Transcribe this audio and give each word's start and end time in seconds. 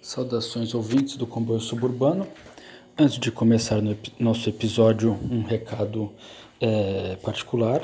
Saudações 0.00 0.74
ouvintes 0.74 1.16
do 1.16 1.26
Comboio 1.26 1.60
Suburbano. 1.60 2.26
Antes 2.96 3.18
de 3.18 3.32
começar 3.32 3.82
no 3.82 3.96
nosso 4.18 4.48
episódio, 4.48 5.18
um 5.28 5.42
recado 5.42 6.12
é, 6.60 7.16
particular. 7.16 7.82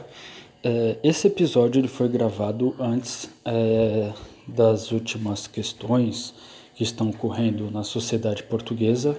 É, 0.63 0.97
esse 1.03 1.27
episódio 1.27 1.81
ele 1.81 1.89
foi 1.89 2.09
gravado 2.09 2.75
antes 2.79 3.29
é, 3.45 4.13
das 4.47 4.93
últimas 4.93 5.49
questões 5.49 6.33
que 6.75 6.85
estão 6.85 7.11
ocorrendo 7.11 7.71
na 7.71 7.83
sociedade 7.83 8.45
portuguesa, 8.45 9.19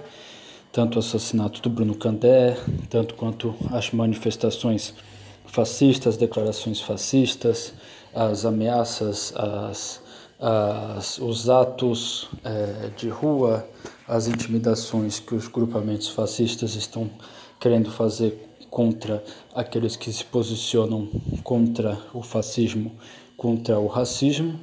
tanto 0.72 0.96
o 0.96 0.98
assassinato 0.98 1.60
do 1.60 1.68
Bruno 1.68 1.94
Candé, 1.94 2.56
tanto 2.88 3.14
quanto 3.14 3.54
as 3.70 3.90
manifestações 3.90 4.94
fascistas, 5.44 6.16
declarações 6.16 6.80
fascistas, 6.80 7.74
as 8.14 8.44
ameaças, 8.46 9.34
as 9.36 10.00
as, 10.40 11.18
os 11.18 11.48
atos 11.48 12.28
é, 12.44 12.90
de 12.96 13.08
rua, 13.08 13.66
as 14.06 14.28
intimidações 14.28 15.18
que 15.18 15.34
os 15.34 15.48
grupamentos 15.48 16.08
fascistas 16.08 16.74
estão 16.74 17.10
querendo 17.58 17.90
fazer 17.90 18.46
contra 18.70 19.24
aqueles 19.54 19.96
que 19.96 20.12
se 20.12 20.24
posicionam 20.24 21.08
contra 21.42 21.98
o 22.12 22.22
fascismo, 22.22 22.92
contra 23.36 23.78
o 23.78 23.86
racismo. 23.86 24.60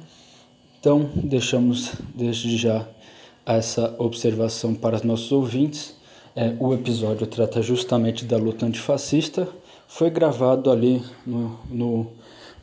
Então, 0.78 1.10
deixamos 1.14 1.92
desde 2.14 2.56
já 2.56 2.86
essa 3.44 3.94
observação 3.98 4.74
para 4.74 4.96
os 4.96 5.02
nossos 5.02 5.32
ouvintes. 5.32 5.96
É, 6.36 6.54
o 6.58 6.72
episódio 6.74 7.26
trata 7.26 7.62
justamente 7.62 8.24
da 8.24 8.36
luta 8.36 8.66
antifascista. 8.66 9.48
Foi 9.86 10.10
gravado 10.10 10.70
ali 10.70 11.02
no, 11.26 11.58
no 11.68 12.12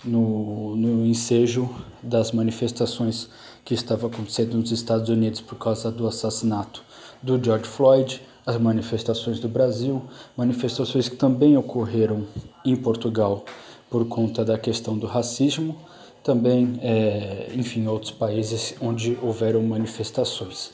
no, 0.03 0.75
no 0.75 1.05
ensejo 1.05 1.69
das 2.01 2.31
manifestações 2.31 3.29
que 3.63 3.73
estavam 3.73 4.09
acontecendo 4.09 4.57
nos 4.57 4.71
Estados 4.71 5.09
Unidos 5.09 5.41
por 5.41 5.57
causa 5.57 5.91
do 5.91 6.07
assassinato 6.07 6.83
do 7.21 7.43
George 7.43 7.65
Floyd, 7.65 8.21
as 8.45 8.57
manifestações 8.57 9.39
do 9.39 9.47
Brasil, 9.47 10.01
manifestações 10.35 11.07
que 11.07 11.15
também 11.15 11.55
ocorreram 11.55 12.25
em 12.65 12.75
Portugal 12.75 13.45
por 13.89 14.07
conta 14.07 14.43
da 14.43 14.57
questão 14.57 14.97
do 14.97 15.05
racismo, 15.05 15.77
também, 16.23 16.79
é, 16.81 17.51
enfim, 17.53 17.87
outros 17.87 18.11
países 18.11 18.75
onde 18.81 19.17
houveram 19.21 19.61
manifestações. 19.63 20.71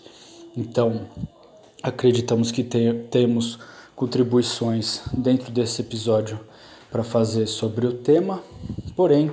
Então, 0.56 1.02
acreditamos 1.82 2.52
que 2.52 2.64
te 2.64 2.94
temos 3.10 3.60
contribuições 3.96 5.02
dentro 5.14 5.52
desse 5.52 5.82
episódio 5.82 6.40
para 6.92 7.04
fazer 7.04 7.48
sobre 7.48 7.86
o 7.86 7.94
tema, 7.94 8.42
porém, 8.96 9.32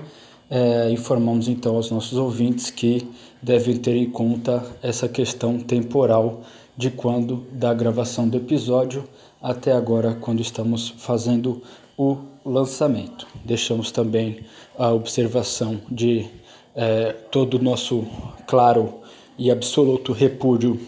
é, 0.51 0.91
informamos 0.91 1.49
então 1.49 1.77
aos 1.77 1.91
nossos 1.91 2.19
ouvintes 2.19 2.71
que 2.71 3.09
devem 3.43 3.77
ter 3.77 3.97
em 3.97 4.11
conta 4.11 4.65
essa 4.83 5.09
questão 5.09 5.59
temporal 5.59 6.43
de 6.77 6.91
quando 6.91 7.47
da 7.53 7.73
gravação 7.73 8.29
do 8.29 8.37
episódio 8.37 9.05
até 9.43 9.73
agora, 9.73 10.17
quando 10.21 10.41
estamos 10.41 10.95
fazendo 10.99 11.63
o 11.97 12.19
lançamento. 12.45 13.27
Deixamos 13.45 13.91
também 13.91 14.41
a 14.79 14.93
observação 14.93 15.81
de 15.91 16.27
é, 16.75 17.13
todo 17.31 17.55
o 17.55 17.63
nosso 17.63 18.07
claro 18.47 19.01
e 19.39 19.51
absoluto 19.51 20.13
repúdio 20.13 20.81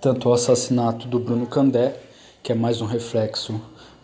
tanto 0.00 0.28
ao 0.28 0.34
assassinato 0.34 1.06
do 1.06 1.18
Bruno 1.18 1.46
Candé, 1.46 1.94
que 2.42 2.52
é 2.52 2.54
mais 2.54 2.80
um 2.80 2.86
reflexo 2.86 3.60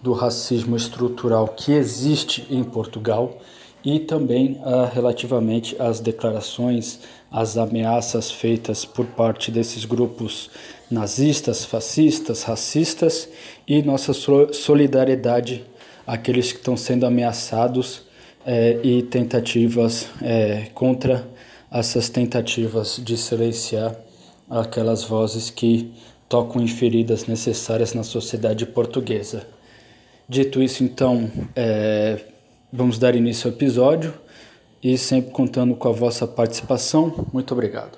do 0.06 0.12
racismo 0.12 0.76
estrutural 0.76 1.48
que 1.48 1.72
existe 1.72 2.46
em 2.48 2.62
Portugal 2.62 3.40
e 3.84 3.98
também 3.98 4.60
ah, 4.62 4.88
relativamente 4.94 5.74
às 5.82 5.98
declarações, 5.98 7.00
às 7.28 7.56
ameaças 7.56 8.30
feitas 8.30 8.84
por 8.84 9.04
parte 9.04 9.50
desses 9.50 9.84
grupos 9.84 10.48
nazistas, 10.88 11.64
fascistas, 11.64 12.44
racistas 12.44 13.28
e 13.66 13.82
nossa 13.82 14.12
solidariedade 14.52 15.64
àqueles 16.06 16.52
que 16.52 16.58
estão 16.58 16.76
sendo 16.76 17.04
ameaçados 17.04 18.02
eh, 18.46 18.78
e 18.84 19.02
tentativas 19.02 20.08
eh, 20.22 20.68
contra 20.72 21.28
essas 21.68 22.08
tentativas 22.08 23.00
de 23.04 23.16
silenciar 23.16 23.96
aquelas 24.48 25.02
vozes 25.02 25.50
que 25.50 25.92
tocam 26.28 26.62
em 26.62 26.68
feridas 26.68 27.26
necessárias 27.26 27.92
na 27.92 28.04
sociedade 28.04 28.64
portuguesa. 28.66 29.55
Dito 30.28 30.60
isso, 30.60 30.82
então, 30.82 31.30
é, 31.54 32.32
vamos 32.72 32.98
dar 32.98 33.14
início 33.14 33.48
ao 33.48 33.54
episódio 33.54 34.12
e 34.82 34.98
sempre 34.98 35.30
contando 35.30 35.76
com 35.76 35.88
a 35.88 35.92
vossa 35.92 36.26
participação. 36.26 37.28
Muito 37.32 37.54
obrigado. 37.54 37.96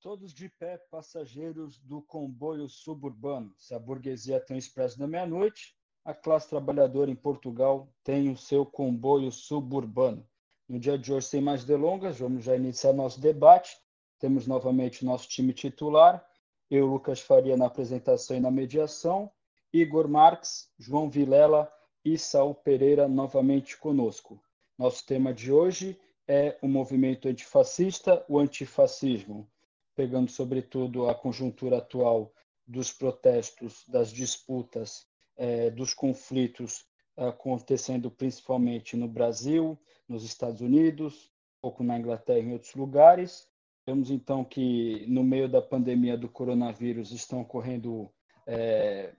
Todos 0.00 0.32
de 0.32 0.48
pé, 0.48 0.78
passageiros 0.92 1.76
do 1.80 2.00
comboio 2.00 2.68
suburbano. 2.68 3.52
Se 3.58 3.74
a 3.74 3.80
burguesia 3.80 4.38
tem 4.38 4.56
o 4.56 4.58
expresso 4.58 4.96
da 4.96 5.08
meia-noite, 5.08 5.74
a 6.04 6.12
classe 6.12 6.48
trabalhadora 6.48 7.10
em 7.10 7.14
Portugal 7.14 7.88
tem 8.02 8.28
o 8.30 8.36
seu 8.36 8.66
comboio 8.66 9.30
suburbano. 9.30 10.26
No 10.68 10.78
dia 10.78 10.98
de 10.98 11.12
hoje, 11.12 11.26
sem 11.26 11.40
mais 11.40 11.64
delongas, 11.64 12.18
vamos 12.18 12.44
já 12.44 12.56
iniciar 12.56 12.92
nosso 12.92 13.20
debate. 13.20 13.76
Temos 14.18 14.46
novamente 14.46 15.04
nosso 15.04 15.28
time 15.28 15.52
titular, 15.52 16.24
eu, 16.70 16.86
Lucas 16.86 17.20
Faria, 17.20 17.56
na 17.56 17.66
apresentação 17.66 18.36
e 18.36 18.40
na 18.40 18.50
mediação, 18.50 19.30
Igor 19.72 20.08
Marques, 20.08 20.70
João 20.78 21.10
Vilela 21.10 21.70
e 22.04 22.16
Saul 22.16 22.54
Pereira 22.54 23.06
novamente 23.06 23.76
conosco. 23.76 24.42
Nosso 24.78 25.04
tema 25.04 25.34
de 25.34 25.52
hoje 25.52 26.00
é 26.26 26.56
o 26.62 26.68
movimento 26.68 27.28
antifascista, 27.28 28.24
o 28.28 28.38
antifascismo, 28.38 29.48
pegando 29.94 30.30
sobretudo 30.30 31.08
a 31.08 31.14
conjuntura 31.14 31.78
atual 31.78 32.32
dos 32.66 32.92
protestos, 32.92 33.84
das 33.86 34.10
disputas 34.10 35.06
é, 35.42 35.70
dos 35.70 35.92
conflitos 35.92 36.86
acontecendo 37.16 38.08
principalmente 38.08 38.96
no 38.96 39.08
Brasil, 39.08 39.76
nos 40.08 40.22
Estados 40.22 40.60
Unidos, 40.60 41.32
um 41.58 41.62
pouco 41.62 41.82
na 41.82 41.98
Inglaterra 41.98 42.38
e 42.38 42.42
em 42.44 42.52
outros 42.52 42.76
lugares. 42.76 43.48
Vemos 43.84 44.08
então 44.08 44.44
que 44.44 45.04
no 45.08 45.24
meio 45.24 45.48
da 45.48 45.60
pandemia 45.60 46.16
do 46.16 46.28
coronavírus 46.28 47.10
estão 47.10 47.40
ocorrendo, 47.40 48.08
é, 48.46 49.16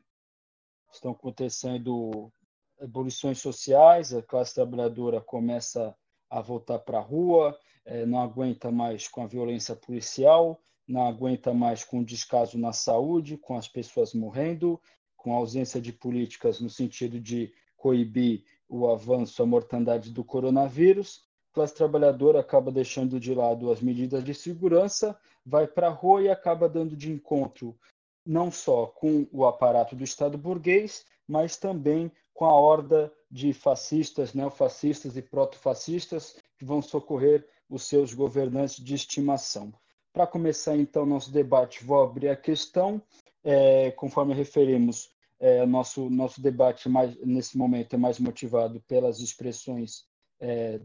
estão 0.93 1.11
acontecendo 1.11 2.31
evoluções 2.79 3.39
sociais, 3.39 4.13
a 4.13 4.23
classe 4.23 4.55
trabalhadora 4.55 5.19
começa 5.19 5.93
a 6.29 6.39
voltar 6.39 6.79
para 6.79 6.99
a 6.99 7.01
rua, 7.01 7.59
é, 7.83 8.05
não 8.05 8.21
aguenta 8.21 8.71
mais 8.71 9.09
com 9.09 9.23
a 9.23 9.27
violência 9.27 9.75
policial, 9.75 10.57
não 10.87 11.05
aguenta 11.05 11.53
mais 11.53 11.83
com 11.83 11.99
o 11.99 12.05
descaso 12.05 12.57
na 12.57 12.71
saúde, 12.71 13.37
com 13.37 13.57
as 13.57 13.67
pessoas 13.67 14.13
morrendo, 14.13 14.79
com 15.23 15.33
a 15.33 15.37
ausência 15.37 15.79
de 15.79 15.93
políticas 15.93 16.59
no 16.59 16.69
sentido 16.69 17.17
de 17.17 17.53
coibir 17.77 18.43
o 18.67 18.89
avanço, 18.89 19.41
a 19.41 19.45
mortandade 19.45 20.11
do 20.11 20.23
coronavírus, 20.23 21.23
a 21.51 21.55
classe 21.55 21.73
trabalhadora 21.73 22.41
acaba 22.41 22.71
deixando 22.71 23.19
de 23.19 23.33
lado 23.33 23.71
as 23.71 23.79
medidas 23.79 24.21
de 24.21 24.33
segurança, 24.33 25.17
vai 25.45 25.65
para 25.65 25.87
a 25.87 25.91
rua 25.91 26.23
e 26.23 26.29
acaba 26.29 26.67
dando 26.67 26.95
de 26.95 27.09
encontro 27.09 27.73
não 28.25 28.51
só 28.51 28.87
com 28.87 29.25
o 29.31 29.45
aparato 29.45 29.95
do 29.95 30.03
Estado 30.03 30.37
burguês, 30.37 31.05
mas 31.25 31.55
também 31.55 32.11
com 32.33 32.45
a 32.45 32.53
horda 32.53 33.11
de 33.31 33.53
fascistas, 33.53 34.33
neofascistas 34.33 35.15
e 35.15 35.21
protofascistas 35.21 36.35
que 36.57 36.65
vão 36.65 36.81
socorrer 36.81 37.47
os 37.69 37.83
seus 37.83 38.13
governantes 38.13 38.83
de 38.83 38.93
estimação. 38.93 39.73
Para 40.11 40.27
começar, 40.27 40.75
então, 40.75 41.05
nosso 41.05 41.31
debate, 41.31 41.83
vou 41.83 42.01
abrir 42.01 42.29
a 42.29 42.35
questão. 42.35 43.01
É, 43.43 43.91
conforme 43.91 44.33
referimos, 44.33 45.12
é, 45.43 45.65
nosso 45.65 46.09
nosso 46.09 46.41
debate 46.41 46.87
mais 46.87 47.13
nesse 47.19 47.57
momento 47.57 47.93
é 47.93 47.97
mais 47.97 48.17
motivado 48.17 48.79
pelas 48.87 49.19
expressões 49.19 50.05
é, 50.39 50.79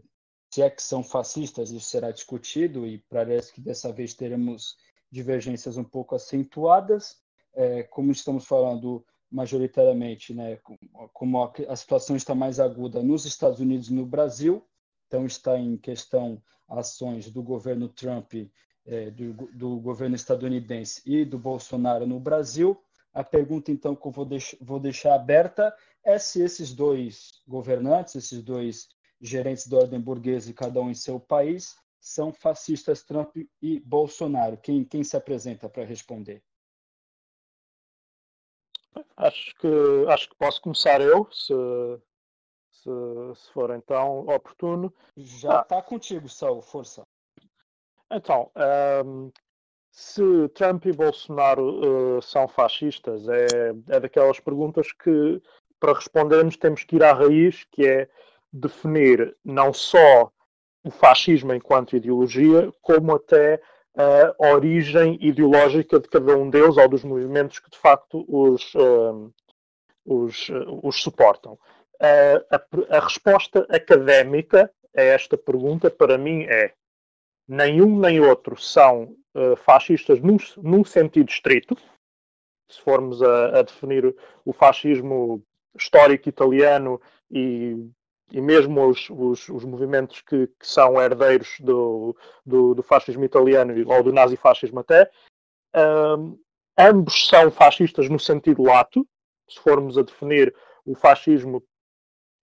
se 0.51 0.61
é 0.61 0.69
que 0.69 0.83
são 0.83 1.01
fascistas 1.01 1.71
isso 1.71 1.87
será 1.87 2.11
discutido 2.11 2.85
e 2.85 2.97
parece 3.09 3.53
que 3.53 3.61
dessa 3.61 3.93
vez 3.93 4.13
teremos 4.13 4.75
divergências 5.09 5.77
um 5.77 5.83
pouco 5.83 6.13
acentuadas. 6.13 7.17
É, 7.53 7.83
como 7.83 8.11
estamos 8.11 8.45
falando 8.45 9.05
majoritariamente 9.31 10.33
né 10.33 10.59
como 11.13 11.41
a, 11.41 11.53
a 11.69 11.75
situação 11.77 12.17
está 12.17 12.35
mais 12.35 12.59
aguda 12.59 13.01
nos 13.01 13.25
Estados 13.25 13.61
Unidos 13.61 13.87
e 13.87 13.93
no 13.93 14.05
Brasil 14.05 14.67
então 15.07 15.25
está 15.25 15.57
em 15.57 15.77
questão 15.77 16.43
ações 16.67 17.31
do 17.31 17.41
governo 17.41 17.87
Trump 17.87 18.33
é, 18.85 19.09
do, 19.09 19.33
do 19.53 19.79
governo 19.79 20.17
estadunidense 20.17 21.01
e 21.05 21.23
do 21.23 21.39
Bolsonaro 21.39 22.05
no 22.05 22.19
Brasil 22.19 22.77
a 23.13 23.23
pergunta, 23.23 23.71
então, 23.71 23.95
que 23.95 24.05
eu 24.05 24.11
vou, 24.11 24.25
deix 24.25 24.55
vou 24.61 24.79
deixar 24.79 25.15
aberta 25.15 25.75
é 26.03 26.17
se 26.17 26.41
esses 26.41 26.73
dois 26.73 27.41
governantes, 27.47 28.15
esses 28.15 28.41
dois 28.41 28.87
gerentes 29.19 29.67
da 29.67 29.77
ordem 29.77 29.99
burguesa, 29.99 30.53
cada 30.53 30.79
um 30.79 30.89
em 30.89 30.95
seu 30.95 31.19
país, 31.19 31.75
são 31.99 32.31
fascistas 32.31 33.03
Trump 33.03 33.35
e 33.61 33.79
Bolsonaro. 33.81 34.57
Quem, 34.57 34.85
quem 34.85 35.03
se 35.03 35.17
apresenta 35.17 35.67
para 35.67 35.83
responder? 35.83 36.41
Acho 39.17 39.55
que, 39.55 39.67
acho 40.07 40.29
que 40.29 40.35
posso 40.37 40.61
começar 40.61 41.01
eu, 41.01 41.29
se, 41.31 41.53
se, 42.71 42.89
se 43.35 43.51
for 43.51 43.71
então 43.71 44.21
oportuno. 44.27 44.93
Já 45.15 45.61
está 45.61 45.79
ah. 45.79 45.83
contigo, 45.83 46.29
Saul, 46.29 46.61
força. 46.61 47.05
Então, 48.11 48.51
um, 49.05 49.31
se 49.91 50.49
Trump 50.53 50.85
e 50.85 50.91
Bolsonaro 50.91 52.17
uh, 52.17 52.21
são 52.21 52.47
fascistas, 52.47 53.27
é, 53.27 53.73
é 53.89 53.99
daquelas 53.99 54.39
perguntas 54.39 54.91
que, 54.91 55.41
para 55.79 55.93
respondermos, 55.93 56.57
temos 56.57 56.83
que 56.83 56.95
ir 56.95 57.03
à 57.03 57.13
raiz, 57.13 57.65
que 57.71 57.87
é 57.87 58.09
definir 58.51 59.35
não 59.43 59.73
só 59.73 60.31
o 60.83 60.91
fascismo 60.91 61.53
enquanto 61.53 61.95
ideologia, 61.95 62.71
como 62.81 63.15
até 63.15 63.61
a 64.39 64.53
origem 64.53 65.17
ideológica 65.19 65.99
de 65.99 66.07
cada 66.07 66.37
um 66.37 66.49
deles 66.49 66.77
ou 66.77 66.87
dos 66.87 67.03
movimentos 67.03 67.59
que 67.59 67.69
de 67.69 67.77
facto 67.77 68.25
os, 68.29 68.73
uh, 68.75 69.33
os, 70.05 70.47
uh, 70.49 70.79
os 70.83 71.01
suportam. 71.01 71.53
Uh, 72.01 72.39
a, 72.49 72.97
a, 72.97 72.99
resposta 73.01 73.67
académica 73.69 74.71
a 74.95 75.01
esta 75.01 75.37
pergunta, 75.37 75.89
para 75.89 76.17
mim, 76.17 76.43
é 76.43 76.73
nenhum 77.49 77.99
nem 77.99 78.19
outro 78.19 78.55
são 78.55 79.15
fascistas 79.57 80.21
num, 80.21 80.37
num, 80.57 80.85
sentido 80.85 81.29
estrito. 81.29 81.75
Se 82.69 82.81
formos 82.81 83.21
a, 83.21 83.59
a 83.59 83.61
definir 83.61 84.15
o 84.45 84.53
fascismo 84.53 85.43
histórico 85.75 86.29
italiano 86.29 87.01
e 87.31 87.89
e 88.31 88.41
mesmo 88.41 88.87
os, 88.87 89.09
os, 89.09 89.49
os 89.49 89.65
movimentos 89.65 90.21
que, 90.21 90.47
que, 90.47 90.67
são 90.67 91.01
herdeiros 91.01 91.55
do, 91.59 92.15
do, 92.45 92.75
do, 92.75 92.83
fascismo 92.83 93.23
italiano 93.23 93.73
ou 93.91 94.03
do 94.03 94.13
nazifascismo 94.13 94.79
até, 94.79 95.09
um, 95.75 96.39
ambos 96.77 97.27
são 97.27 97.49
fascistas 97.49 98.07
no 98.09 98.19
sentido 98.19 98.63
lato, 98.63 99.07
se 99.49 99.59
formos 99.59 99.97
a 99.97 100.03
definir 100.03 100.53
o 100.85 100.95
fascismo 100.95 101.63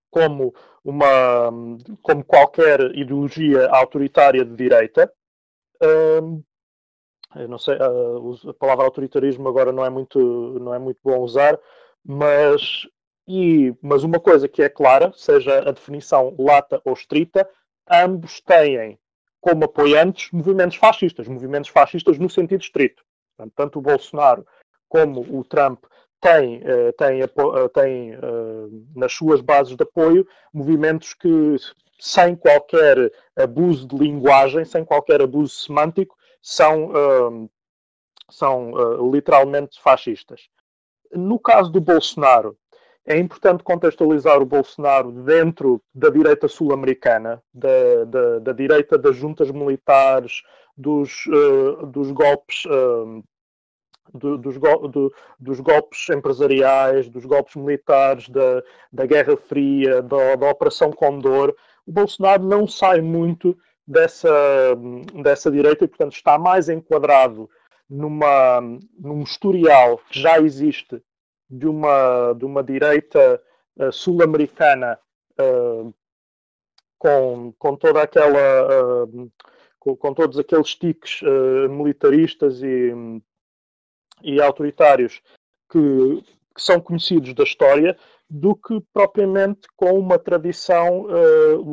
como 0.10 0.54
uma 0.86 1.52
como 2.04 2.24
qualquer 2.24 2.80
ideologia 2.96 3.68
autoritária 3.70 4.46
de 4.46 4.56
direita. 4.56 5.12
Um, 5.82 6.44
eu 7.36 7.50
não 7.50 7.58
sei, 7.58 7.76
a, 7.76 8.50
a 8.50 8.54
palavra 8.54 8.86
autoritarismo 8.86 9.50
agora 9.50 9.72
não 9.72 9.84
é 9.84 9.90
muito 9.90 10.20
não 10.60 10.74
é 10.74 10.80
muito 10.80 11.00
bom 11.04 11.20
usar, 11.20 11.60
mas 12.06 12.88
e, 13.28 13.74
mas 13.82 14.04
uma 14.04 14.20
coisa 14.20 14.48
que 14.48 14.62
é 14.62 14.70
clara, 14.70 15.12
seja 15.16 15.68
a 15.68 15.72
definição 15.72 16.36
lata 16.38 16.80
ou 16.86 16.94
estrita, 16.94 17.50
ambos 17.90 18.40
têm 18.40 19.00
como 19.42 19.66
apoiantes 19.66 20.32
movimentos 20.32 20.78
fascistas, 20.78 21.28
movimentos 21.28 21.70
fascistas 21.70 22.20
no 22.20 22.30
sentido 22.30 22.62
estrito. 22.62 23.04
Portanto, 23.36 23.54
tanto 23.56 23.80
o 23.80 23.82
Bolsonaro 23.82 24.46
como 24.88 25.22
o 25.22 25.44
Trump 25.44 25.84
uh, 26.57 27.69
têm 27.74 28.16
uh, 28.16 28.86
nas 28.95 29.13
suas 29.13 29.42
bases 29.42 29.75
de 29.75 29.83
apoio 29.83 30.27
movimentos 30.54 31.13
que, 31.13 31.56
sem 32.00 32.36
qualquer 32.36 33.12
abuso 33.36 33.88
de 33.88 33.98
linguagem, 33.98 34.66
sem 34.66 34.83
qualquer 34.83 35.22
abuso 35.22 35.54
semântico, 35.56 36.16
são, 36.42 36.92
são 38.30 38.72
literalmente 39.12 39.81
fascistas. 39.81 40.48
No 41.12 41.39
caso 41.39 41.72
do 41.72 41.81
Bolsonaro, 41.81 42.56
é 43.06 43.18
importante 43.18 43.63
contextualizar 43.63 44.42
o 44.42 44.45
Bolsonaro 44.45 45.12
dentro 45.12 45.81
da 45.94 46.10
direita 46.10 46.48
sul-americana, 46.48 47.42
da, 47.54 48.04
da, 48.06 48.39
da, 48.39 48.51
direita 48.51 48.98
das 48.98 49.16
juntas 49.16 49.51
militares, 49.51 50.42
dos, 50.75 51.25
uh, 51.27 51.86
dos 51.86 52.12
golpes. 52.12 52.63
Do, 54.13 54.38
dos, 54.38 54.56
go 54.57 54.88
do, 54.88 55.13
dos, 55.40 55.60
golpes 55.60 56.07
empresariais, 56.10 57.10
dos 57.10 57.25
golpes 57.25 57.56
militares, 57.56 58.30
da, 58.30 58.63
da 58.92 59.06
Guerra 59.06 59.36
Fria, 59.36 60.02
da, 60.02 60.36
da, 60.36 60.50
Operação 60.50 60.92
Condor, 60.92 61.54
o 61.86 61.92
Bolsonaro 61.92 62.44
não 62.44 62.68
sai 62.68 63.02
muito 63.02 63.57
dessa, 63.86 64.30
dessa 65.22 65.52
direita 65.52 65.84
e, 65.84 65.88
portanto, 65.88 66.13
está 66.13 66.38
mais 66.38 66.69
enquadrado 66.69 67.50
numa, 67.90 68.62
num 68.98 69.24
historial 69.24 70.00
que 70.10 70.19
já 70.19 70.40
existe 70.40 71.01
de 71.50 71.68
uma, 71.68 72.34
de 72.34 72.46
uma 72.46 72.63
direita 72.63 73.42
uh, 73.78 73.92
sul-americana 73.92 75.00
uh, 75.40 75.94
com, 76.98 77.54
com 77.58 77.75
toda 77.75 78.01
aquela 78.01 79.06
uh, 79.06 79.31
com, 79.80 79.96
com, 79.96 80.13
todos 80.13 80.40
aqueles 80.40 80.74
tiques 80.74 81.22
militaristas 81.69 82.63
e, 82.63 82.92
e 84.21 84.41
autoritários 84.41 85.21
que, 85.69 86.23
que, 86.56 86.62
são 86.62 86.79
conhecidos 86.79 87.33
da 87.33 87.44
história 87.44 87.97
do 88.29 88.56
que 88.56 88.81
propriamente 88.94 89.67
com 89.75 90.00
uma 90.00 90.17
tradição 90.17 91.06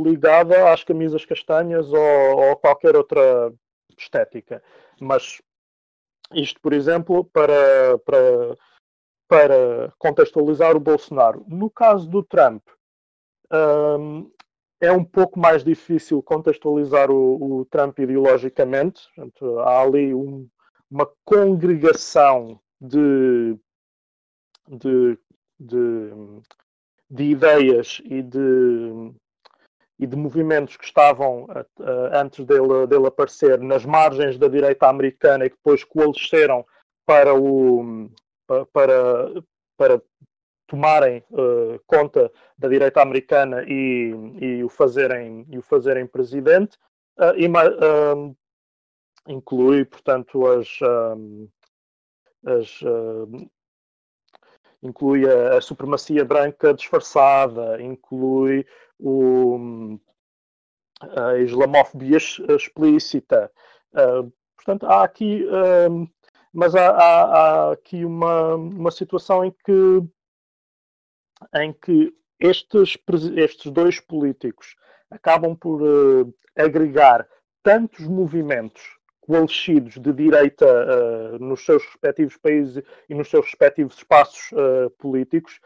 ligada 0.04 0.70
às 0.70 0.84
camisas 0.84 1.24
castanhas 1.24 1.90
ou, 1.90 2.38
ou 2.38 2.56
qualquer 2.56 2.94
outra 2.94 3.52
estética. 3.98 4.62
Mas 5.00 5.40
isto, 6.34 6.60
por 6.60 6.72
exemplo, 6.72 7.24
para, 7.24 7.98
para 8.04 8.56
para 9.32 9.90
contextualizar 9.98 10.76
o 10.76 10.80
Bolsonaro. 10.80 11.42
No 11.48 11.70
caso 11.70 12.06
do 12.06 12.22
Trump, 12.22 12.62
um, 13.50 14.30
é 14.78 14.92
um 14.92 15.02
pouco 15.02 15.40
mais 15.40 15.64
difícil 15.64 16.22
contextualizar 16.22 17.10
o, 17.10 17.60
o 17.60 17.64
Trump 17.64 17.98
ideologicamente. 17.98 19.08
Portanto, 19.14 19.58
há 19.60 19.80
ali 19.80 20.12
um, 20.12 20.46
uma 20.92 21.10
congregação 21.24 22.60
de, 22.78 23.56
de, 24.68 25.18
de, 25.58 26.10
de, 27.10 27.24
ideias 27.24 28.02
e 28.04 28.20
de, 28.20 29.14
e 29.98 30.06
de 30.06 30.16
movimentos 30.16 30.76
que 30.76 30.84
estavam 30.84 31.46
antes 32.12 32.44
dele, 32.44 32.86
dele 32.86 33.06
aparecer 33.06 33.58
nas 33.58 33.86
margens 33.86 34.36
da 34.36 34.48
direita 34.48 34.86
americana 34.86 35.46
e 35.46 35.50
que 35.50 35.56
depois 35.56 35.82
coalesceram 35.82 36.62
para 37.06 37.34
o, 37.34 38.10
para, 38.70 39.42
para 39.78 40.02
tomarem 40.66 41.24
uh, 41.30 41.80
conta 41.86 42.30
da 42.58 42.68
direita 42.68 43.00
americana 43.00 43.64
e, 43.66 44.14
e, 44.40 44.64
o, 44.64 44.68
fazerem, 44.68 45.46
e 45.50 45.58
o 45.58 45.62
fazerem 45.62 46.06
presidente, 46.06 46.78
uh, 47.18 47.34
e, 47.36 47.46
uh, 47.46 48.36
inclui, 49.28 49.84
portanto, 49.84 50.46
as, 50.46 50.78
as 52.44 52.80
inclui 54.82 55.24
a, 55.28 55.58
a, 55.58 55.60
supremacia 55.60 56.24
branca 56.24 56.74
disfarçada, 56.74 57.80
inclui 57.80 58.66
o, 58.98 59.96
a 61.00 61.38
islamofobia 61.38 62.16
explícita. 62.16 63.50
portanto, 64.56 64.86
há 64.86 65.04
aqui 65.04 65.46
mas 66.52 66.74
há, 66.74 66.90
há, 66.90 67.22
há 67.22 67.72
aqui 67.72 68.04
uma, 68.04 68.56
uma 68.56 68.90
situação 68.90 69.44
em 69.44 69.50
que, 69.50 70.02
em 71.54 71.72
que 71.72 72.14
estes, 72.38 72.98
estes 73.36 73.72
dois 73.72 73.98
políticos 74.00 74.76
acabam 75.10 75.56
por 75.56 75.82
uh, 75.82 76.34
agregar 76.56 77.26
tantos 77.62 78.06
movimentos 78.06 78.82
coalescidos 79.22 79.98
de 79.98 80.12
direita 80.12 80.66
uh, 80.66 81.38
nos 81.38 81.64
seus 81.64 81.82
respectivos 81.84 82.36
países 82.36 82.82
e 83.08 83.14
nos 83.14 83.28
seus 83.28 83.46
respectivos 83.46 83.96
espaços 83.96 84.50
uh, 84.52 84.90
políticos 84.98 85.60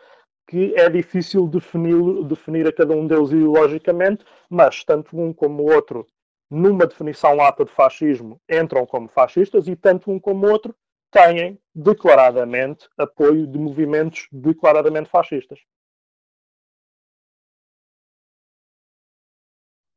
que 0.49 0.75
é 0.77 0.89
difícil 0.89 1.49
definir, 1.49 2.25
definir 2.25 2.69
a 2.69 2.73
cada 2.73 2.95
um 2.95 3.07
deles 3.07 3.31
ideologicamente, 3.31 4.25
mas 4.49 4.85
tanto 4.85 5.19
um 5.19 5.33
como 5.33 5.65
o 5.65 5.75
outro 5.75 6.07
numa 6.49 6.87
definição 6.87 7.35
lata 7.35 7.65
de 7.65 7.73
fascismo, 7.73 8.41
entram 8.49 8.87
como 8.87 9.09
fascistas 9.09 9.67
e 9.67 9.75
tanto 9.75 10.11
um 10.11 10.21
como 10.21 10.47
o 10.47 10.51
outro 10.51 10.73
têm 11.11 11.59
declaradamente 11.75 12.89
apoio 12.97 13.47
de 13.47 13.59
movimentos 13.59 14.29
declaradamente 14.31 15.11
fascistas. 15.11 15.59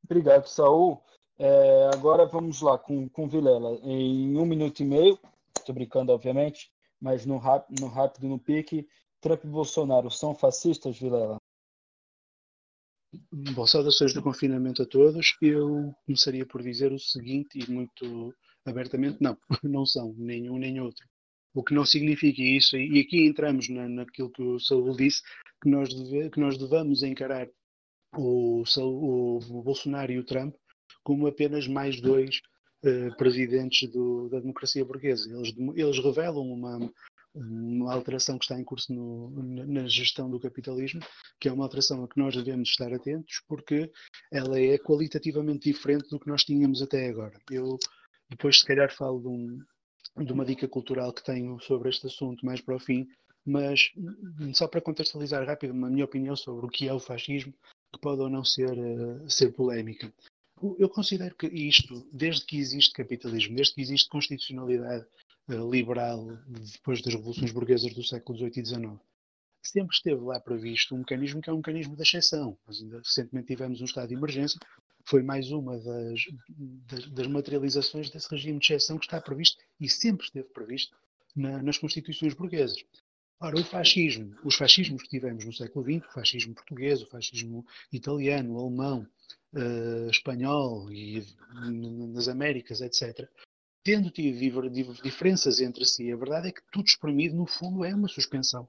Obrigado, 0.03 0.47
Saul. 0.47 1.03
É, 1.39 1.89
agora 1.93 2.25
vamos 2.25 2.61
lá 2.61 2.77
com, 2.77 3.07
com 3.07 3.27
Vilela. 3.27 3.79
Em 3.83 4.37
um 4.37 4.45
minuto 4.45 4.81
e 4.81 4.85
meio, 4.85 5.17
estou 5.57 5.73
brincando, 5.73 6.11
obviamente, 6.11 6.69
mas 6.99 7.25
no, 7.25 7.39
no 7.79 7.87
rápido, 7.87 8.27
no 8.27 8.37
pique, 8.37 8.85
Trump 9.21 9.45
e 9.45 9.47
Bolsonaro 9.47 10.11
são 10.11 10.35
fascistas, 10.35 10.99
Vilela? 10.99 11.37
Bom, 13.31 13.65
saudações 13.65 14.13
do 14.13 14.21
confinamento 14.21 14.83
a 14.83 14.85
todos. 14.85 15.35
Eu 15.41 15.95
começaria 16.05 16.45
por 16.45 16.61
dizer 16.61 16.91
o 16.91 16.99
seguinte, 16.99 17.57
e 17.57 17.71
muito 17.71 18.35
abertamente, 18.65 19.17
não, 19.21 19.37
não 19.63 19.85
são, 19.85 20.13
nenhum 20.17 20.57
nem 20.57 20.79
outro. 20.81 21.07
O 21.53 21.63
que 21.63 21.73
não 21.73 21.85
significa 21.85 22.41
isso, 22.41 22.77
e 22.77 22.99
aqui 22.99 23.25
entramos 23.25 23.69
na, 23.69 23.87
naquilo 23.87 24.29
que 24.29 24.43
o 24.43 24.59
Saúl 24.59 24.95
disse, 24.95 25.21
que 25.61 25.69
nós, 25.69 25.93
deve, 25.93 26.29
que 26.29 26.39
nós 26.39 26.57
devamos 26.57 27.01
encarar 27.01 27.47
o, 28.15 28.63
o, 28.77 29.37
o, 29.37 29.63
Bolsonaro 29.63 30.11
e 30.11 30.19
o 30.19 30.25
Trump 30.25 30.53
como 31.03 31.27
apenas 31.27 31.67
mais 31.67 31.99
dois 32.01 32.41
uh, 32.83 33.15
presidentes 33.17 33.89
do, 33.89 34.29
da 34.29 34.39
democracia 34.39 34.85
burguesa. 34.85 35.29
Eles, 35.31 35.53
eles 35.75 35.99
revelam 36.03 36.51
uma, 36.51 36.91
uma 37.35 37.93
alteração 37.93 38.37
que 38.37 38.45
está 38.45 38.59
em 38.59 38.63
curso 38.63 38.93
no, 38.93 39.29
na 39.65 39.87
gestão 39.87 40.29
do 40.29 40.39
capitalismo, 40.39 41.01
que 41.39 41.47
é 41.47 41.51
uma 41.51 41.63
alteração 41.63 42.03
a 42.03 42.07
que 42.07 42.19
nós 42.19 42.35
devemos 42.35 42.69
estar 42.69 42.93
atentos, 42.93 43.41
porque 43.47 43.91
ela 44.31 44.59
é 44.59 44.77
qualitativamente 44.77 45.71
diferente 45.71 46.09
do 46.09 46.19
que 46.19 46.27
nós 46.27 46.43
tínhamos 46.43 46.81
até 46.81 47.07
agora. 47.07 47.39
Eu 47.49 47.77
depois, 48.29 48.59
se 48.59 48.65
calhar, 48.65 48.93
falo 48.93 49.19
de, 49.19 49.27
um, 49.27 50.25
de 50.25 50.33
uma 50.33 50.45
dica 50.45 50.67
cultural 50.67 51.13
que 51.13 51.23
tenho 51.23 51.59
sobre 51.61 51.89
este 51.89 52.07
assunto 52.07 52.45
mais 52.45 52.61
para 52.61 52.75
o 52.75 52.79
fim, 52.79 53.07
mas 53.45 53.91
só 54.53 54.67
para 54.67 54.81
contextualizar 54.81 55.45
rápido 55.45 55.71
a 55.71 55.89
minha 55.89 56.05
opinião 56.05 56.35
sobre 56.35 56.65
o 56.65 56.69
que 56.69 56.87
é 56.87 56.93
o 56.93 56.99
fascismo, 56.99 57.53
que 57.91 57.99
pode 57.99 58.21
ou 58.21 58.29
não 58.29 58.43
ser, 58.43 58.71
uh, 58.77 59.29
ser 59.29 59.51
polémica. 59.53 60.13
Eu 60.77 60.89
considero 60.89 61.35
que 61.35 61.47
isto, 61.47 62.07
desde 62.11 62.45
que 62.45 62.57
existe 62.57 62.93
capitalismo, 62.93 63.55
desde 63.55 63.75
que 63.75 63.81
existe 63.81 64.09
constitucionalidade 64.09 65.05
uh, 65.47 65.71
liberal, 65.71 66.25
depois 66.47 67.01
das 67.01 67.13
revoluções 67.13 67.51
burguesas 67.51 67.93
do 67.93 68.03
século 68.03 68.37
XVIII 68.37 68.59
e 68.61 68.65
XIX, 68.65 68.99
sempre 69.61 69.95
esteve 69.95 70.21
lá 70.21 70.39
previsto 70.39 70.95
um 70.95 70.99
mecanismo 70.99 71.41
que 71.41 71.49
é 71.49 71.53
um 71.53 71.57
mecanismo 71.57 71.95
de 71.95 72.01
exceção. 72.01 72.57
Nós 72.67 72.81
ainda 72.81 72.97
recentemente 72.97 73.47
tivemos 73.47 73.81
um 73.81 73.85
estado 73.85 74.09
de 74.09 74.15
emergência, 74.15 74.59
foi 75.05 75.23
mais 75.23 75.51
uma 75.51 75.77
das, 75.79 76.21
das, 76.87 77.09
das 77.09 77.27
materializações 77.27 78.09
desse 78.09 78.29
regime 78.29 78.59
de 78.59 78.65
exceção 78.65 78.97
que 78.97 79.05
está 79.05 79.21
previsto 79.21 79.57
e 79.79 79.89
sempre 79.89 80.25
esteve 80.25 80.49
previsto 80.49 80.95
na, 81.35 81.61
nas 81.63 81.77
constituições 81.77 82.33
burguesas. 82.33 82.83
Ora, 83.41 83.57
o 83.57 83.63
fascismo, 83.63 84.35
os 84.43 84.55
fascismos 84.55 85.01
que 85.03 85.09
tivemos 85.09 85.45
no 85.45 85.53
século 85.53 85.85
XX, 85.85 86.05
o 86.05 86.13
fascismo 86.13 86.53
português, 86.53 87.01
o 87.01 87.07
fascismo 87.07 87.65
italiano, 87.91 88.59
alemão, 88.59 89.07
uh, 89.53 90.09
espanhol 90.09 90.91
e 90.91 91.25
nas 92.13 92.27
Américas, 92.27 92.81
etc., 92.81 93.29
tendo 93.81 94.11
tido 94.11 94.69
diferenças 95.01 95.61
entre 95.61 95.85
si, 95.85 96.11
a 96.11 96.17
verdade 96.17 96.49
é 96.49 96.51
que 96.51 96.61
tudo 96.69 96.87
espremido, 96.87 97.35
no 97.35 97.45
fundo, 97.45 97.85
é 97.85 97.95
uma 97.95 98.09
suspensão 98.09 98.67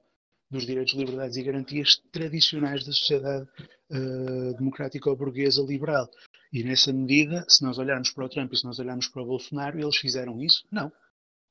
dos 0.49 0.65
direitos, 0.65 0.93
liberdades 0.93 1.35
e 1.35 1.43
garantias 1.43 1.97
tradicionais 2.11 2.85
da 2.85 2.93
sociedade 2.93 3.47
uh, 3.91 5.09
ou 5.09 5.15
burguesa 5.17 5.61
liberal. 5.61 6.09
E 6.51 6.63
nessa 6.63 6.93
medida, 6.93 7.45
se 7.47 7.63
nós 7.63 7.77
olharmos 7.77 8.11
para 8.11 8.25
o 8.25 8.29
Trump 8.29 8.53
e 8.53 8.57
se 8.57 8.65
nós 8.65 8.79
olharmos 8.79 9.07
para 9.07 9.21
o 9.21 9.25
Bolsonaro, 9.25 9.79
eles 9.79 9.97
fizeram 9.97 10.41
isso? 10.41 10.65
Não. 10.71 10.91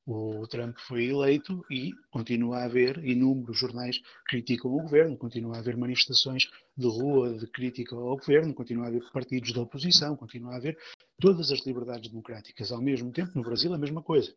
O 0.05 0.47
Trump 0.47 0.75
foi 0.87 1.05
eleito 1.05 1.63
e 1.69 1.91
continua 2.09 2.57
a 2.57 2.65
haver 2.65 2.97
inúmeros 3.05 3.59
jornais 3.59 3.99
que 3.99 4.05
criticam 4.29 4.71
o 4.71 4.81
governo, 4.81 5.15
continua 5.15 5.55
a 5.55 5.59
haver 5.59 5.77
manifestações 5.77 6.49
de 6.75 6.87
rua 6.87 7.37
de 7.37 7.45
crítica 7.47 7.95
ao 7.95 8.17
governo, 8.17 8.53
continua 8.53 8.85
a 8.85 8.87
haver 8.87 9.03
partidos 9.11 9.53
da 9.53 9.61
oposição, 9.61 10.15
continua 10.15 10.53
a 10.53 10.57
haver 10.57 10.77
todas 11.19 11.51
as 11.51 11.63
liberdades 11.65 12.09
democráticas. 12.09 12.71
Ao 12.71 12.81
mesmo 12.81 13.11
tempo, 13.11 13.31
no 13.35 13.43
Brasil, 13.43 13.71
a 13.73 13.77
mesma 13.77 14.01
coisa. 14.01 14.33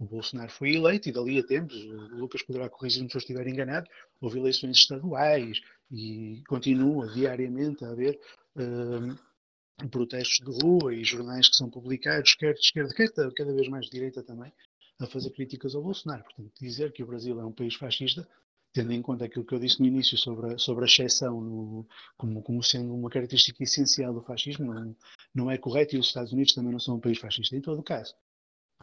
O 0.00 0.04
Bolsonaro 0.04 0.50
foi 0.50 0.74
eleito 0.74 1.08
e 1.08 1.12
dali 1.12 1.38
a 1.38 1.46
tempos, 1.46 1.76
o 1.76 2.16
Lucas 2.16 2.42
poderá 2.42 2.68
corrigir-me 2.68 3.08
se 3.08 3.16
eu 3.16 3.20
estiver 3.20 3.46
enganado, 3.46 3.88
houve 4.20 4.40
eleições 4.40 4.78
estaduais 4.78 5.60
e 5.92 6.42
continua 6.48 7.06
diariamente 7.12 7.84
a 7.84 7.90
haver 7.90 8.18
uh, 8.56 9.88
protestos 9.88 10.44
de 10.44 10.64
rua 10.64 10.92
e 10.92 11.04
jornais 11.04 11.48
que 11.48 11.54
são 11.54 11.70
publicados, 11.70 12.34
quer 12.34 12.54
de 12.54 12.60
esquerda, 12.60 12.92
quer 12.92 13.08
cada 13.34 13.54
vez 13.54 13.68
mais 13.68 13.84
de 13.84 13.92
direita 13.92 14.20
também, 14.24 14.52
a 15.00 15.06
fazer 15.06 15.30
críticas 15.30 15.74
ao 15.74 15.82
Bolsonaro. 15.82 16.24
Portanto, 16.24 16.52
dizer 16.60 16.92
que 16.92 17.02
o 17.02 17.06
Brasil 17.06 17.40
é 17.40 17.44
um 17.44 17.52
país 17.52 17.74
fascista, 17.74 18.26
tendo 18.72 18.92
em 18.92 19.02
conta 19.02 19.24
aquilo 19.24 19.44
que 19.44 19.54
eu 19.54 19.58
disse 19.58 19.80
no 19.80 19.86
início 19.86 20.18
sobre 20.18 20.54
a, 20.54 20.58
sobre 20.58 20.84
a 20.84 20.86
exceção 20.86 21.40
no, 21.40 21.86
como, 22.16 22.42
como 22.42 22.62
sendo 22.62 22.94
uma 22.94 23.08
característica 23.08 23.62
essencial 23.62 24.12
do 24.12 24.22
fascismo, 24.22 24.72
não, 24.72 24.96
não 25.34 25.50
é 25.50 25.56
correto 25.56 25.94
e 25.94 25.98
os 25.98 26.06
Estados 26.06 26.32
Unidos 26.32 26.54
também 26.54 26.72
não 26.72 26.80
são 26.80 26.96
um 26.96 27.00
país 27.00 27.18
fascista. 27.18 27.56
Em 27.56 27.60
todo 27.60 27.78
o 27.78 27.84
caso, 27.84 28.14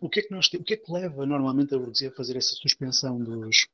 o 0.01 0.09
que 0.09 0.21
é 0.21 0.23
que, 0.23 0.31
nós, 0.31 0.47
o 0.47 0.63
que, 0.63 0.73
é 0.73 0.77
que 0.77 0.91
leva 0.91 1.25
normalmente 1.25 1.75
a 1.75 1.77
burguesia 1.77 2.09
a 2.09 2.13
fazer 2.13 2.37
essa 2.37 2.55
suspensão 2.55 3.19
dos, 3.19 3.67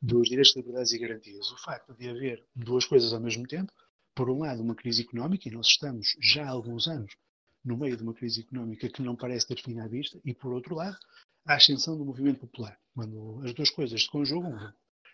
dos 0.00 0.28
direitos, 0.28 0.54
liberdades 0.54 0.92
e 0.92 0.98
garantias? 0.98 1.50
O 1.50 1.58
facto 1.58 1.94
de 1.94 2.08
haver 2.08 2.46
duas 2.54 2.84
coisas 2.84 3.12
ao 3.12 3.20
mesmo 3.20 3.46
tempo. 3.46 3.72
Por 4.14 4.30
um 4.30 4.38
lado, 4.38 4.62
uma 4.62 4.76
crise 4.76 5.02
económica, 5.02 5.48
e 5.48 5.52
nós 5.52 5.66
estamos 5.66 6.16
já 6.20 6.46
há 6.46 6.50
alguns 6.50 6.86
anos 6.86 7.16
no 7.64 7.76
meio 7.76 7.96
de 7.96 8.02
uma 8.02 8.14
crise 8.14 8.42
económica 8.42 8.88
que 8.88 9.02
não 9.02 9.16
parece 9.16 9.48
ter 9.48 9.60
fim 9.60 9.80
à 9.80 9.88
vista, 9.88 10.20
e 10.24 10.32
por 10.32 10.52
outro 10.52 10.76
lado, 10.76 10.96
a 11.46 11.54
ascensão 11.54 11.96
do 11.96 12.04
movimento 12.04 12.40
popular. 12.40 12.78
Quando 12.94 13.40
as 13.44 13.52
duas 13.52 13.70
coisas 13.70 14.02
se 14.02 14.10
conjugam, 14.10 14.56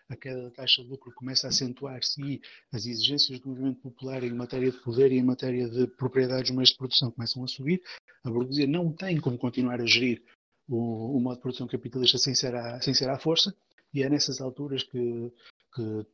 a 0.09 0.15
queda 0.15 0.43
da 0.43 0.51
taxa 0.51 0.83
de 0.83 0.89
lucro 0.89 1.11
começa 1.13 1.47
a 1.47 1.49
acentuar-se 1.49 2.21
e 2.21 2.41
as 2.71 2.85
exigências 2.85 3.39
do 3.39 3.49
movimento 3.49 3.81
popular 3.81 4.23
em 4.23 4.33
matéria 4.33 4.71
de 4.71 4.77
poder 4.77 5.11
e 5.11 5.17
em 5.17 5.23
matéria 5.23 5.69
de 5.69 5.87
propriedade 5.87 6.43
dos 6.43 6.51
meios 6.51 6.69
de 6.69 6.77
produção 6.77 7.11
começam 7.11 7.43
a 7.43 7.47
subir, 7.47 7.81
a 8.23 8.29
burguesia 8.29 8.67
não 8.67 8.91
tem 8.91 9.19
como 9.19 9.37
continuar 9.37 9.81
a 9.81 9.85
gerir 9.85 10.21
o, 10.67 11.17
o 11.17 11.19
modo 11.19 11.35
de 11.35 11.41
produção 11.41 11.67
capitalista 11.67 12.17
sem 12.17 12.35
ser, 12.35 12.55
à, 12.55 12.81
sem 12.81 12.93
ser 12.93 13.09
à 13.09 13.17
força, 13.17 13.55
e 13.93 14.03
é 14.03 14.09
nessas 14.09 14.39
alturas 14.39 14.83
que, 14.83 15.31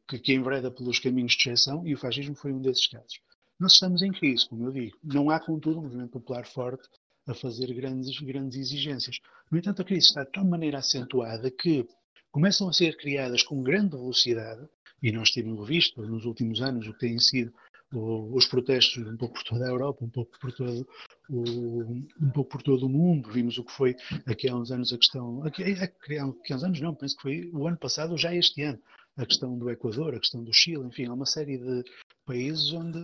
que, 0.07 0.19
que 0.19 0.33
envereda 0.33 0.71
pelos 0.71 0.99
caminhos 0.99 1.33
de 1.33 1.49
exceção, 1.49 1.85
e 1.85 1.93
o 1.93 1.97
fascismo 1.97 2.35
foi 2.35 2.51
um 2.51 2.61
desses 2.61 2.87
casos. 2.87 3.19
Nós 3.59 3.73
estamos 3.73 4.01
em 4.03 4.11
crise, 4.11 4.47
como 4.47 4.67
eu 4.67 4.71
digo. 4.71 4.97
Não 5.03 5.29
há, 5.29 5.39
contudo, 5.39 5.79
um 5.79 5.83
movimento 5.83 6.11
popular 6.11 6.45
forte 6.45 6.87
a 7.27 7.33
fazer 7.33 7.73
grandes, 7.73 8.19
grandes 8.21 8.57
exigências. 8.57 9.19
No 9.51 9.57
entanto, 9.57 9.81
a 9.81 9.85
crise 9.85 10.07
está 10.07 10.23
de 10.23 10.31
tal 10.31 10.45
maneira 10.45 10.79
acentuada 10.79 11.51
que 11.51 11.85
começam 12.31 12.69
a 12.69 12.73
ser 12.73 12.97
criadas 12.97 13.43
com 13.43 13.61
grande 13.61 13.95
velocidade, 13.95 14.67
e 15.01 15.11
nós 15.11 15.31
temos 15.31 15.67
visto 15.67 16.01
nos 16.01 16.25
últimos 16.25 16.61
anos 16.61 16.87
o 16.87 16.93
que 16.93 16.99
têm 16.99 17.19
sido 17.19 17.53
os 17.93 18.45
protestos 18.47 19.07
um 19.07 19.15
pouco 19.15 19.35
por 19.35 19.43
toda 19.43 19.65
a 19.65 19.69
Europa, 19.69 20.03
um 20.03 20.09
pouco 20.09 20.37
por 20.39 20.51
todo 20.51 20.87
o, 21.29 21.81
um 22.21 22.31
pouco 22.33 22.51
por 22.51 22.61
todo 22.61 22.85
o 22.85 22.89
mundo. 22.89 23.31
Vimos 23.31 23.57
o 23.57 23.63
que 23.63 23.71
foi 23.71 23.95
aqui 24.25 24.49
há 24.49 24.55
uns 24.55 24.71
anos 24.71 24.91
a 24.91 24.97
questão, 24.97 25.43
aqui, 25.43 25.63
aqui 25.63 26.17
há 26.17 26.25
uns 26.25 26.63
anos 26.63 26.81
não, 26.81 26.95
penso 26.95 27.15
que 27.15 27.21
foi 27.21 27.49
o 27.53 27.67
ano 27.67 27.77
passado 27.77 28.11
ou 28.11 28.17
já 28.17 28.33
este 28.35 28.61
ano, 28.63 28.79
a 29.15 29.25
questão 29.25 29.57
do 29.57 29.69
Equador, 29.69 30.15
a 30.15 30.19
questão 30.19 30.43
do 30.43 30.53
Chile, 30.53 30.85
enfim, 30.85 31.05
há 31.05 31.13
uma 31.13 31.25
série 31.25 31.57
de 31.57 31.83
países 32.25 32.73
onde 32.73 32.99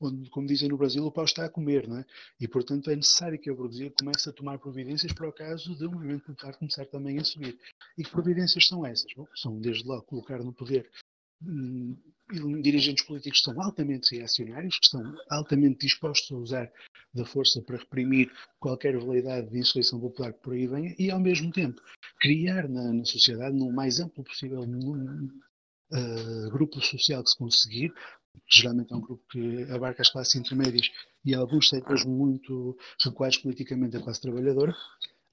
onde, 0.00 0.30
como 0.30 0.46
dizem 0.46 0.68
no 0.68 0.76
Brasil, 0.76 1.04
o 1.04 1.12
pau 1.12 1.24
está 1.24 1.44
a 1.44 1.50
comer, 1.50 1.88
não 1.88 1.98
é? 1.98 2.04
E, 2.40 2.46
portanto, 2.46 2.90
é 2.90 2.96
necessário 2.96 3.38
que 3.38 3.50
a 3.50 3.54
burguesia 3.54 3.92
comece 3.98 4.28
a 4.28 4.32
tomar 4.32 4.58
providências 4.58 5.12
para 5.12 5.28
o 5.28 5.32
caso 5.32 5.76
de 5.76 5.86
o 5.86 5.90
movimento 5.90 6.24
popular 6.26 6.56
começar 6.56 6.86
também 6.86 7.18
a 7.18 7.24
subir. 7.24 7.58
E 7.96 8.04
que 8.04 8.10
providências 8.10 8.66
são 8.66 8.86
essas? 8.86 9.12
Bom, 9.16 9.26
são, 9.34 9.60
desde 9.60 9.86
logo, 9.86 10.02
colocar 10.02 10.38
no 10.38 10.52
poder 10.52 10.88
hum, 11.42 11.96
dirigentes 12.62 13.04
políticos 13.04 13.40
que 13.40 13.50
são 13.50 13.60
altamente 13.62 14.16
reacionários, 14.16 14.78
que 14.78 14.84
estão 14.84 15.16
altamente 15.30 15.86
dispostos 15.86 16.30
a 16.30 16.40
usar 16.40 16.72
da 17.14 17.24
força 17.24 17.62
para 17.62 17.78
reprimir 17.78 18.30
qualquer 18.60 18.98
veleidade 18.98 19.50
de 19.50 19.58
insurreição 19.58 19.98
popular 19.98 20.32
que 20.32 20.40
por 20.40 20.52
aí 20.52 20.66
venha, 20.66 20.94
e, 20.98 21.10
ao 21.10 21.20
mesmo 21.20 21.50
tempo, 21.50 21.80
criar 22.20 22.68
na, 22.68 22.92
na 22.92 23.04
sociedade, 23.04 23.56
no 23.56 23.72
mais 23.72 23.98
amplo 23.98 24.22
possível 24.22 24.62
uh, 24.62 26.50
grupo 26.50 26.80
social 26.80 27.24
que 27.24 27.30
se 27.30 27.38
conseguir, 27.38 27.92
geralmente 28.46 28.92
é 28.92 28.96
um 28.96 29.00
grupo 29.00 29.24
que 29.30 29.62
abarca 29.70 30.02
as 30.02 30.10
classes 30.10 30.34
intermédias 30.34 30.90
e 31.24 31.34
alguns 31.34 31.68
setores 31.68 32.04
muito 32.04 32.76
recuados 33.02 33.38
politicamente 33.38 33.92
da 33.92 34.02
classe 34.02 34.20
trabalhadora, 34.20 34.74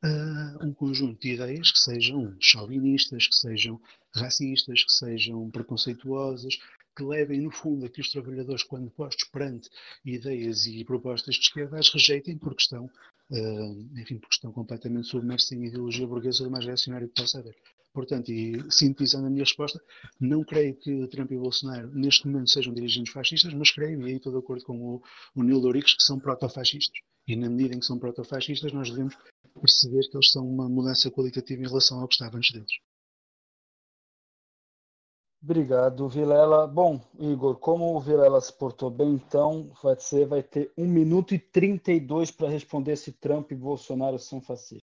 uh, 0.03 0.65
um 0.65 0.73
conjunto 0.73 1.19
de 1.19 1.33
ideias 1.33 1.71
que 1.71 1.79
sejam 1.79 2.35
chauvinistas, 2.39 3.27
que 3.27 3.35
sejam 3.35 3.79
racistas, 4.15 4.83
que 4.83 4.91
sejam 4.91 5.49
preconceituosas, 5.49 6.57
que 6.95 7.03
levem, 7.03 7.41
no 7.41 7.51
fundo, 7.51 7.85
a 7.85 7.89
que 7.89 7.99
os 7.99 8.09
trabalhadores, 8.09 8.63
quando 8.63 8.89
postos 8.89 9.27
perante 9.27 9.69
ideias 10.05 10.65
e 10.65 10.83
propostas 10.85 11.35
de 11.35 11.41
esquerda, 11.41 11.77
as 11.77 11.89
rejeitem 11.89 12.37
porque 12.37 12.61
estão, 12.61 12.85
uh, 12.85 13.99
enfim, 13.99 14.17
porque 14.17 14.35
estão 14.35 14.51
completamente 14.51 15.07
submersos 15.07 15.51
em 15.51 15.65
ideologia 15.65 16.07
burguesa 16.07 16.43
do 16.43 16.51
mais 16.51 16.65
reacionário 16.65 17.09
que 17.09 17.21
possa 17.21 17.39
haver. 17.39 17.55
Portanto, 17.95 18.29
e 18.29 18.61
sintetizando 18.69 19.27
a 19.27 19.29
minha 19.29 19.43
resposta, 19.43 19.81
não 20.19 20.43
creio 20.43 20.75
que 20.75 21.07
Trump 21.07 21.31
e 21.31 21.37
Bolsonaro 21.37 21.89
neste 21.93 22.27
momento 22.27 22.49
sejam 22.49 22.73
dirigentes 22.73 23.13
fascistas, 23.13 23.53
mas 23.53 23.71
creio, 23.71 24.01
e 24.01 24.11
aí 24.11 24.17
estou 24.17 24.33
de 24.33 24.39
acordo 24.39 24.65
com 24.65 24.77
o, 24.77 25.01
o 25.33 25.41
Neil 25.41 25.61
Dorix, 25.61 25.93
que 25.95 26.03
são 26.03 26.19
protofascistas. 26.19 26.99
E 27.25 27.37
na 27.37 27.49
medida 27.49 27.73
em 27.73 27.79
que 27.79 27.85
são 27.85 27.97
protofascistas, 27.97 28.73
nós 28.73 28.89
devemos 28.89 29.15
perceber 29.61 30.09
que 30.09 30.17
eles 30.17 30.29
são 30.29 30.45
uma 30.45 30.67
mudança 30.67 31.09
qualitativa 31.09 31.61
em 31.61 31.67
relação 31.67 32.01
ao 32.01 32.07
que 32.09 32.15
estava 32.15 32.35
antes 32.35 32.51
deles. 32.51 32.71
Obrigado, 35.41 36.09
Vilela. 36.09 36.67
Bom, 36.67 36.99
Igor, 37.17 37.55
como 37.57 37.95
o 37.95 38.01
Vilela 38.01 38.41
se 38.41 38.51
portou 38.51 38.89
bem, 38.89 39.13
então 39.13 39.71
você 39.81 40.25
vai 40.25 40.43
ter 40.43 40.73
1 40.77 40.85
minuto 40.85 41.33
e 41.33 41.39
32 41.39 42.29
para 42.29 42.49
responder 42.49 42.97
se 42.97 43.13
Trump 43.13 43.51
e 43.51 43.55
Bolsonaro 43.55 44.19
são 44.19 44.41
fascistas. 44.41 44.94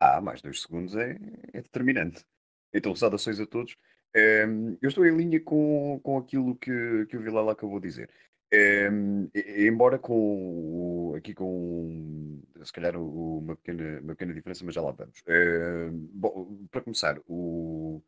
Ah, 0.00 0.20
mais 0.20 0.40
dois 0.42 0.62
segundos 0.62 0.94
é, 0.96 1.18
é 1.52 1.62
determinante. 1.62 2.24
Então, 2.72 2.94
saudações 2.94 3.40
a 3.40 3.46
todos. 3.46 3.76
Ehm, 4.14 4.76
eu 4.80 4.88
estou 4.88 5.06
em 5.06 5.16
linha 5.16 5.40
com, 5.40 6.00
com 6.02 6.18
aquilo 6.18 6.56
que, 6.56 7.06
que 7.06 7.16
o 7.16 7.20
Vilela 7.20 7.52
acabou 7.52 7.80
de 7.80 7.88
dizer. 7.88 8.10
Ehm, 8.52 9.28
embora 9.34 9.98
com 9.98 11.14
aqui 11.16 11.34
com 11.34 12.40
se 12.62 12.72
calhar 12.72 12.96
uma, 12.96 13.56
pequena, 13.56 14.00
uma 14.00 14.14
pequena 14.14 14.34
diferença, 14.34 14.64
mas 14.64 14.74
já 14.74 14.80
lá 14.82 14.92
vamos. 14.92 15.22
Ehm, 15.26 16.08
bom, 16.14 16.66
para 16.70 16.80
começar, 16.82 17.18
o, 17.26 18.02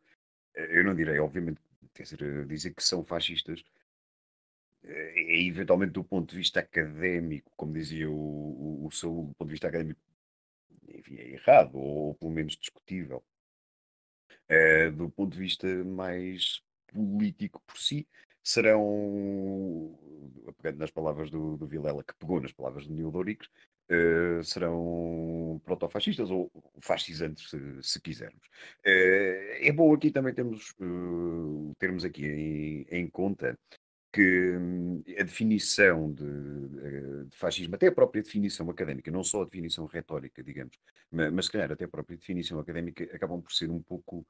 eu 0.55 0.83
não 0.83 0.95
direi, 0.95 1.19
obviamente, 1.19 1.61
dizer, 1.95 2.45
dizer 2.47 2.73
que 2.73 2.83
são 2.83 3.03
fascistas 3.05 3.63
é 4.83 5.41
eventualmente 5.43 5.93
do 5.93 6.03
ponto 6.03 6.31
de 6.31 6.37
vista 6.37 6.59
académico, 6.59 7.51
como 7.55 7.73
dizia 7.73 8.09
o, 8.09 8.13
o, 8.13 8.87
o 8.87 8.91
seu 8.91 9.09
do 9.11 9.33
ponto 9.35 9.47
de 9.47 9.53
vista 9.53 9.67
académico, 9.67 9.99
enfim, 10.97 11.15
é 11.17 11.31
errado, 11.31 11.75
ou 11.77 12.15
pelo 12.15 12.31
menos 12.31 12.55
discutível. 12.55 13.23
Uh, 14.49 14.91
do 14.91 15.09
ponto 15.09 15.31
de 15.31 15.39
vista 15.39 15.67
mais 15.85 16.61
político 16.87 17.61
por 17.65 17.77
si, 17.77 18.07
serão, 18.43 19.97
pegando 20.61 20.79
nas 20.79 20.91
palavras 20.91 21.29
do, 21.29 21.55
do 21.57 21.67
Vilela, 21.67 22.03
que 22.03 22.13
pegou 22.15 22.41
nas 22.41 22.51
palavras 22.51 22.85
do 22.85 22.93
Nil 22.93 23.11
Doriques, 23.11 23.47
uh, 23.89 24.43
serão 24.43 25.61
protofascistas 25.63 26.29
ou 26.29 26.51
fascisantes, 26.81 27.49
se, 27.49 27.57
se 27.81 28.01
quisermos. 28.01 28.45
Uh, 28.85 29.61
é 29.61 29.71
bom 29.71 29.93
aqui 29.93 30.11
também 30.11 30.33
termos, 30.33 30.73
termos 31.79 32.03
aqui 32.03 32.25
em, 32.25 32.85
em 32.89 33.07
conta 33.07 33.57
que 34.11 34.57
hum, 34.57 35.03
a 35.17 35.23
definição 35.23 36.11
de, 36.11 37.27
de, 37.27 37.37
fascismo, 37.37 37.75
até 37.75 37.87
a 37.87 37.91
própria 37.91 38.21
definição 38.21 38.69
académica, 38.69 39.09
não 39.09 39.23
só 39.23 39.41
a 39.41 39.45
definição 39.45 39.85
retórica, 39.85 40.43
digamos, 40.43 40.77
mas, 41.09 41.31
mas 41.31 41.45
se 41.45 41.51
calhar 41.51 41.71
até 41.71 41.85
a 41.85 41.89
própria 41.89 42.17
definição 42.17 42.59
académica, 42.59 43.03
acabam 43.15 43.41
por 43.41 43.51
ser 43.51 43.69
um 43.69 43.81
pouco, 43.81 44.25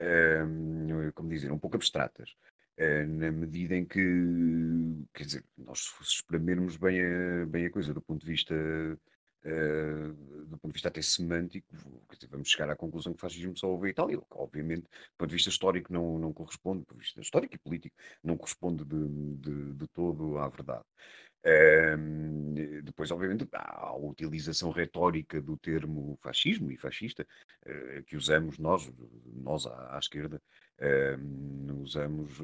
um, 0.00 1.10
como 1.14 1.28
dizer, 1.28 1.52
um 1.52 1.58
pouco 1.58 1.76
abstratas. 1.76 2.34
Uh, 2.78 3.06
na 3.06 3.30
medida 3.30 3.76
em 3.76 3.84
que, 3.84 4.00
quer 5.12 5.24
dizer, 5.24 5.44
nós 5.58 5.80
se 5.80 6.14
espremermos 6.16 6.76
bem 6.76 7.02
a, 7.02 7.46
bem 7.46 7.66
a 7.66 7.70
coisa 7.70 7.92
do 7.92 8.00
ponto 8.00 8.24
de 8.24 8.30
vista 8.30 8.54
Uh, 9.44 10.12
do 10.46 10.56
ponto 10.58 10.68
de 10.68 10.74
vista 10.74 10.88
até 10.88 11.02
semântico, 11.02 11.66
vamos 12.30 12.48
chegar 12.48 12.70
à 12.70 12.76
conclusão 12.76 13.12
que 13.12 13.18
o 13.18 13.20
fascismo 13.20 13.56
só 13.56 13.68
houve 13.68 13.88
em 13.88 13.90
Itália, 13.90 14.16
que 14.16 14.24
obviamente, 14.30 14.82
do 14.82 15.16
ponto 15.18 15.30
de 15.30 15.34
vista 15.34 15.50
histórico, 15.50 15.92
não, 15.92 16.16
não 16.16 16.32
corresponde, 16.32 16.80
do 16.80 16.86
ponto 16.86 16.98
de 16.98 17.04
vista 17.04 17.20
histórico 17.20 17.56
e 17.56 17.58
político, 17.58 17.96
não 18.22 18.36
corresponde 18.36 18.84
de, 18.84 19.08
de, 19.38 19.72
de 19.74 19.88
todo 19.88 20.38
à 20.38 20.48
verdade. 20.48 20.84
Uh, 21.44 22.82
depois, 22.84 23.10
obviamente, 23.10 23.48
há 23.52 23.88
a 23.88 23.96
utilização 23.96 24.70
retórica 24.70 25.40
do 25.40 25.56
termo 25.56 26.16
fascismo 26.22 26.70
e 26.70 26.76
fascista, 26.76 27.26
uh, 27.66 28.02
que 28.04 28.16
usamos 28.16 28.58
nós, 28.58 28.88
nós 29.26 29.66
à, 29.66 29.96
à 29.96 29.98
esquerda, 29.98 30.40
usamos 31.80 32.40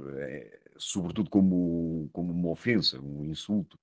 sobretudo 0.76 1.28
como, 1.28 2.09
como 2.12 2.33
uma 2.33 2.50
ofensa, 2.50 3.00
um 3.00 3.25
insulto 3.25 3.76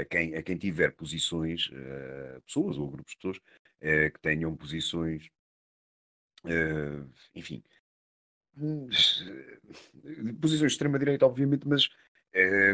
a 0.00 0.04
quem, 0.04 0.34
a 0.34 0.42
quem 0.42 0.56
tiver 0.56 0.92
posições, 0.92 1.68
uh, 1.68 2.40
pessoas 2.42 2.76
ou 2.76 2.90
grupos 2.90 3.12
de 3.12 3.16
pessoas 3.16 3.36
uh, 3.36 4.12
que 4.12 4.20
tenham 4.20 4.56
posições, 4.56 5.30
uh, 6.44 7.08
enfim, 7.34 7.62
posições 10.40 10.60
de 10.60 10.74
extrema-direita, 10.74 11.26
obviamente, 11.26 11.66
mas 11.66 11.88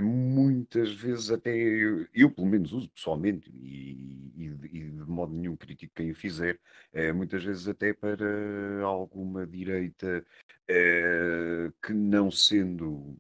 muitas 0.03 0.93
vezes 0.93 1.31
até 1.31 1.55
eu, 1.55 2.07
eu, 2.13 2.31
pelo 2.31 2.47
menos 2.47 2.75
uso 2.75 2.91
pessoalmente 2.91 3.51
e, 3.51 4.31
e, 4.37 4.45
e, 4.45 4.91
de 4.91 5.11
modo 5.11 5.33
nenhum 5.33 5.57
critico 5.57 5.95
quem 5.95 6.11
o 6.11 6.15
fizer, 6.15 6.59
muitas 7.15 7.43
vezes 7.43 7.67
até 7.67 7.95
para 7.95 8.83
alguma 8.83 9.47
direita 9.47 10.27
que 11.83 11.93
não 11.95 12.31
sendo 12.31 13.17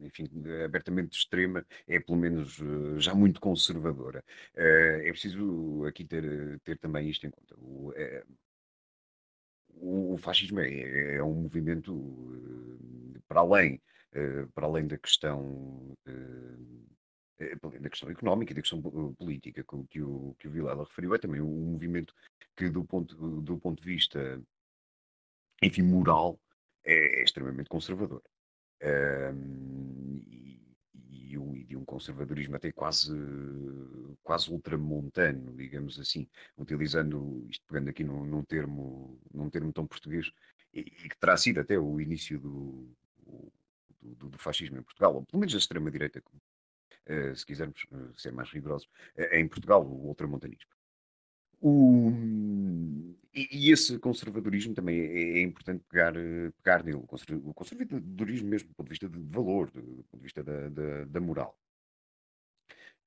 enfim, 0.00 0.28
abertamente 0.64 1.16
extrema, 1.18 1.64
é 1.86 1.98
pelo 2.00 2.18
menos 2.18 2.58
eh, 2.60 3.00
já 3.00 3.14
muito 3.14 3.40
conservadora. 3.40 4.24
Eh, 4.54 5.08
é 5.08 5.10
preciso 5.10 5.84
aqui 5.86 6.04
ter, 6.04 6.60
ter 6.60 6.78
também 6.78 7.08
isto 7.08 7.26
em 7.26 7.30
conta. 7.30 7.54
O, 7.58 7.92
é, 7.94 8.24
o 9.78 10.16
fascismo 10.18 10.60
é, 10.60 11.16
é, 11.16 11.22
um 11.22 11.34
movimento 11.34 11.94
para 13.28 13.40
além, 13.40 13.80
para 14.54 14.66
além 14.66 14.86
da 14.86 14.96
questão 14.96 15.94
da 17.38 17.90
questão 17.90 18.08
económica 18.10 18.52
e 18.52 18.54
da 18.54 18.62
questão 18.62 18.80
política 18.80 19.62
que, 19.90 20.00
o, 20.00 20.34
que 20.38 20.48
o 20.48 20.50
Vilela 20.50 20.84
referiu, 20.84 21.14
é 21.14 21.18
também 21.18 21.40
um 21.42 21.72
movimento 21.72 22.14
que 22.56 22.70
do 22.70 22.82
ponto, 22.84 23.14
do 23.42 23.58
ponto 23.58 23.82
de 23.82 23.88
vista 23.88 24.40
enfim, 25.62 25.82
moral, 25.82 26.40
é, 26.84 27.20
é 27.20 27.22
extremamente 27.22 27.68
conservador 27.68 28.22
e, 28.82 30.60
e, 31.10 31.38
um, 31.38 31.56
e, 31.56 31.64
de 31.64 31.76
um 31.76 31.84
conservadorismo 31.84 32.56
até 32.56 32.70
quase, 32.72 33.12
quase 34.22 34.50
ultramontano, 34.50 35.54
digamos 35.56 35.98
assim, 35.98 36.28
utilizando, 36.56 37.46
isto 37.48 37.64
pegando 37.66 37.90
aqui 37.90 38.04
num, 38.04 38.24
num 38.24 38.42
termo, 38.42 39.18
num 39.32 39.50
termo 39.50 39.72
tão 39.72 39.86
português, 39.86 40.30
e, 40.72 40.80
e, 40.80 41.08
que 41.08 41.18
terá 41.18 41.36
sido 41.36 41.60
até 41.60 41.78
o 41.78 42.00
início 42.00 42.38
do, 42.38 42.88
do, 44.00 44.28
do 44.30 44.38
fascismo 44.38 44.78
em 44.78 44.82
Portugal, 44.82 45.14
ou 45.14 45.24
pelo 45.24 45.40
menos 45.40 45.52
da 45.52 45.58
extrema-direita, 45.58 46.22
uh, 46.22 47.36
se 47.36 47.44
quisermos 47.44 47.84
uh, 47.90 48.18
ser 48.18 48.32
mais 48.32 48.50
rigorosos, 48.50 48.88
uh, 49.16 49.34
em 49.34 49.48
Portugal, 49.48 49.84
o 49.84 50.08
ultramontanismo. 50.08 50.70
O, 51.60 52.12
e, 53.36 53.70
esse 53.70 53.98
conservadorismo 53.98 54.74
também 54.74 54.98
é, 54.98 55.38
é 55.38 55.42
importante 55.42 55.84
pegar, 55.88 56.14
pegar 56.62 56.82
nele. 56.82 56.96
O 56.96 57.54
conservadorismo 57.54 58.48
mesmo 58.48 58.68
do 58.68 58.74
ponto 58.74 58.86
de 58.86 58.90
vista 58.90 59.08
de 59.08 59.18
valor, 59.28 59.70
do, 59.70 59.82
ponto 59.82 60.16
de 60.16 60.22
vista 60.22 60.42
da, 60.42 60.68
da, 60.70 61.04
da 61.04 61.20
moral. 61.20 61.56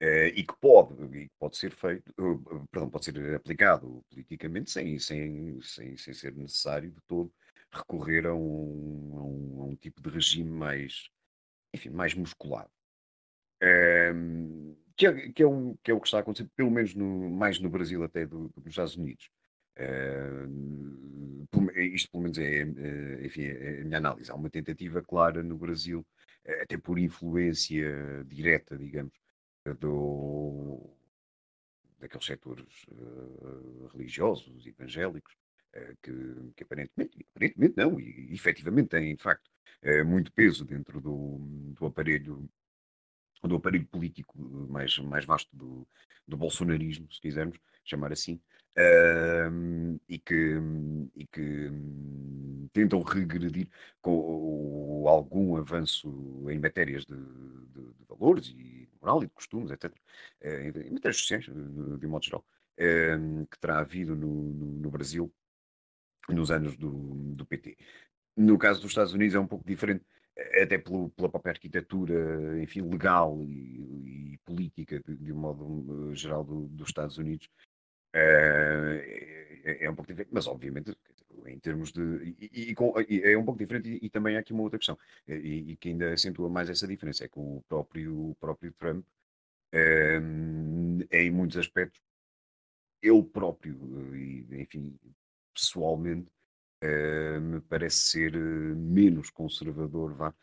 Uh, 0.02 0.32
e 0.34 0.44
que 0.46 0.56
pode, 0.62 0.94
e 1.18 1.30
pode 1.38 1.58
ser 1.58 1.72
feito, 1.72 2.10
uh, 2.18 2.68
perdão, 2.72 2.90
pode 2.90 3.04
ser 3.04 3.36
aplicado 3.36 4.02
politicamente 4.10 4.72
sem, 4.72 4.98
sem, 4.98 5.62
sem, 5.62 5.98
sem 5.98 6.14
ser 6.14 6.34
necessário 6.36 6.90
de 6.90 7.02
todo 7.06 7.34
recorrer 7.70 8.26
a 8.26 8.34
um, 8.34 9.18
a 9.18 9.24
um, 9.24 9.62
a 9.62 9.66
um 9.66 9.76
tipo 9.76 10.02
de 10.02 10.10
regime 10.10 10.50
mais, 10.50 11.10
enfim, 11.74 11.90
mais 11.90 12.14
musculado. 12.14 12.72
Uh, 13.62 14.78
que 14.96 15.08
é, 15.08 15.32
que, 15.32 15.44
é 15.44 15.46
o, 15.46 15.78
que 15.84 15.92
é 15.92 15.94
o 15.94 16.00
que 16.00 16.08
está 16.08 16.18
a 16.18 16.22
acontecer, 16.22 16.50
pelo 16.56 16.72
menos 16.72 16.96
no, 16.96 17.30
mais 17.30 17.60
no 17.60 17.70
Brasil 17.70 18.04
até 18.04 18.26
do 18.26 18.50
que 18.50 18.60
nos 18.60 18.70
Estados 18.70 18.96
Unidos. 18.96 19.30
Uh, 19.80 21.10
isto, 21.80 22.12
pelo 22.12 22.24
menos, 22.24 22.38
é, 22.38 22.62
é, 22.62 23.26
enfim, 23.26 23.44
é 23.44 23.82
a 23.82 23.86
minha 23.86 23.98
análise. 23.98 24.32
Há 24.32 24.36
uma 24.36 24.50
tentativa 24.50 25.02
clara 25.02 25.42
no 25.44 25.58
Brasil, 25.58 26.06
eh, 26.44 26.64
até 26.64 26.78
por 26.78 27.00
influência 27.00 28.24
direta, 28.26 28.78
digamos, 28.78 29.14
do, 29.80 30.90
daqueles 32.00 32.26
setores 32.26 32.86
uh, 32.90 33.88
religiosos, 33.94 34.66
evangélicos, 34.66 35.34
uh, 35.76 35.98
que, 36.02 36.12
que, 36.56 36.64
aparentemente, 36.64 37.26
aparentemente 37.36 37.74
não, 37.78 38.00
e, 38.00 38.34
efetivamente 38.34 38.90
têm, 38.90 39.16
de 39.16 39.24
facto, 39.24 39.50
muito 40.06 40.32
peso 40.34 40.66
dentro 40.66 41.00
do, 41.00 41.38
do 41.74 41.86
aparelho 41.86 42.50
do 43.42 43.56
aparelho 43.56 43.88
político 43.88 44.38
mais, 44.70 44.98
mais 45.00 45.24
vasto 45.24 45.56
do, 45.56 45.88
do 46.28 46.36
bolsonarismo, 46.36 47.10
se 47.10 47.22
quisermos 47.22 47.58
chamar 47.86 48.12
assim, 48.12 48.42
e, 50.08 50.20
que, 50.20 50.58
e 51.16 51.26
que 51.28 51.72
tentam 52.74 53.02
regredir 53.02 53.68
com 54.02 55.06
algum 55.08 55.58
avanço 55.58 56.46
em 56.50 56.60
matérias 56.60 57.06
de, 57.06 57.16
de, 57.16 57.94
de 57.94 58.06
valores 58.08 58.50
e 58.58 58.88
moral 59.02 59.24
e 59.24 59.28
de 59.28 59.34
costumes, 59.34 59.72
etc., 59.72 59.92
uh, 59.92 60.80
em 60.80 60.92
matérias 60.92 61.18
sociais, 61.18 61.46
de, 61.46 61.98
de 61.98 62.08
modo 62.08 62.26
geral, 62.26 62.46
uh, 62.80 63.48
que 63.48 63.60
terá 63.60 63.80
havido 63.80 64.16
no, 64.16 64.28
no, 64.28 64.66
no 64.66 64.92
Brasil 64.92 65.34
nos 66.28 66.52
anos 66.52 66.78
do, 66.78 66.92
do 67.36 67.46
PT. 67.46 67.78
No 68.38 68.58
caso 68.58 68.82
dos 68.82 68.92
Estados 68.92 69.14
Unidos 69.14 69.36
é 69.36 69.40
um 69.40 69.48
pouco 69.48 69.66
diferente, 69.66 70.06
até 70.62 70.78
pelo, 70.78 71.10
pela 71.10 71.30
própria 71.30 71.52
arquitetura, 71.52 72.62
enfim, 72.62 72.82
legal 72.82 73.42
e, 73.44 74.34
e 74.34 74.38
política, 74.46 75.02
de, 75.06 75.16
de, 75.16 75.34
um 75.34 75.38
modo 75.38 76.14
geral, 76.14 76.44
do, 76.44 76.68
dos 76.68 76.90
Estados 76.90 77.18
Unidos, 77.18 77.50
é, 78.14 79.62
é, 79.64 79.86
é, 79.86 79.90
um 79.90 79.96
pouco 79.96 80.08
diferente, 80.08 80.30
mas 80.32 80.48
obviamente 80.48 80.96
em 81.46 81.60
termos 81.60 81.92
de. 81.92 82.02
E, 82.40 82.74
e, 82.74 82.76
e 83.10 83.32
é 83.32 83.38
um 83.38 83.46
pouco 83.46 83.60
diferente, 83.60 83.90
e, 83.90 84.06
e, 84.06 84.10
também 84.10 84.36
há 84.36 84.40
aqui 84.40 84.54
uma 84.54 84.64
outra 84.64 84.80
questão, 84.80 84.98
e, 85.28 85.76
que 85.78 85.90
ainda 85.90 86.14
acentua 86.14 86.50
mais 86.50 86.70
essa 86.70 86.88
diferença, 86.88 87.26
é 87.26 87.28
que 87.28 87.40
o 87.40 87.64
próprio, 87.68 88.32
o 88.32 88.36
próprio 88.36 88.74
Trump, 88.74 89.06
é, 89.72 90.20
em 91.12 91.32
muitos 91.32 91.58
aspectos, 91.58 92.02
ele 93.02 93.24
próprio, 93.24 93.78
enfim, 94.52 94.98
pessoalmente, 95.54 96.30
é, 96.82 97.40
me 97.40 97.62
parece 97.62 97.98
ser 97.98 98.34
menos 98.36 99.30
conservador, 99.30 100.14
vá, 100.16 100.34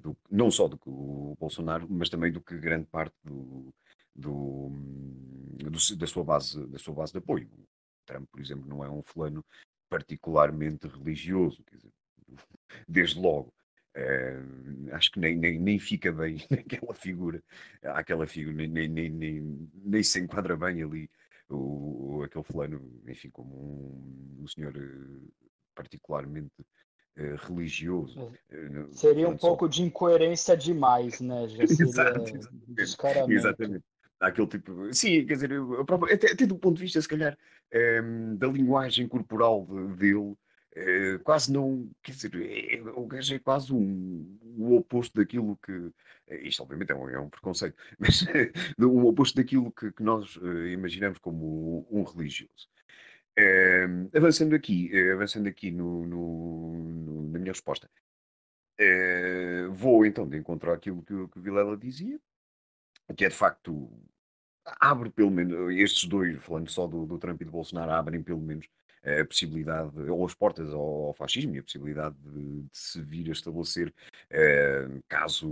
do, 0.00 0.16
não 0.30 0.50
só 0.50 0.68
do 0.68 0.78
que 0.78 0.88
o 0.88 1.36
Bolsonaro, 1.38 1.86
mas 1.90 2.08
também 2.08 2.30
do 2.32 2.40
que 2.40 2.56
grande 2.58 2.86
parte 2.86 3.14
do, 3.24 3.72
do, 4.16 4.70
do, 5.70 5.96
da, 5.96 6.06
sua 6.06 6.24
base, 6.24 6.66
da 6.66 6.78
sua 6.78 6.94
base 6.94 7.12
de 7.12 7.18
apoio. 7.18 7.48
O 7.56 7.66
Trump, 8.06 8.28
por 8.30 8.40
exemplo, 8.40 8.68
não 8.68 8.84
é 8.84 8.90
um 8.90 9.02
fulano 9.02 9.44
particularmente 9.88 10.86
religioso, 10.88 11.62
quer 11.64 11.76
dizer, 11.76 11.92
desde 12.88 13.20
logo. 13.20 13.52
É, 13.98 14.36
acho 14.92 15.10
que 15.10 15.18
nem, 15.18 15.36
nem, 15.36 15.58
nem 15.58 15.78
fica 15.78 16.12
bem 16.12 16.36
naquela 16.50 16.92
figura, 16.92 17.42
aquela 17.82 18.26
figura, 18.26 18.66
nem, 18.66 18.88
nem, 18.88 19.08
nem, 19.08 19.70
nem, 19.72 20.02
se 20.02 20.20
enquadra 20.20 20.54
bem 20.54 20.82
ali 20.82 21.10
o, 21.48 22.22
aquele 22.22 22.44
fulano, 22.44 23.00
enfim, 23.08 23.30
como 23.30 23.54
um, 23.56 24.42
um 24.42 24.48
senhor 24.48 24.76
eh, 24.76 25.28
particularmente 25.74 26.60
uh, 27.18 27.36
religioso. 27.46 28.20
Uh, 28.50 28.92
seria 28.92 29.28
um 29.28 29.36
pouco 29.36 29.64
só... 29.64 29.70
de 29.70 29.82
incoerência 29.82 30.54
demais, 30.56 31.20
né? 31.20 31.48
Já 31.48 31.66
seria 31.66 31.84
exatamente. 31.84 32.48
exatamente. 33.28 33.84
Aquele 34.20 34.46
tipo. 34.46 34.92
Sim, 34.92 35.26
quer 35.26 35.34
dizer, 35.34 35.50
própria, 35.86 36.14
até, 36.14 36.32
até, 36.32 36.46
do 36.46 36.58
ponto 36.58 36.76
de 36.76 36.82
vista, 36.82 37.00
se 37.00 37.08
calhar, 37.08 37.36
um, 37.72 37.78
ehm, 37.78 38.36
da 38.36 38.46
linguagem 38.46 39.08
corporal 39.08 39.66
de, 39.66 39.96
dele, 39.96 40.18
uh, 40.18 41.18
quase 41.24 41.52
não. 41.52 41.88
Quer 42.02 42.12
dizer, 42.12 42.32
é, 42.34 42.80
o 42.82 43.06
gajo 43.06 43.34
é 43.34 43.38
quase 43.38 43.72
um, 43.72 44.38
o 44.58 44.76
oposto 44.76 45.16
daquilo 45.16 45.58
que. 45.64 45.90
Isto, 46.42 46.62
obviamente, 46.62 46.90
é 46.90 46.94
um, 46.94 47.08
é 47.08 47.20
um 47.20 47.30
preconceito, 47.30 47.76
mas 47.98 48.24
o 48.78 49.06
oposto 49.06 49.36
daquilo 49.36 49.70
que, 49.72 49.92
que 49.92 50.02
nós 50.02 50.36
uh, 50.36 50.66
imaginamos 50.66 51.18
como 51.18 51.86
um 51.90 52.02
religioso. 52.02 52.68
Uh, 53.38 54.08
avançando 54.16 54.54
aqui, 54.54 54.90
avançando 55.12 55.46
aqui 55.46 55.70
no, 55.70 56.06
no, 56.06 56.74
no, 56.74 57.28
na 57.30 57.38
minha 57.38 57.52
resposta, 57.52 57.88
uh, 58.80 59.72
vou 59.72 60.04
então 60.06 60.28
de 60.28 60.36
encontrar 60.36 60.74
aquilo 60.74 61.02
que, 61.02 61.28
que 61.28 61.38
o 61.38 61.42
Vilela 61.42 61.76
dizia, 61.76 62.18
que 63.14 63.24
é 63.24 63.28
de 63.28 63.34
facto, 63.34 63.90
abre 64.80 65.10
pelo 65.10 65.30
menos, 65.30 65.74
estes 65.76 66.08
dois, 66.08 66.42
falando 66.42 66.70
só 66.70 66.86
do, 66.86 67.06
do 67.06 67.18
Trump 67.18 67.40
e 67.40 67.44
do 67.44 67.50
Bolsonaro, 67.50 67.92
abrem 67.92 68.22
pelo 68.22 68.40
menos 68.40 68.66
a 69.04 69.24
possibilidade, 69.24 69.98
ou 70.10 70.24
as 70.26 70.34
portas 70.34 70.72
ao, 70.72 71.06
ao 71.06 71.14
fascismo 71.14 71.54
e 71.54 71.60
a 71.60 71.62
possibilidade 71.62 72.16
de, 72.24 72.62
de 72.62 72.68
se 72.72 73.00
vir 73.00 73.28
a 73.28 73.32
estabelecer, 73.32 73.94
caso 75.08 75.48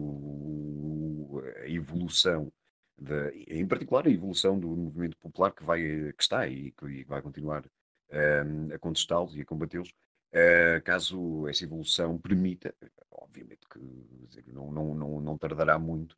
a 1.62 1.69
evolução 1.69 2.53
de, 2.99 3.45
em 3.49 3.67
particular 3.67 4.07
a 4.07 4.11
evolução 4.11 4.59
do 4.59 4.69
movimento 4.69 5.17
popular 5.19 5.53
que, 5.53 5.64
vai, 5.64 5.81
que 5.81 6.23
está 6.23 6.47
e 6.47 6.73
que 6.73 7.05
vai 7.05 7.21
continuar 7.23 7.64
uh, 7.64 8.75
a 8.75 8.79
contestá-los 8.79 9.37
e 9.37 9.40
a 9.40 9.45
combatê-los, 9.45 9.88
uh, 9.88 10.83
caso 10.85 11.49
essa 11.49 11.64
evolução 11.64 12.19
permita, 12.19 12.75
obviamente 13.11 13.67
que 13.69 13.81
dizer, 14.27 14.45
não, 14.49 14.71
não, 14.71 14.95
não, 14.95 15.21
não 15.21 15.38
tardará 15.38 15.79
muito 15.79 16.17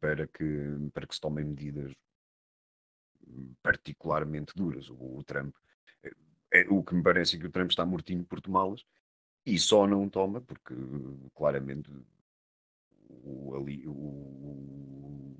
para, 0.00 0.26
que, 0.26 0.44
para 0.92 1.06
que 1.06 1.14
se 1.14 1.20
tomem 1.20 1.44
medidas 1.44 1.92
particularmente 3.62 4.54
duras. 4.54 4.88
O, 4.90 5.18
o 5.18 5.24
Trump, 5.24 5.54
é, 6.52 6.66
o 6.68 6.82
que 6.82 6.94
me 6.94 7.02
parece 7.02 7.36
é 7.36 7.38
que 7.38 7.46
o 7.46 7.50
Trump 7.50 7.70
está 7.70 7.84
mortinho 7.84 8.24
por 8.24 8.40
tomá-las 8.40 8.84
e 9.44 9.58
só 9.58 9.86
não 9.86 10.08
toma 10.08 10.40
porque 10.40 10.74
claramente 11.34 11.90
o, 13.08 13.54
ali, 13.54 13.86
o, 13.86 15.36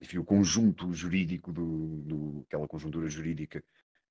enfim, 0.00 0.18
o 0.18 0.24
conjunto 0.24 0.92
jurídico 0.92 1.52
do, 1.52 2.02
do 2.02 2.44
aquela 2.46 2.68
conjuntura 2.68 3.08
jurídica 3.08 3.62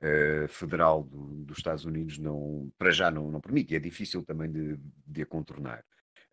uh, 0.01 0.47
federal 0.47 1.03
do, 1.03 1.45
dos 1.45 1.57
Estados 1.57 1.85
Unidos 1.85 2.17
não, 2.17 2.71
para 2.77 2.91
já 2.91 3.09
não, 3.09 3.31
não 3.31 3.41
permite, 3.41 3.75
é 3.75 3.79
difícil 3.79 4.23
também 4.23 4.51
de, 4.51 4.77
de 5.05 5.21
a 5.21 5.25
contornar. 5.25 5.83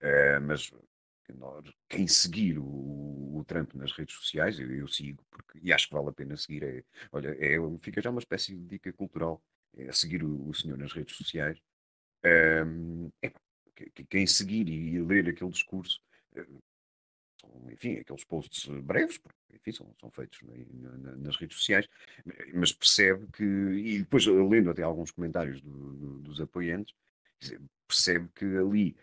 Uh, 0.02 0.40
mas 0.42 0.70
quem 1.88 2.06
seguir 2.06 2.58
o, 2.58 2.64
o, 2.64 3.44
Trump 3.46 3.74
nas 3.74 3.92
redes 3.92 4.14
sociais, 4.14 4.58
eu, 4.58 4.70
eu, 4.70 4.88
sigo, 4.88 5.24
porque, 5.30 5.58
e 5.62 5.72
acho 5.72 5.88
que 5.88 5.94
vale 5.94 6.08
a 6.08 6.12
pena 6.12 6.36
seguir, 6.36 6.64
é, 6.64 6.84
olha, 7.12 7.36
é, 7.38 7.56
fica 7.80 8.00
já 8.00 8.10
uma 8.10 8.20
espécie 8.20 8.54
de 8.54 8.64
dica 8.66 8.92
cultural, 8.92 9.42
é 9.76 9.90
seguir 9.92 10.22
o, 10.24 10.48
o 10.48 10.54
senhor 10.54 10.78
nas 10.78 10.92
redes 10.92 11.16
sociais. 11.16 11.58
Um, 12.24 13.10
é, 13.22 13.30
quem 14.08 14.26
seguir 14.26 14.68
e 14.68 15.00
ler 15.00 15.28
aquele 15.28 15.50
discurso 15.50 16.00
enfim, 17.70 17.96
aqueles 17.98 18.24
posts 18.24 18.66
breves, 18.82 19.18
porque 19.18 19.36
enfim, 19.54 19.72
são, 19.72 19.94
são 20.00 20.10
feitos 20.10 20.38
nas 21.18 21.36
redes 21.36 21.56
sociais, 21.56 21.88
mas 22.54 22.72
percebe 22.72 23.26
que, 23.32 23.44
e 23.44 23.98
depois 23.98 24.26
lendo 24.26 24.70
até 24.70 24.82
alguns 24.82 25.10
comentários 25.10 25.60
do, 25.60 25.70
do, 25.70 26.18
dos 26.20 26.40
apoiantes, 26.40 26.94
percebe 27.86 28.28
que 28.34 28.44
ali 28.44 28.96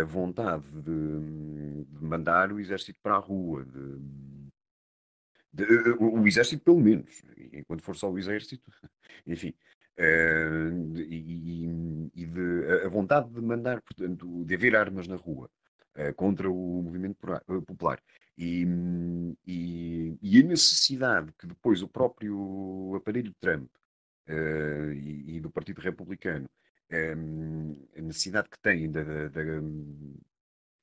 a 0.00 0.04
vontade 0.04 0.66
de, 0.82 1.84
de 1.84 2.04
mandar 2.04 2.52
o 2.52 2.60
exército 2.60 2.98
para 3.02 3.16
a 3.16 3.18
rua, 3.18 3.64
de, 3.64 3.98
de, 5.52 5.90
o 5.98 6.26
exército 6.26 6.62
pelo 6.64 6.80
menos, 6.80 7.22
enquanto 7.52 7.82
for 7.82 7.96
só 7.96 8.10
o 8.10 8.18
exército, 8.18 8.70
enfim, 9.26 9.54
uh, 9.98 11.00
e, 11.00 12.10
e 12.14 12.26
de, 12.26 12.84
a 12.84 12.88
vontade 12.88 13.30
de 13.30 13.40
mandar, 13.40 13.80
portanto, 13.80 14.44
de 14.44 14.54
haver 14.54 14.76
armas 14.76 15.08
na 15.08 15.16
rua, 15.16 15.50
uh, 15.96 16.14
contra 16.14 16.50
o 16.50 16.82
movimento 16.82 17.18
eh, 17.32 17.60
popular. 17.66 18.00
E, 18.38 18.66
e, 19.46 20.18
e, 20.20 20.40
a 20.40 20.42
necessidade 20.42 21.32
que 21.38 21.46
depois 21.46 21.82
o 21.82 21.88
próprio 21.88 22.94
aparelho 22.94 23.30
de 23.30 23.36
Trump 23.40 23.70
uh, 24.28 24.92
e, 24.92 25.36
e, 25.36 25.40
do 25.40 25.50
Partido 25.50 25.80
Republicano, 25.80 26.46
um, 26.92 27.86
a 27.96 28.00
necessidade 28.00 28.48
que 28.48 28.58
têm 28.58 28.90
da, 28.90 29.02
da, 29.02 29.42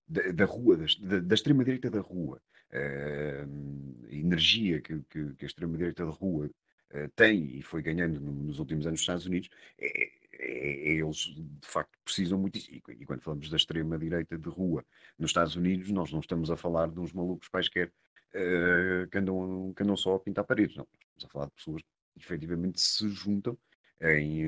da, 0.07 0.31
da 0.31 0.45
rua, 0.45 0.77
da, 0.77 1.19
da 1.19 1.35
extrema-direita 1.35 1.89
da 1.89 2.01
rua, 2.01 2.41
uh, 2.71 4.07
a 4.09 4.15
energia 4.15 4.81
que, 4.81 4.99
que, 5.09 5.33
que 5.33 5.45
a 5.45 5.47
extrema-direita 5.47 6.05
da 6.05 6.11
rua 6.11 6.47
uh, 6.47 7.09
tem 7.15 7.57
e 7.57 7.61
foi 7.61 7.81
ganhando 7.81 8.19
nos 8.19 8.59
últimos 8.59 8.85
anos 8.85 8.99
nos 8.99 9.01
Estados 9.01 9.25
Unidos, 9.25 9.49
é, 9.77 10.03
é, 10.03 10.11
é, 10.39 10.89
eles 10.93 11.17
de 11.17 11.67
facto 11.67 11.97
precisam 12.03 12.37
muito 12.37 12.55
disso. 12.55 12.69
E, 12.71 12.83
e 12.99 13.05
quando 13.05 13.21
falamos 13.21 13.49
da 13.49 13.57
extrema-direita 13.57 14.37
de 14.37 14.49
rua 14.49 14.85
nos 15.17 15.29
Estados 15.29 15.55
Unidos, 15.55 15.89
nós 15.91 16.11
não 16.11 16.19
estamos 16.19 16.51
a 16.51 16.57
falar 16.57 16.89
de 16.89 16.99
uns 16.99 17.13
malucos 17.13 17.47
quaisquer 17.47 17.91
uh, 18.33 19.07
que, 19.09 19.17
andam, 19.17 19.73
que 19.75 19.83
andam 19.83 19.95
só 19.95 20.15
a 20.15 20.19
pintar 20.19 20.43
paredes, 20.43 20.75
não. 20.75 20.87
Estamos 21.15 21.25
a 21.25 21.27
falar 21.29 21.45
de 21.45 21.53
pessoas 21.53 21.81
que 21.81 22.19
efetivamente 22.19 22.81
se 22.81 23.07
juntam 23.09 23.57
em, 24.03 24.41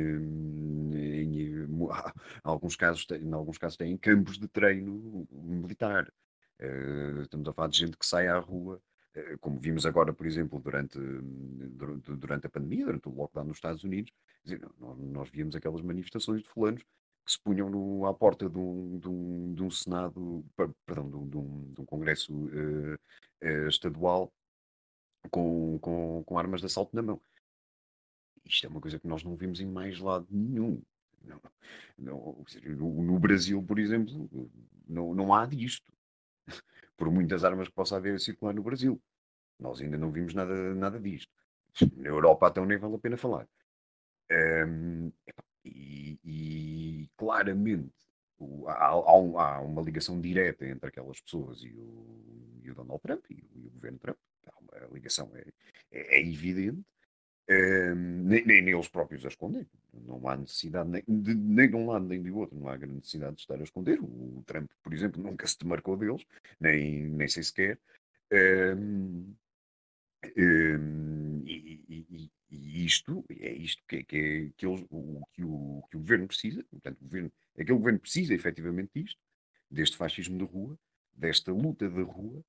em, 0.94 1.42
em 1.42 1.90
alguns 2.44 2.76
casos, 2.76 3.08
em 3.12 3.34
alguns 3.34 3.58
casos 3.58 3.78
têm 3.78 3.98
campos 3.98 4.38
de 4.38 4.48
treino 4.48 5.28
militar. 5.32 6.12
Uh, 6.60 7.22
estamos 7.22 7.48
a 7.48 7.54
falar 7.54 7.68
de 7.68 7.78
gente 7.78 7.98
que 7.98 8.06
sai 8.06 8.28
à 8.28 8.38
rua 8.38 8.82
eh, 9.16 9.38
como 9.40 9.58
vimos 9.60 9.86
agora, 9.86 10.14
por 10.14 10.28
exemplo, 10.28 10.60
durante, 10.60 11.00
durante 11.00 12.48
a 12.48 12.50
pandemia, 12.50 12.86
durante 12.86 13.08
o 13.08 13.14
lockdown 13.14 13.46
nos 13.46 13.58
Estados 13.58 13.84
Unidos, 13.84 14.12
nós 15.00 15.30
víamos 15.30 15.56
aquelas 15.56 15.82
manifestações 15.82 16.44
de 16.44 16.50
fulanos 16.50 16.84
que 17.26 17.32
se 17.32 17.40
punham 17.42 17.70
no, 17.70 18.06
à 18.06 18.14
porta 18.14 18.50
de 18.50 18.58
um, 18.58 19.00
de 19.00 19.08
um, 19.10 19.54
de 19.56 19.64
um 19.64 19.70
Senado, 19.72 20.46
perdão, 20.86 21.28
de 21.28 21.38
um, 21.38 21.74
de 21.74 21.82
um 21.82 21.86
Congresso 21.86 22.34
uh, 22.34 22.94
uh, 23.44 23.68
estadual 23.68 24.32
com, 25.32 25.80
com, 25.80 26.24
com 26.24 26.38
armas 26.38 26.60
de 26.60 26.68
assalto 26.68 26.96
na 26.96 27.02
mão. 27.02 27.20
Isto 28.46 28.68
é 28.68 28.70
uma 28.70 28.82
coisa 28.82 29.00
que 29.00 29.08
nós 29.08 29.24
não 29.24 29.36
vimos 29.36 29.60
em 29.60 29.66
mais 29.66 30.00
lado 30.00 30.28
nenhum. 30.30 30.82
Não, 31.24 31.42
não, 31.98 32.46
no, 32.64 33.04
no 33.04 33.20
Brasil, 33.20 33.62
por 33.64 33.80
exemplo, 33.80 34.30
não, 34.88 35.14
não 35.16 35.34
há 35.34 35.46
disto 35.46 35.92
por 36.96 37.12
muitas 37.12 37.44
armas 37.44 37.68
que 37.68 37.74
possa 37.74 37.98
haver 37.98 38.16
a 38.16 38.20
circular 38.20 38.54
no 38.54 38.64
Brasil. 38.64 39.02
Nós 39.60 39.82
ainda 39.82 39.98
não 39.98 40.12
vimos 40.12 40.34
nada, 40.34 40.76
nada 40.76 41.00
disto. 41.00 41.32
Na 41.96 42.10
Europa 42.10 42.48
até 42.48 42.64
nem 42.66 42.78
vale 42.78 42.96
a 42.96 43.00
pena 43.00 43.18
falar. 43.18 43.48
Um, 44.32 45.12
e, 45.64 46.20
e, 46.24 47.10
claramente 47.18 47.92
o, 48.38 48.68
há, 48.68 48.88
há, 48.88 49.62
uma 49.62 49.82
ligação 49.82 50.20
direta 50.20 50.66
entre 50.66 50.90
aquelas 50.90 51.22
pessoas 51.22 51.62
e 51.64 51.74
o, 51.74 52.60
e 52.64 52.72
o 52.72 52.76
Donald 52.76 53.02
Trump 53.02 53.26
e 53.30 53.36
o, 53.36 53.60
e 53.60 53.68
o, 53.68 53.72
governo 53.72 54.00
Trump. 54.00 54.18
A 54.72 54.94
ligação 54.94 55.32
é, 55.36 55.46
é, 55.92 56.20
é 56.20 56.22
evidente. 56.22 56.84
Nem, 57.48 58.44
nem 58.46 58.70
eles 58.70 58.88
próprios 58.88 59.24
a 59.26 59.28
escondem. 59.28 59.68
Não 59.94 60.28
há 60.28 60.36
necessidade 60.36 60.90
nem 60.90 61.04
de, 61.08 61.36
nem 61.36 61.70
de 61.70 61.76
um 61.76 61.88
lado 61.88 62.06
nem 62.06 62.22
do 62.22 62.38
outro. 62.38 62.58
Não 62.58 62.68
há 62.68 62.76
grande 62.76 62.96
necessidade 62.96 63.36
de 63.36 63.42
estar 63.42 63.60
a 63.60 63.64
esconder. 63.64 64.00
O, 64.02 64.44
Trump, 64.46 64.70
por 64.84 64.94
exemplo, 64.94 65.22
nunca 65.24 65.46
se 65.48 65.58
demarcou 65.60 65.96
deles, 65.96 66.26
nem, 66.60 67.08
nem 67.08 67.28
sei 67.28 67.44
sequer. 67.44 67.80
Um, 68.32 69.36
um, 70.38 71.44
e, 71.46 71.84
e, 71.88 72.32
e, 72.50 72.86
isto 72.86 73.24
é 73.30 73.52
isto 73.54 73.84
que, 73.88 74.04
que, 74.04 74.18
é, 74.18 74.50
que, 74.58 74.66
eles, 74.66 74.84
o, 74.90 75.24
que, 75.34 75.44
o, 75.44 75.84
que 75.90 75.98
o 75.98 76.00
governo 76.00 76.28
precisa. 76.28 76.64
Portanto, 76.64 76.98
o 77.00 77.04
governo, 77.04 77.32
aquele 77.54 77.78
governo 77.78 78.00
precisa 78.00 78.34
efetivamente 78.34 78.90
disto, 78.96 79.20
deste 79.70 79.98
fascismo 79.98 80.38
de 80.38 80.46
rua, 80.46 80.78
desta 81.14 81.52
luta 81.52 81.88
de 81.88 82.02
rua, 82.02 82.44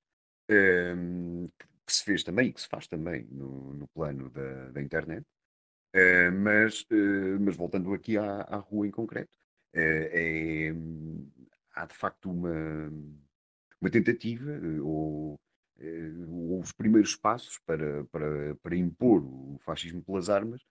que 1.86 1.92
se 1.92 2.04
fez 2.04 2.22
também 2.24 2.48
e 2.48 2.52
que 2.52 2.60
se 2.60 2.68
faz 2.68 2.86
também 2.86 3.26
no, 3.30 3.74
no 3.74 3.88
plano 3.88 4.28
da, 4.30 4.70
da 4.70 4.82
internet. 4.82 5.24
Uh, 5.94 6.32
mas, 6.32 6.82
uh, 6.82 7.40
mas 7.40 7.56
voltando 7.56 7.94
aqui 7.94 8.18
à, 8.18 8.42
à 8.42 8.56
rua 8.56 8.86
em 8.86 8.90
concreto, 8.90 9.32
uh, 9.74 9.78
é, 9.78 10.72
há 11.74 11.86
de 11.86 11.94
facto 11.94 12.30
uma, 12.30 12.92
uma 13.80 13.90
tentativa 13.90 14.50
ou, 14.82 15.40
os 16.60 16.72
primeiros 16.72 17.14
passos 17.14 17.58
para, 17.66 18.04
para, 18.06 18.54
para 18.56 18.76
impor 18.76 19.22
o 19.22 19.58
fascismo 19.60 20.02
pelas 20.02 20.30
armas, 20.30 20.62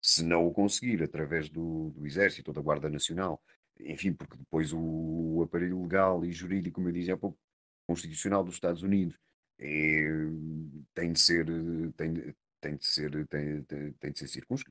se 0.00 0.24
não 0.24 0.46
o 0.46 0.52
conseguir 0.52 1.02
através 1.02 1.50
do, 1.50 1.90
do 1.90 2.06
Exército 2.06 2.50
ou 2.50 2.54
da 2.54 2.62
Guarda 2.62 2.88
Nacional, 2.88 3.42
enfim, 3.78 4.12
porque 4.14 4.38
depois 4.38 4.72
o, 4.72 4.78
o 4.80 5.42
aparelho 5.42 5.82
legal 5.82 6.24
e 6.24 6.32
jurídico, 6.32 6.76
como 6.76 6.88
eu 6.88 6.92
dizia 6.92 7.14
há 7.14 7.16
pouco, 7.16 7.38
constitucional 7.86 8.42
dos 8.42 8.54
Estados 8.54 8.82
Unidos 8.82 9.18
é, 9.58 10.04
tem 10.94 11.12
de 11.12 11.20
ser, 11.20 11.46
tem, 11.96 12.34
tem 12.64 12.76
de 12.76 12.86
ser, 12.86 13.26
tem, 13.28 13.62
tem, 13.64 13.92
tem 13.92 14.12
de 14.12 14.18
ser 14.18 14.28
circuns, 14.28 14.64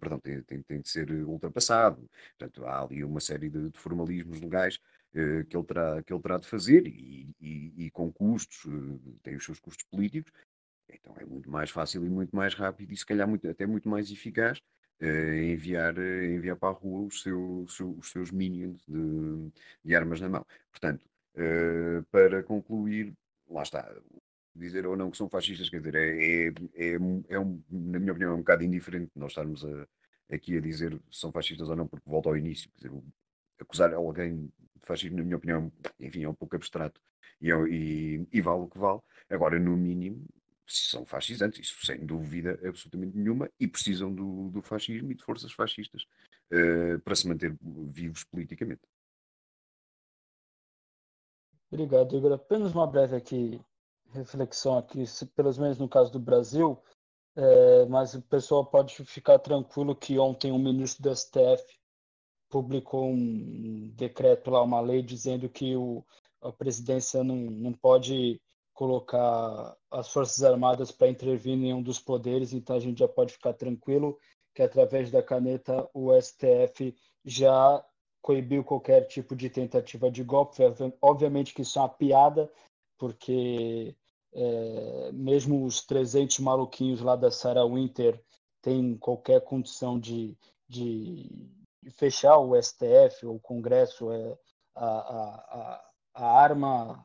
perdão, 0.00 0.18
tem, 0.18 0.42
tem, 0.42 0.62
tem 0.62 0.80
de 0.80 0.88
ser 0.88 1.10
ultrapassado. 1.26 2.08
Portanto, 2.38 2.64
há 2.64 2.82
ali 2.82 3.04
uma 3.04 3.20
série 3.20 3.50
de, 3.50 3.70
de 3.70 3.78
formalismos 3.78 4.40
legais 4.40 4.76
uh, 5.14 5.44
que, 5.44 5.54
ele 5.54 5.64
terá, 5.64 6.02
que 6.02 6.12
ele 6.12 6.22
terá 6.22 6.38
de 6.38 6.48
fazer 6.48 6.86
e, 6.86 7.28
e, 7.38 7.84
e 7.84 7.90
com 7.90 8.10
custos, 8.10 8.64
uh, 8.64 9.18
tem 9.22 9.36
os 9.36 9.44
seus 9.44 9.60
custos 9.60 9.84
políticos, 9.90 10.32
então 10.88 11.14
é 11.18 11.26
muito 11.26 11.50
mais 11.50 11.70
fácil 11.70 12.04
e 12.04 12.08
muito 12.08 12.34
mais 12.34 12.54
rápido 12.54 12.92
e 12.92 12.96
se 12.96 13.04
calhar 13.04 13.28
muito, 13.28 13.46
até 13.48 13.66
muito 13.66 13.88
mais 13.88 14.10
eficaz 14.10 14.60
enviar, 15.00 15.98
enviar 15.98 16.56
para 16.56 16.70
a 16.70 16.72
rua 16.72 17.06
os, 17.06 17.20
seu, 17.20 17.66
os 17.98 18.10
seus 18.10 18.30
minions 18.30 18.82
de, 18.86 19.50
de 19.84 19.94
armas 19.94 20.20
na 20.20 20.28
mão. 20.28 20.46
Portanto, 20.70 21.04
para 22.10 22.42
concluir, 22.42 23.12
lá 23.50 23.62
está, 23.62 23.92
dizer 24.54 24.86
ou 24.86 24.96
não 24.96 25.10
que 25.10 25.16
são 25.16 25.28
fascistas, 25.28 25.68
quer 25.68 25.78
dizer, 25.78 25.94
é, 25.94 26.08
é, 26.08 26.48
é, 26.74 26.98
é 27.28 27.38
um, 27.38 27.62
na 27.70 27.98
minha 27.98 28.12
opinião, 28.12 28.32
é 28.32 28.34
um 28.34 28.38
bocado 28.38 28.62
indiferente 28.62 29.10
nós 29.16 29.32
estarmos 29.32 29.64
a, 29.64 29.86
aqui 30.30 30.56
a 30.56 30.60
dizer 30.60 30.92
se 31.10 31.20
são 31.20 31.32
fascistas 31.32 31.68
ou 31.68 31.76
não, 31.76 31.86
porque 31.86 32.08
volta 32.08 32.28
ao 32.28 32.36
início, 32.36 32.70
quer 32.70 32.88
dizer, 32.88 33.02
acusar 33.60 33.92
alguém 33.94 34.46
de 34.46 34.86
fascismo, 34.86 35.16
na 35.18 35.24
minha 35.24 35.36
opinião, 35.36 35.72
enfim, 35.98 36.24
é 36.24 36.28
um 36.28 36.34
pouco 36.34 36.56
abstrato 36.56 37.00
e, 37.40 37.50
é 37.50 37.54
e, 37.68 38.28
e 38.32 38.40
vale 38.40 38.62
o 38.62 38.68
que 38.68 38.78
vale. 38.78 39.00
Agora, 39.28 39.58
no 39.58 39.76
mínimo, 39.76 40.24
são 40.66 41.04
fascisantes, 41.04 41.60
isso 41.60 41.84
sem 41.84 42.04
dúvida 42.04 42.58
absolutamente 42.64 43.16
nenhuma, 43.16 43.50
e 43.60 43.66
precisam 43.66 44.14
do, 44.14 44.50
do 44.50 44.62
fascismo 44.62 45.12
e 45.12 45.14
de 45.14 45.24
forças 45.24 45.52
fascistas 45.52 46.06
uh, 46.52 46.98
para 47.00 47.14
se 47.14 47.28
manter 47.28 47.54
vivos 47.60 48.24
politicamente. 48.24 48.82
Obrigado, 51.70 52.16
Igor. 52.16 52.32
Apenas 52.32 52.72
uma 52.72 52.86
breve 52.86 53.16
aqui 53.16 53.60
reflexão 54.14 54.78
aqui, 54.78 55.06
se, 55.06 55.26
pelos 55.26 55.58
menos 55.58 55.78
no 55.78 55.88
caso 55.88 56.12
do 56.12 56.18
Brasil, 56.18 56.78
é, 57.36 57.86
mas 57.86 58.14
o 58.14 58.22
pessoal 58.22 58.64
pode 58.64 58.94
ficar 59.04 59.38
tranquilo 59.38 59.94
que 59.94 60.18
ontem 60.18 60.52
um 60.52 60.58
ministro 60.58 61.02
do 61.02 61.14
STF 61.14 61.64
publicou 62.48 63.10
um 63.10 63.90
decreto 63.94 64.50
lá, 64.50 64.62
uma 64.62 64.80
lei 64.80 65.02
dizendo 65.02 65.48
que 65.48 65.76
o, 65.76 66.04
a 66.40 66.52
presidência 66.52 67.24
não, 67.24 67.36
não 67.36 67.72
pode 67.72 68.40
colocar 68.72 69.76
as 69.90 70.08
Forças 70.12 70.42
Armadas 70.42 70.90
para 70.90 71.08
intervir 71.08 71.54
em 71.54 71.60
nenhum 71.60 71.82
dos 71.82 71.98
poderes, 71.98 72.52
então 72.52 72.76
a 72.76 72.80
gente 72.80 72.98
já 72.98 73.08
pode 73.08 73.32
ficar 73.32 73.52
tranquilo 73.54 74.18
que 74.54 74.62
através 74.62 75.10
da 75.10 75.22
caneta 75.22 75.88
o 75.92 76.10
STF 76.20 76.94
já 77.24 77.84
coibiu 78.22 78.64
qualquer 78.64 79.06
tipo 79.06 79.34
de 79.34 79.50
tentativa 79.50 80.10
de 80.10 80.22
golpe. 80.22 80.62
Obviamente 81.02 81.52
que 81.52 81.62
isso 81.62 81.78
é 81.78 81.82
uma 81.82 81.88
piada, 81.88 82.50
porque 82.96 83.96
é, 84.34 85.12
mesmo 85.12 85.64
os 85.64 85.84
300 85.84 86.40
maluquinhos 86.40 87.00
lá 87.00 87.14
da 87.14 87.30
Sarah 87.30 87.64
Winter 87.64 88.20
têm 88.60 88.96
qualquer 88.96 89.40
condição 89.42 89.98
de, 89.98 90.36
de, 90.68 91.30
fechar 91.92 92.38
o 92.38 92.60
STF 92.60 93.26
ou 93.26 93.36
o 93.36 93.40
Congresso. 93.40 94.10
É, 94.10 94.38
a, 94.74 94.86
a, 94.86 95.84
a, 96.14 96.40
arma 96.40 97.04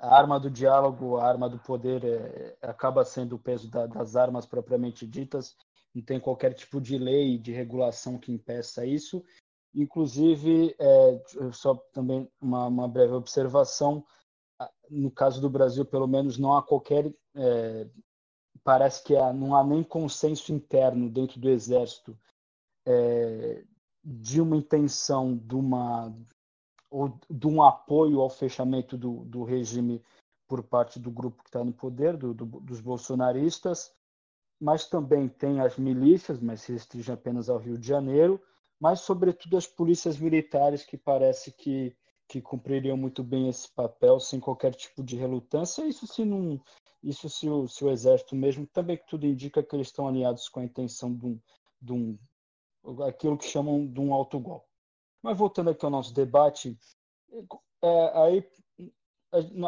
a 0.00 0.16
arma 0.16 0.40
do 0.40 0.50
diálogo, 0.50 1.16
a 1.18 1.28
arma 1.28 1.48
do 1.48 1.58
poder 1.58 2.04
é, 2.04 2.56
acaba 2.62 3.04
sendo 3.04 3.36
o 3.36 3.38
peso 3.38 3.70
da, 3.70 3.86
das 3.86 4.16
armas 4.16 4.46
propriamente 4.46 5.06
ditas. 5.06 5.54
Não 5.94 6.02
tem 6.02 6.18
qualquer 6.18 6.54
tipo 6.54 6.80
de 6.80 6.96
lei, 6.96 7.38
de 7.38 7.52
regulação 7.52 8.18
que 8.18 8.32
impeça 8.32 8.86
isso. 8.86 9.22
Inclusive, 9.74 10.74
é, 10.78 11.22
só 11.52 11.74
também 11.92 12.28
uma, 12.40 12.66
uma 12.66 12.88
breve 12.88 13.12
observação, 13.12 14.04
no 14.90 15.10
caso 15.10 15.40
do 15.40 15.48
Brasil, 15.48 15.84
pelo 15.84 16.06
menos, 16.06 16.38
não 16.38 16.56
há 16.56 16.62
qualquer. 16.62 17.12
É, 17.34 17.88
parece 18.64 19.02
que 19.02 19.16
há, 19.16 19.32
não 19.32 19.56
há 19.56 19.64
nem 19.64 19.82
consenso 19.82 20.52
interno 20.52 21.10
dentro 21.10 21.40
do 21.40 21.48
Exército 21.48 22.16
é, 22.86 23.64
de 24.04 24.40
uma 24.40 24.56
intenção 24.56 25.36
de, 25.36 25.54
uma, 25.54 26.14
ou 26.90 27.18
de 27.30 27.46
um 27.46 27.62
apoio 27.62 28.20
ao 28.20 28.30
fechamento 28.30 28.96
do, 28.96 29.24
do 29.24 29.44
regime 29.44 30.02
por 30.48 30.62
parte 30.62 30.98
do 30.98 31.10
grupo 31.10 31.42
que 31.42 31.48
está 31.48 31.64
no 31.64 31.72
poder, 31.72 32.16
do, 32.16 32.34
do, 32.34 32.44
dos 32.44 32.80
bolsonaristas, 32.80 33.92
mas 34.60 34.86
também 34.86 35.28
tem 35.28 35.60
as 35.60 35.76
milícias, 35.76 36.40
mas 36.40 36.60
se 36.60 36.72
restringe 36.72 37.10
apenas 37.10 37.48
ao 37.48 37.58
Rio 37.58 37.78
de 37.78 37.86
Janeiro, 37.86 38.40
mas 38.78 39.00
sobretudo 39.00 39.56
as 39.56 39.66
polícias 39.66 40.18
militares 40.18 40.84
que 40.84 40.96
parece 40.96 41.52
que 41.52 41.96
que 42.32 42.40
cumpririam 42.40 42.96
muito 42.96 43.22
bem 43.22 43.50
esse 43.50 43.70
papel 43.70 44.18
sem 44.18 44.40
qualquer 44.40 44.74
tipo 44.74 45.04
de 45.04 45.16
relutância. 45.16 45.84
Isso 45.84 46.06
se 46.06 46.24
não, 46.24 46.58
isso 47.02 47.28
se 47.28 47.46
o, 47.46 47.68
se 47.68 47.84
o 47.84 47.90
exército 47.90 48.34
mesmo 48.34 48.66
também 48.66 48.96
que 48.96 49.06
tudo 49.06 49.26
indica 49.26 49.62
que 49.62 49.76
eles 49.76 49.88
estão 49.88 50.08
alinhados 50.08 50.48
com 50.48 50.60
a 50.60 50.64
intenção 50.64 51.14
de 51.14 51.26
um, 51.26 51.40
de 51.78 51.92
um 51.92 52.18
aquilo 53.06 53.36
que 53.36 53.44
chamam 53.44 53.86
de 53.86 54.00
um 54.00 54.14
autogol. 54.14 54.66
Mas 55.22 55.36
voltando 55.36 55.68
aqui 55.68 55.84
ao 55.84 55.90
nosso 55.90 56.14
debate, 56.14 56.78
é, 57.82 58.18
aí 58.18 58.48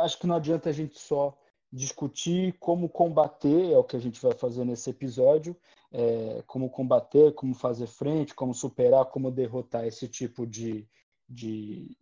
acho 0.02 0.18
que 0.18 0.26
não 0.26 0.36
adianta 0.36 0.70
a 0.70 0.72
gente 0.72 0.98
só 0.98 1.36
discutir 1.70 2.56
como 2.58 2.88
combater, 2.88 3.72
é 3.72 3.76
o 3.76 3.84
que 3.84 3.96
a 3.96 4.00
gente 4.00 4.22
vai 4.22 4.32
fazer 4.32 4.64
nesse 4.64 4.88
episódio, 4.88 5.54
é, 5.92 6.42
como 6.46 6.70
combater, 6.70 7.34
como 7.34 7.52
fazer 7.52 7.88
frente, 7.88 8.34
como 8.34 8.54
superar, 8.54 9.04
como 9.04 9.30
derrotar 9.30 9.84
esse 9.84 10.08
tipo 10.08 10.46
de, 10.46 10.88
de, 11.28 11.94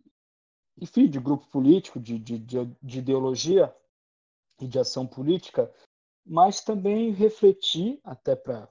enfim, 0.79 1.07
de 1.07 1.19
grupo 1.19 1.47
político, 1.47 1.99
de, 1.99 2.17
de, 2.17 2.39
de 2.39 2.99
ideologia 2.99 3.73
e 4.59 4.67
de 4.67 4.79
ação 4.79 5.05
política, 5.05 5.71
mas 6.25 6.61
também 6.61 7.11
refletir, 7.11 7.99
até 8.03 8.35
para 8.35 8.69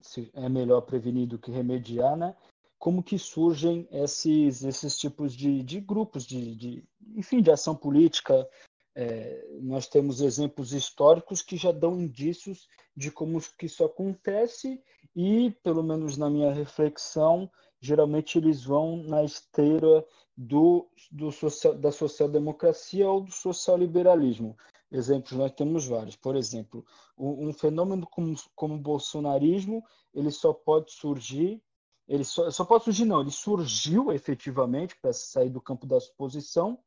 se 0.00 0.30
é 0.34 0.48
melhor 0.48 0.82
prevenir 0.82 1.26
do 1.26 1.38
que 1.38 1.50
remediar, 1.50 2.16
né? 2.16 2.34
Como 2.78 3.02
que 3.02 3.18
surgem 3.18 3.88
esses, 3.90 4.62
esses 4.62 4.96
tipos 4.96 5.34
de, 5.34 5.62
de 5.64 5.80
grupos, 5.80 6.24
de, 6.24 6.54
de, 6.54 6.84
enfim, 7.16 7.42
de 7.42 7.50
ação 7.50 7.74
política. 7.74 8.48
É, 8.94 9.58
nós 9.60 9.86
temos 9.88 10.20
exemplos 10.20 10.72
históricos 10.72 11.42
que 11.42 11.56
já 11.56 11.72
dão 11.72 12.00
indícios 12.00 12.68
de 12.96 13.10
como 13.10 13.40
que 13.56 13.66
isso 13.66 13.84
acontece 13.84 14.82
e, 15.14 15.50
pelo 15.62 15.82
menos 15.82 16.16
na 16.16 16.30
minha 16.30 16.52
reflexão, 16.52 17.50
geralmente 17.80 18.38
eles 18.38 18.64
vão 18.64 18.96
na 19.04 19.24
esteira 19.24 20.04
do, 20.36 20.88
do 21.10 21.32
social, 21.32 21.74
da 21.74 21.90
social-democracia 21.90 23.08
ou 23.08 23.22
do 23.22 23.32
social-liberalismo. 23.32 24.56
Exemplos 24.90 25.32
nós 25.32 25.52
temos 25.52 25.86
vários. 25.86 26.16
Por 26.16 26.36
exemplo, 26.36 26.84
um, 27.16 27.48
um 27.48 27.52
fenômeno 27.52 28.06
como, 28.06 28.34
como 28.54 28.74
o 28.74 28.78
bolsonarismo, 28.78 29.84
ele 30.14 30.30
só 30.30 30.52
pode 30.52 30.92
surgir, 30.92 31.62
ele 32.06 32.24
só, 32.24 32.50
só 32.50 32.64
pode 32.64 32.84
surgir 32.84 33.04
não, 33.04 33.20
ele 33.20 33.30
surgiu 33.30 34.12
efetivamente 34.12 34.96
para 35.00 35.12
sair 35.12 35.50
do 35.50 35.60
campo 35.60 35.86
da 35.86 36.00
suposição 36.00 36.78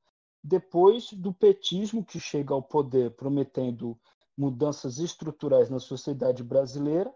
depois 0.43 1.13
do 1.13 1.31
petismo 1.31 2.03
que 2.03 2.19
chega 2.19 2.53
ao 2.53 2.63
poder 2.63 3.11
prometendo 3.11 3.99
mudanças 4.35 4.97
estruturais 4.97 5.69
na 5.69 5.79
sociedade 5.79 6.43
brasileira 6.43 7.13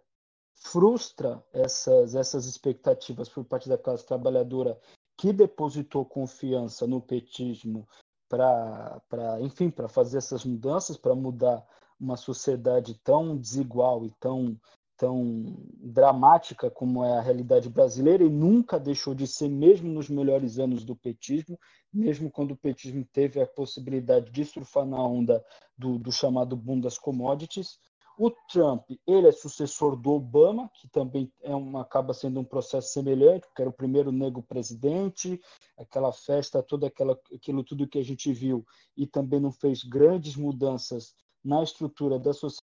frustra 0.55 1.43
essas, 1.53 2.15
essas 2.15 2.45
expectativas 2.45 3.29
por 3.29 3.43
parte 3.45 3.69
da 3.69 3.77
classe 3.77 4.05
trabalhadora 4.05 4.79
que 5.17 5.31
depositou 5.31 6.05
confiança 6.05 6.85
no 6.87 7.01
petismo 7.01 7.87
para, 8.27 9.01
enfim, 9.41 9.69
para 9.69 9.87
fazer 9.87 10.17
essas 10.17 10.43
mudanças, 10.43 10.97
para 10.97 11.15
mudar 11.15 11.65
uma 11.99 12.17
sociedade 12.17 12.99
tão 13.03 13.37
desigual 13.37 14.05
e 14.05 14.11
tão, 14.19 14.59
tão 14.97 15.55
dramática 15.77 16.69
como 16.69 17.03
é 17.03 17.17
a 17.17 17.21
realidade 17.21 17.69
brasileira 17.69 18.23
e 18.23 18.29
nunca 18.29 18.79
deixou 18.79 19.13
de 19.15 19.27
ser, 19.27 19.47
mesmo 19.47 19.89
nos 19.89 20.09
melhores 20.09 20.59
anos 20.59 20.83
do 20.83 20.95
petismo, 20.95 21.57
mesmo 21.93 22.29
quando 22.29 22.51
o 22.51 22.57
petismo 22.57 23.05
teve 23.13 23.41
a 23.41 23.47
possibilidade 23.47 24.31
de 24.31 24.43
surfar 24.43 24.85
na 24.85 25.01
onda 25.01 25.43
do, 25.77 25.97
do 25.97 26.11
chamado 26.11 26.57
boom 26.57 26.79
das 26.79 26.97
commodities, 26.97 27.79
o 28.17 28.31
Trump, 28.31 28.89
ele 29.05 29.27
é 29.27 29.31
sucessor 29.31 29.95
do 29.95 30.11
Obama, 30.11 30.69
que 30.75 30.87
também 30.87 31.31
é 31.41 31.53
uma, 31.53 31.81
acaba 31.81 32.13
sendo 32.13 32.39
um 32.39 32.45
processo 32.45 32.93
semelhante, 32.93 33.45
porque 33.47 33.61
era 33.61 33.69
o 33.69 33.73
primeiro 33.73 34.11
negro 34.11 34.41
presidente, 34.41 35.41
aquela 35.77 36.13
festa, 36.13 36.63
toda 36.63 36.87
aquela, 36.87 37.19
aquilo 37.33 37.63
tudo 37.63 37.87
que 37.87 37.99
a 37.99 38.03
gente 38.03 38.31
viu, 38.31 38.65
e 38.95 39.05
também 39.05 39.39
não 39.39 39.51
fez 39.51 39.83
grandes 39.83 40.35
mudanças 40.35 41.13
na 41.43 41.61
estrutura 41.61 42.17
da 42.17 42.33
sociedade. 42.33 42.65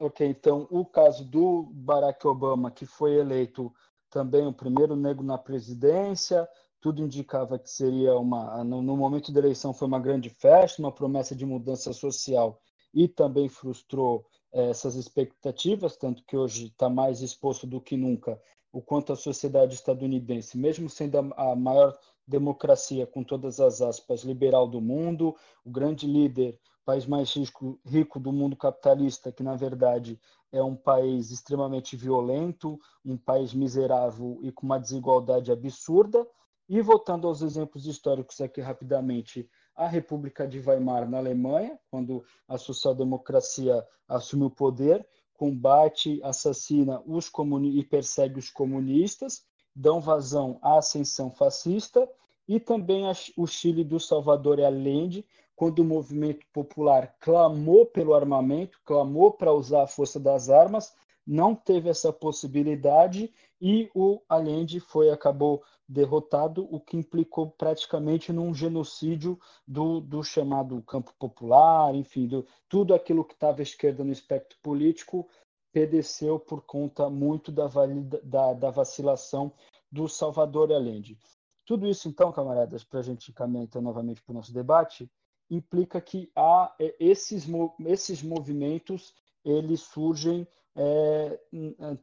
Ok, 0.00 0.26
então 0.26 0.68
o 0.70 0.84
caso 0.84 1.24
do 1.24 1.70
Barack 1.72 2.24
Obama, 2.26 2.70
que 2.70 2.86
foi 2.86 3.14
eleito 3.14 3.74
também 4.10 4.46
o 4.46 4.52
primeiro 4.52 4.94
negro 4.94 5.24
na 5.24 5.36
presidência, 5.36 6.48
tudo 6.80 7.02
indicava 7.02 7.58
que 7.58 7.68
seria 7.68 8.16
uma, 8.16 8.62
no 8.62 8.96
momento 8.96 9.32
da 9.32 9.40
eleição 9.40 9.74
foi 9.74 9.88
uma 9.88 9.98
grande 9.98 10.30
festa, 10.30 10.80
uma 10.80 10.92
promessa 10.92 11.34
de 11.34 11.44
mudança 11.44 11.92
social 11.92 12.60
e 12.92 13.08
também 13.08 13.48
frustrou 13.48 14.26
eh, 14.52 14.70
essas 14.70 14.94
expectativas, 14.94 15.96
tanto 15.96 16.24
que 16.24 16.36
hoje 16.36 16.66
está 16.66 16.88
mais 16.88 17.20
exposto 17.20 17.66
do 17.66 17.80
que 17.80 17.96
nunca 17.96 18.40
o 18.72 18.82
quanto 18.82 19.12
a 19.12 19.16
sociedade 19.16 19.74
estadunidense, 19.74 20.58
mesmo 20.58 20.88
sendo 20.88 21.18
a, 21.36 21.56
maior 21.56 21.98
democracia, 22.26 23.06
com 23.06 23.24
todas 23.24 23.60
as 23.60 23.80
aspas, 23.80 24.22
liberal 24.22 24.68
do 24.68 24.80
mundo, 24.80 25.34
o 25.64 25.70
grande 25.70 26.06
líder, 26.06 26.58
país 26.84 27.06
mais 27.06 27.32
rico, 27.34 27.80
rico 27.84 28.20
do 28.20 28.32
mundo 28.32 28.56
capitalista, 28.56 29.32
que 29.32 29.42
na 29.42 29.56
verdade 29.56 30.20
é 30.52 30.62
um 30.62 30.76
país 30.76 31.30
extremamente 31.30 31.96
violento, 31.96 32.78
um 33.04 33.16
país 33.16 33.52
miserável 33.54 34.38
e 34.42 34.52
com 34.52 34.66
uma 34.66 34.78
desigualdade 34.78 35.50
absurda, 35.50 36.26
E 36.70 36.82
voltando 36.82 37.26
aos 37.26 37.40
exemplos 37.40 37.86
históricos 37.86 38.40
aqui 38.42 38.60
rapidamente, 38.60 39.48
a 39.78 39.86
República 39.86 40.46
de 40.46 40.58
Weimar 40.58 41.08
na 41.08 41.18
Alemanha, 41.18 41.78
quando 41.88 42.24
a 42.48 42.58
social-democracia 42.58 43.86
assume 44.08 44.44
o 44.44 44.50
poder, 44.50 45.06
combate, 45.34 46.20
assassina 46.24 47.00
os 47.06 47.30
e 47.72 47.84
persegue 47.84 48.40
os 48.40 48.50
comunistas, 48.50 49.44
dão 49.74 50.00
vazão 50.00 50.58
à 50.60 50.78
ascensão 50.78 51.30
fascista, 51.30 52.10
e 52.48 52.58
também 52.58 53.04
o 53.36 53.46
Chile 53.46 53.84
do 53.84 54.00
Salvador 54.00 54.60
Allende, 54.60 55.24
quando 55.54 55.78
o 55.78 55.84
movimento 55.84 56.44
popular 56.52 57.14
clamou 57.20 57.86
pelo 57.86 58.14
armamento, 58.14 58.80
clamou 58.84 59.30
para 59.30 59.52
usar 59.52 59.84
a 59.84 59.86
força 59.86 60.18
das 60.18 60.48
armas, 60.48 60.92
não 61.24 61.54
teve 61.54 61.88
essa 61.88 62.12
possibilidade 62.12 63.32
e 63.60 63.88
o 63.94 64.20
Allende 64.28 64.80
foi 64.80 65.10
acabou 65.10 65.62
derrotado, 65.88 66.68
o 66.70 66.78
que 66.78 66.96
implicou 66.96 67.50
praticamente 67.50 68.32
num 68.32 68.52
genocídio 68.52 69.40
do, 69.66 70.00
do 70.00 70.22
chamado 70.22 70.82
campo 70.82 71.14
popular, 71.18 71.94
enfim, 71.94 72.26
do, 72.26 72.46
tudo 72.68 72.94
aquilo 72.94 73.24
que 73.24 73.32
estava 73.32 73.60
à 73.60 73.62
esquerda 73.62 74.04
no 74.04 74.12
espectro 74.12 74.58
político 74.62 75.26
pedeceu 75.72 76.38
por 76.38 76.62
conta 76.62 77.08
muito 77.08 77.50
da, 77.50 77.66
valida, 77.66 78.20
da, 78.22 78.52
da 78.52 78.70
vacilação 78.70 79.52
do 79.90 80.08
Salvador 80.08 80.72
Allende. 80.72 81.18
Tudo 81.64 81.86
isso, 81.86 82.08
então, 82.08 82.32
camaradas, 82.32 82.84
para 82.84 83.00
a 83.00 83.02
gente 83.02 83.32
caminhar 83.32 83.64
então, 83.64 83.80
novamente 83.80 84.22
para 84.22 84.32
o 84.32 84.34
nosso 84.34 84.52
debate, 84.52 85.10
implica 85.50 86.00
que 86.00 86.30
há 86.36 86.74
é, 86.78 86.94
esses, 87.00 87.46
esses 87.86 88.22
movimentos 88.22 89.14
eles 89.44 89.80
surgem 89.80 90.46
é, 90.80 91.40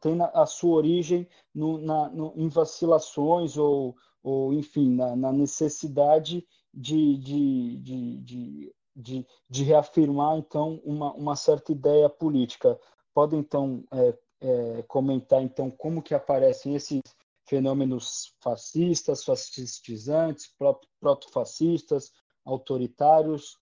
tem 0.02 0.18
a 0.22 0.46
sua 0.46 0.76
origem 0.76 1.26
no, 1.54 1.78
na, 1.78 2.10
no, 2.10 2.34
em 2.36 2.50
vacilações 2.50 3.58
ou, 3.58 3.96
ou 4.22 4.54
enfim, 4.54 4.94
na, 4.94 5.16
na 5.16 5.32
necessidade 5.32 6.46
de, 6.74 7.18
de, 7.18 7.78
de, 7.78 8.18
de, 8.18 8.76
de, 8.94 9.28
de 9.50 9.64
reafirmar, 9.64 10.38
então, 10.38 10.82
uma, 10.84 11.14
uma 11.14 11.36
certa 11.38 11.72
ideia 11.72 12.10
política. 12.10 12.78
Podem, 13.14 13.40
então, 13.40 13.82
é, 13.94 14.18
é, 14.42 14.84
comentar, 14.84 15.42
então, 15.42 15.72
como 15.72 16.04
que 16.04 16.14
aparecem 16.14 16.76
esses 16.76 17.02
fenômenos 17.48 18.36
fascistas, 18.42 19.24
fascistizantes, 19.24 20.54
proto-fascistas, 21.00 22.12
autoritários? 22.44 23.58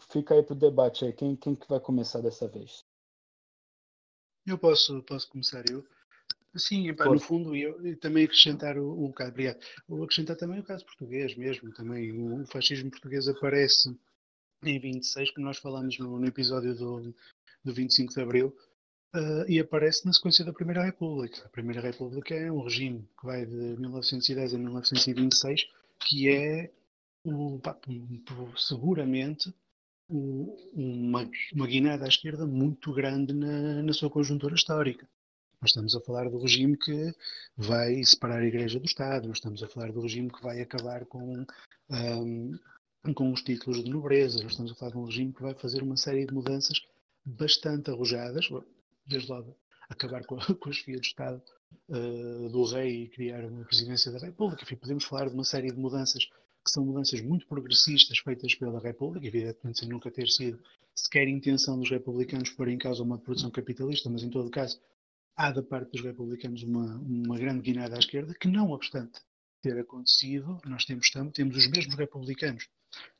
Fica 0.00 0.34
aí 0.34 0.42
para 0.42 0.54
o 0.54 0.58
debate 0.58 1.04
aí. 1.04 1.12
Quem, 1.12 1.36
quem 1.36 1.54
que 1.54 1.68
vai 1.68 1.78
começar 1.78 2.22
dessa 2.22 2.48
vez? 2.48 2.87
Eu 4.48 4.56
posso, 4.56 5.02
posso 5.02 5.28
começar 5.28 5.62
eu. 5.70 5.84
Sim, 6.56 6.88
epá, 6.88 7.04
no 7.04 7.20
fundo, 7.20 7.54
eu, 7.54 7.84
eu 7.84 7.96
também 7.98 8.24
acrescentar 8.24 8.78
um, 8.78 9.04
um 9.04 9.08
bocado, 9.08 9.30
obrigado. 9.30 9.58
Vou 9.86 10.02
acrescentar 10.02 10.36
também 10.36 10.58
o 10.58 10.64
caso 10.64 10.86
português 10.86 11.36
mesmo, 11.36 11.70
também 11.74 12.12
o, 12.12 12.42
o 12.42 12.46
fascismo 12.46 12.90
português 12.90 13.28
aparece 13.28 13.94
em 14.64 14.80
26, 14.80 15.32
como 15.32 15.46
nós 15.46 15.58
falamos 15.58 15.98
no, 15.98 16.18
no 16.18 16.26
episódio 16.26 16.74
do, 16.74 17.14
do 17.62 17.74
25 17.74 18.14
de 18.14 18.20
Abril, 18.22 18.56
uh, 19.14 19.44
e 19.46 19.60
aparece 19.60 20.06
na 20.06 20.12
sequência 20.14 20.44
da 20.44 20.52
Primeira 20.52 20.82
República. 20.82 21.44
A 21.44 21.50
Primeira 21.50 21.82
República 21.82 22.34
é 22.34 22.50
um 22.50 22.62
regime 22.62 23.06
que 23.20 23.26
vai 23.26 23.44
de 23.44 23.54
1910 23.54 24.54
a 24.54 24.58
1926, 24.58 25.68
que 26.00 26.30
é 26.30 26.72
o, 27.22 27.58
pá, 27.58 27.78
seguramente 28.56 29.52
uma, 30.08 31.30
uma 31.52 31.66
guinada 31.66 32.04
à 32.04 32.08
esquerda 32.08 32.46
muito 32.46 32.92
grande 32.92 33.32
na, 33.32 33.82
na 33.82 33.92
sua 33.92 34.10
conjuntura 34.10 34.54
histórica. 34.54 35.08
Nós 35.60 35.70
estamos 35.70 35.94
a 35.94 36.00
falar 36.00 36.30
do 36.30 36.38
regime 36.38 36.76
que 36.76 37.12
vai 37.56 38.02
separar 38.04 38.40
a 38.40 38.46
Igreja 38.46 38.78
do 38.78 38.86
Estado, 38.86 39.26
nós 39.26 39.38
estamos 39.38 39.62
a 39.62 39.68
falar 39.68 39.92
do 39.92 40.00
regime 40.00 40.30
que 40.30 40.42
vai 40.42 40.60
acabar 40.60 41.04
com, 41.04 41.44
um, 41.90 42.58
com 43.14 43.32
os 43.32 43.42
títulos 43.42 43.82
de 43.82 43.90
nobreza, 43.90 44.40
nós 44.42 44.52
estamos 44.52 44.70
a 44.70 44.74
falar 44.76 44.92
de 44.92 44.98
um 44.98 45.04
regime 45.04 45.32
que 45.32 45.42
vai 45.42 45.54
fazer 45.54 45.82
uma 45.82 45.96
série 45.96 46.26
de 46.26 46.32
mudanças 46.32 46.80
bastante 47.24 47.90
arrojadas, 47.90 48.48
desde 49.04 49.30
logo 49.30 49.56
acabar 49.88 50.24
com, 50.24 50.36
com 50.56 50.68
a 50.68 50.72
chefia 50.72 50.96
do 50.96 51.04
Estado 51.04 51.42
uh, 51.88 52.48
do 52.48 52.64
rei 52.64 53.02
e 53.02 53.08
criar 53.08 53.44
uma 53.44 53.64
presidência 53.64 54.12
da 54.12 54.18
República. 54.18 54.62
Enfim, 54.62 54.76
podemos 54.76 55.04
falar 55.04 55.28
de 55.28 55.34
uma 55.34 55.44
série 55.44 55.72
de 55.72 55.78
mudanças 55.78 56.28
que 56.68 56.74
são 56.74 56.84
mudanças 56.84 57.20
muito 57.20 57.46
progressistas 57.46 58.18
feitas 58.18 58.54
pela 58.54 58.80
República, 58.80 59.26
evidentemente 59.26 59.80
sem 59.80 59.88
nunca 59.88 60.10
ter 60.10 60.28
sido 60.28 60.60
sequer 60.94 61.28
intenção 61.28 61.78
dos 61.78 61.90
republicanos 61.90 62.50
pôr 62.50 62.68
em 62.68 62.78
causa 62.78 63.02
uma 63.02 63.18
produção 63.18 63.50
capitalista, 63.50 64.10
mas 64.10 64.22
em 64.22 64.30
todo 64.30 64.50
caso 64.50 64.80
há 65.36 65.50
da 65.50 65.62
parte 65.62 65.92
dos 65.92 66.02
republicanos 66.02 66.62
uma, 66.62 66.96
uma 66.98 67.38
grande 67.38 67.62
guinada 67.62 67.96
à 67.96 67.98
esquerda, 67.98 68.34
que 68.34 68.48
não 68.48 68.70
obstante 68.70 69.20
ter 69.62 69.78
acontecido, 69.78 70.60
nós 70.66 70.84
temos, 70.84 71.10
temos 71.32 71.56
os 71.56 71.68
mesmos 71.68 71.94
republicanos 71.94 72.68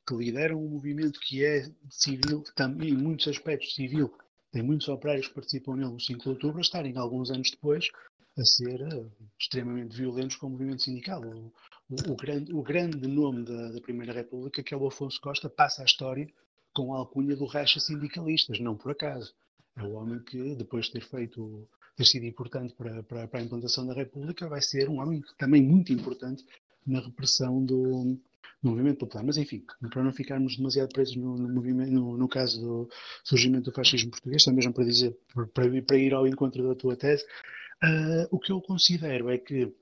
que 0.06 0.14
lideram 0.14 0.62
um 0.62 0.68
movimento 0.68 1.20
que 1.20 1.44
é 1.44 1.70
civil, 1.90 2.42
também 2.54 2.90
em 2.90 2.96
muitos 2.96 3.28
aspectos 3.28 3.74
civil, 3.74 4.12
tem 4.50 4.62
muitos 4.62 4.88
operários 4.88 5.28
que 5.28 5.34
participam 5.34 5.76
nele 5.76 5.92
no 5.92 6.00
5 6.00 6.22
de 6.22 6.28
outubro, 6.28 6.58
a 6.58 6.62
estarem 6.62 6.96
alguns 6.96 7.30
anos 7.30 7.50
depois 7.50 7.90
a 8.36 8.44
ser 8.44 8.80
uh, 8.82 9.12
extremamente 9.38 9.96
violentos 9.96 10.36
com 10.36 10.46
o 10.46 10.50
movimento 10.50 10.82
sindical. 10.82 11.22
O, 11.22 11.52
o, 11.90 12.16
grande, 12.16 12.54
o 12.54 12.62
grande 12.62 13.08
nome 13.08 13.44
da, 13.44 13.72
da, 13.72 13.80
Primeira 13.80 14.12
República, 14.12 14.62
que 14.62 14.74
é 14.74 14.76
o 14.76 14.86
Afonso 14.86 15.20
Costa, 15.20 15.48
passa 15.48 15.82
a 15.82 15.84
história 15.84 16.28
com 16.74 16.94
a 16.94 16.98
alcunha 16.98 17.34
do 17.34 17.46
racha 17.46 17.80
sindicalistas, 17.80 18.60
não 18.60 18.76
por 18.76 18.92
acaso. 18.92 19.34
É 19.76 19.82
o 19.82 19.92
homem 19.92 20.20
que, 20.20 20.54
depois 20.54 20.86
de 20.86 20.92
ter 20.92 21.02
feito, 21.02 21.68
ter 21.96 22.04
sido 22.04 22.26
importante 22.26 22.74
para, 22.74 23.02
para, 23.02 23.26
para 23.26 23.40
a 23.40 23.42
implantação 23.42 23.86
da 23.86 23.94
República, 23.94 24.48
vai 24.48 24.60
ser 24.60 24.88
um 24.88 25.00
homem 25.00 25.22
também 25.38 25.62
muito 25.62 25.92
importante 25.92 26.44
na 26.86 27.00
repressão 27.00 27.64
do, 27.64 28.18
movimento 28.62 28.98
popular. 28.98 29.24
Mas, 29.24 29.36
enfim, 29.36 29.64
para 29.90 30.02
não 30.02 30.12
ficarmos 30.12 30.56
demasiado 30.56 30.92
presos 30.92 31.16
no, 31.16 31.36
no 31.36 31.62
no, 31.62 32.16
no, 32.16 32.28
caso 32.28 32.60
do 32.60 32.90
surgimento 33.22 33.70
do 33.70 33.74
fascismo 33.74 34.10
português, 34.10 34.44
também 34.44 34.58
mesmo 34.58 34.74
para 34.74 34.84
dizer, 34.84 35.16
para, 35.32 35.82
para 35.82 35.96
ir 35.96 36.12
ao 36.12 36.26
encontro 36.26 36.66
da 36.66 36.74
tua 36.74 36.96
tese, 36.96 37.24
Uh, 37.82 38.26
o 38.32 38.40
que 38.40 38.50
eu 38.50 38.60
considero 38.60 39.30
é 39.30 39.38
que 39.38 39.72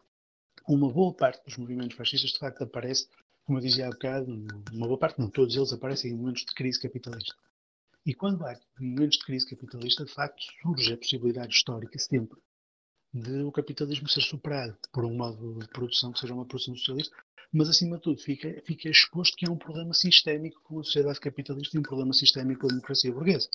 uma 0.69 0.93
boa 0.93 1.13
parte 1.13 1.45
dos 1.45 1.57
movimentos 1.57 1.97
fascistas 1.97 2.33
de 2.33 2.39
facto 2.39 2.63
aparece, 2.63 3.09
como 3.45 3.59
eu 3.59 3.63
dizia 3.63 3.87
há 3.87 3.91
bocado, 3.91 4.31
uma 4.73 4.87
boa 4.87 4.99
parte, 4.99 5.19
não, 5.19 5.31
todos 5.31 5.57
eles 5.57 5.73
aparecem 5.73 6.13
em 6.13 6.17
momentos 6.17 6.45
de 6.45 6.55
crise 6.55 6.81
capitalista. 6.81 7.35
E 8.05 8.15
quando 8.15 8.45
há 8.45 8.59
momentos 8.79 9.19
de 9.19 9.25
crise 9.25 9.49
capitalista, 9.49 10.05
de 10.05 10.13
facto 10.13 10.43
surge 10.63 10.93
a 10.93 10.97
possibilidade 10.97 11.55
histórica 11.55 11.99
sempre 11.99 12.39
de 13.13 13.43
o 13.43 13.53
capitalismo 13.53 14.09
ser 14.09 14.21
superado 14.21 14.77
por 14.93 15.05
um 15.05 15.17
modo 15.17 15.59
de 15.59 15.69
produção 15.69 16.13
que 16.13 16.19
seja 16.19 16.35
uma 16.35 16.45
produção 16.45 16.77
socialista, 16.77 17.17
mas 17.53 17.69
acima 17.69 17.97
de 17.97 18.03
tudo 18.03 18.21
fica, 18.21 18.61
fica 18.65 18.89
exposto 18.89 19.37
que 19.37 19.49
há 19.49 19.51
um 19.51 19.57
problema 19.57 19.95
sistémico 19.95 20.61
com 20.63 20.81
a 20.81 20.85
sociedade 20.85 21.21
capitalista 21.21 21.77
e 21.77 21.81
um 21.81 21.83
problema 21.83 22.13
sistémico 22.13 22.63
com 22.63 22.67
a 22.67 22.71
democracia 22.71 23.13
burguesa 23.13 23.49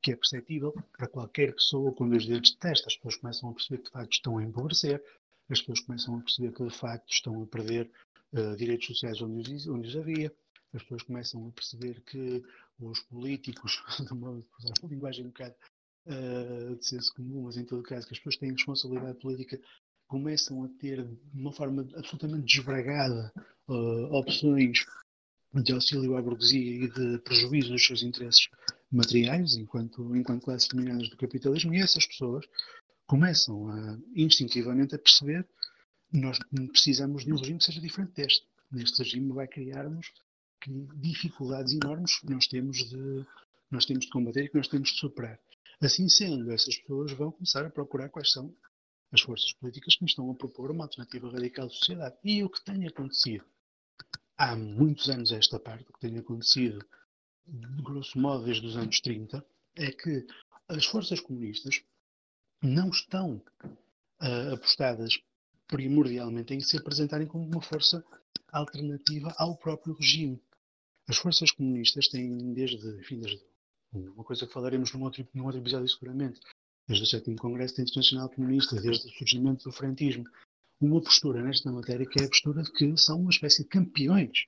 que 0.00 0.12
é 0.12 0.16
perceptível 0.16 0.72
para 0.96 1.08
qualquer 1.08 1.54
pessoa 1.54 1.92
com 1.92 2.08
dois 2.08 2.26
dedos 2.26 2.50
de 2.50 2.56
testa. 2.58 2.86
As 2.86 2.96
pessoas 2.96 3.16
começam 3.16 3.50
a 3.50 3.54
perceber 3.54 3.78
que 3.78 3.84
de 3.84 3.90
facto 3.90 4.12
estão 4.12 4.38
a 4.38 4.42
empobrecer, 4.44 5.02
as 5.50 5.60
pessoas 5.60 5.80
começam 5.80 6.16
a 6.16 6.20
perceber 6.22 6.52
que 6.52 6.64
de 6.64 6.76
facto 6.76 7.12
estão 7.12 7.42
a 7.42 7.46
perder 7.46 7.90
uh, 8.32 8.56
direitos 8.56 8.86
sociais 8.86 9.20
onde 9.22 9.54
os, 9.54 9.66
onde 9.66 9.88
os 9.88 9.96
havia, 9.96 10.32
as 10.74 10.82
pessoas 10.82 11.02
começam 11.02 11.46
a 11.46 11.52
perceber 11.52 12.02
que 12.02 12.42
os 12.78 13.00
políticos, 13.00 13.82
de 14.06 14.12
uma, 14.12 14.30
uma 14.30 14.44
linguagem 14.88 15.24
um 15.24 15.28
bocado 15.28 15.54
uh, 16.06 16.76
de 16.76 16.86
senso 16.86 17.14
comum, 17.14 17.42
mas 17.42 17.56
em 17.56 17.64
todo 17.64 17.82
caso, 17.82 18.06
que 18.06 18.14
as 18.14 18.18
pessoas 18.18 18.36
têm 18.36 18.52
responsabilidade 18.52 19.18
política, 19.18 19.60
começam 20.06 20.64
a 20.64 20.68
ter 20.80 21.04
de 21.04 21.40
uma 21.40 21.52
forma 21.52 21.86
absolutamente 21.94 22.46
desbragada 22.46 23.32
uh, 23.68 24.14
opções 24.14 24.84
de 25.54 25.72
auxílio 25.72 26.16
à 26.16 26.22
burguesia 26.22 26.84
e 26.84 26.90
de 26.90 27.18
prejuízo 27.18 27.70
dos 27.70 27.86
seus 27.86 28.02
interesses 28.02 28.48
materiais, 28.90 29.56
enquanto, 29.56 30.14
enquanto 30.14 30.44
classes 30.44 30.68
dominadas 30.68 31.08
do 31.08 31.16
capitalismo, 31.16 31.74
e 31.74 31.80
essas 31.80 32.06
pessoas 32.06 32.46
começam 33.08 33.68
a, 33.70 33.98
instintivamente 34.14 34.94
a 34.94 34.98
perceber 34.98 35.48
nós 36.12 36.38
precisamos 36.70 37.24
de 37.24 37.32
um 37.32 37.36
regime 37.36 37.58
que 37.58 37.64
seja 37.64 37.80
diferente 37.80 38.12
deste. 38.12 38.46
Neste 38.70 39.02
regime 39.02 39.32
vai 39.32 39.48
criar-nos 39.48 40.12
dificuldades 40.96 41.72
enormes 41.72 42.18
que 42.18 42.30
nós 42.30 42.46
temos 42.46 42.78
de 42.88 43.26
nós 43.70 43.84
temos 43.84 44.06
de 44.06 44.10
combater 44.10 44.44
e 44.44 44.48
que 44.48 44.56
nós 44.56 44.68
temos 44.68 44.90
de 44.90 44.98
superar. 44.98 45.38
Assim 45.80 46.08
sendo, 46.08 46.50
essas 46.50 46.76
pessoas 46.78 47.12
vão 47.12 47.30
começar 47.30 47.64
a 47.64 47.70
procurar 47.70 48.08
quais 48.08 48.30
são 48.32 48.54
as 49.12 49.20
forças 49.20 49.52
políticas 49.54 49.94
que 49.94 50.02
nos 50.02 50.12
estão 50.12 50.30
a 50.30 50.34
propor 50.34 50.70
uma 50.70 50.84
alternativa 50.84 51.30
radical 51.30 51.66
de 51.68 51.76
sociedade. 51.76 52.16
E 52.24 52.42
o 52.42 52.48
que 52.48 52.64
tem 52.64 52.86
acontecido 52.86 53.44
há 54.36 54.56
muitos 54.56 55.08
anos 55.10 55.32
esta 55.32 55.60
parte, 55.60 55.84
o 55.88 55.92
que 55.92 56.00
tem 56.00 56.18
acontecido, 56.18 56.84
de 57.46 57.82
grosso 57.82 58.18
modo, 58.18 58.44
desde 58.44 58.66
os 58.66 58.76
anos 58.76 59.00
30, 59.00 59.44
é 59.76 59.92
que 59.92 60.26
as 60.68 60.86
forças 60.86 61.20
comunistas 61.20 61.82
não 62.62 62.88
estão 62.90 63.42
uh, 64.20 64.54
apostadas 64.54 65.18
primordialmente 65.66 66.54
em 66.54 66.60
se 66.60 66.76
apresentarem 66.76 67.26
como 67.26 67.44
uma 67.44 67.62
força 67.62 68.04
alternativa 68.50 69.34
ao 69.36 69.56
próprio 69.56 69.94
regime. 69.94 70.40
As 71.06 71.16
forças 71.18 71.50
comunistas 71.52 72.08
têm 72.08 72.52
desde, 72.52 72.88
enfim, 73.00 73.20
desde 73.20 73.42
uma 73.92 74.24
coisa 74.24 74.46
que 74.46 74.52
falaremos 74.52 74.92
num 74.92 75.02
outro, 75.02 75.26
num 75.34 75.44
outro 75.44 75.60
episódio 75.60 75.88
seguramente, 75.88 76.40
desde 76.86 77.04
o 77.04 77.06
sétimo 77.06 77.36
Congresso 77.36 77.80
Internacional 77.80 78.28
Comunista, 78.30 78.80
desde 78.80 79.06
o 79.06 79.10
surgimento 79.10 79.64
do 79.64 79.72
franquismo, 79.72 80.24
uma 80.80 81.00
postura 81.00 81.42
nesta 81.42 81.70
matéria 81.70 82.06
que 82.06 82.20
é 82.20 82.24
a 82.24 82.28
postura 82.28 82.62
de 82.62 82.72
que 82.72 82.96
são 82.96 83.20
uma 83.20 83.30
espécie 83.30 83.62
de 83.62 83.68
campeões 83.68 84.44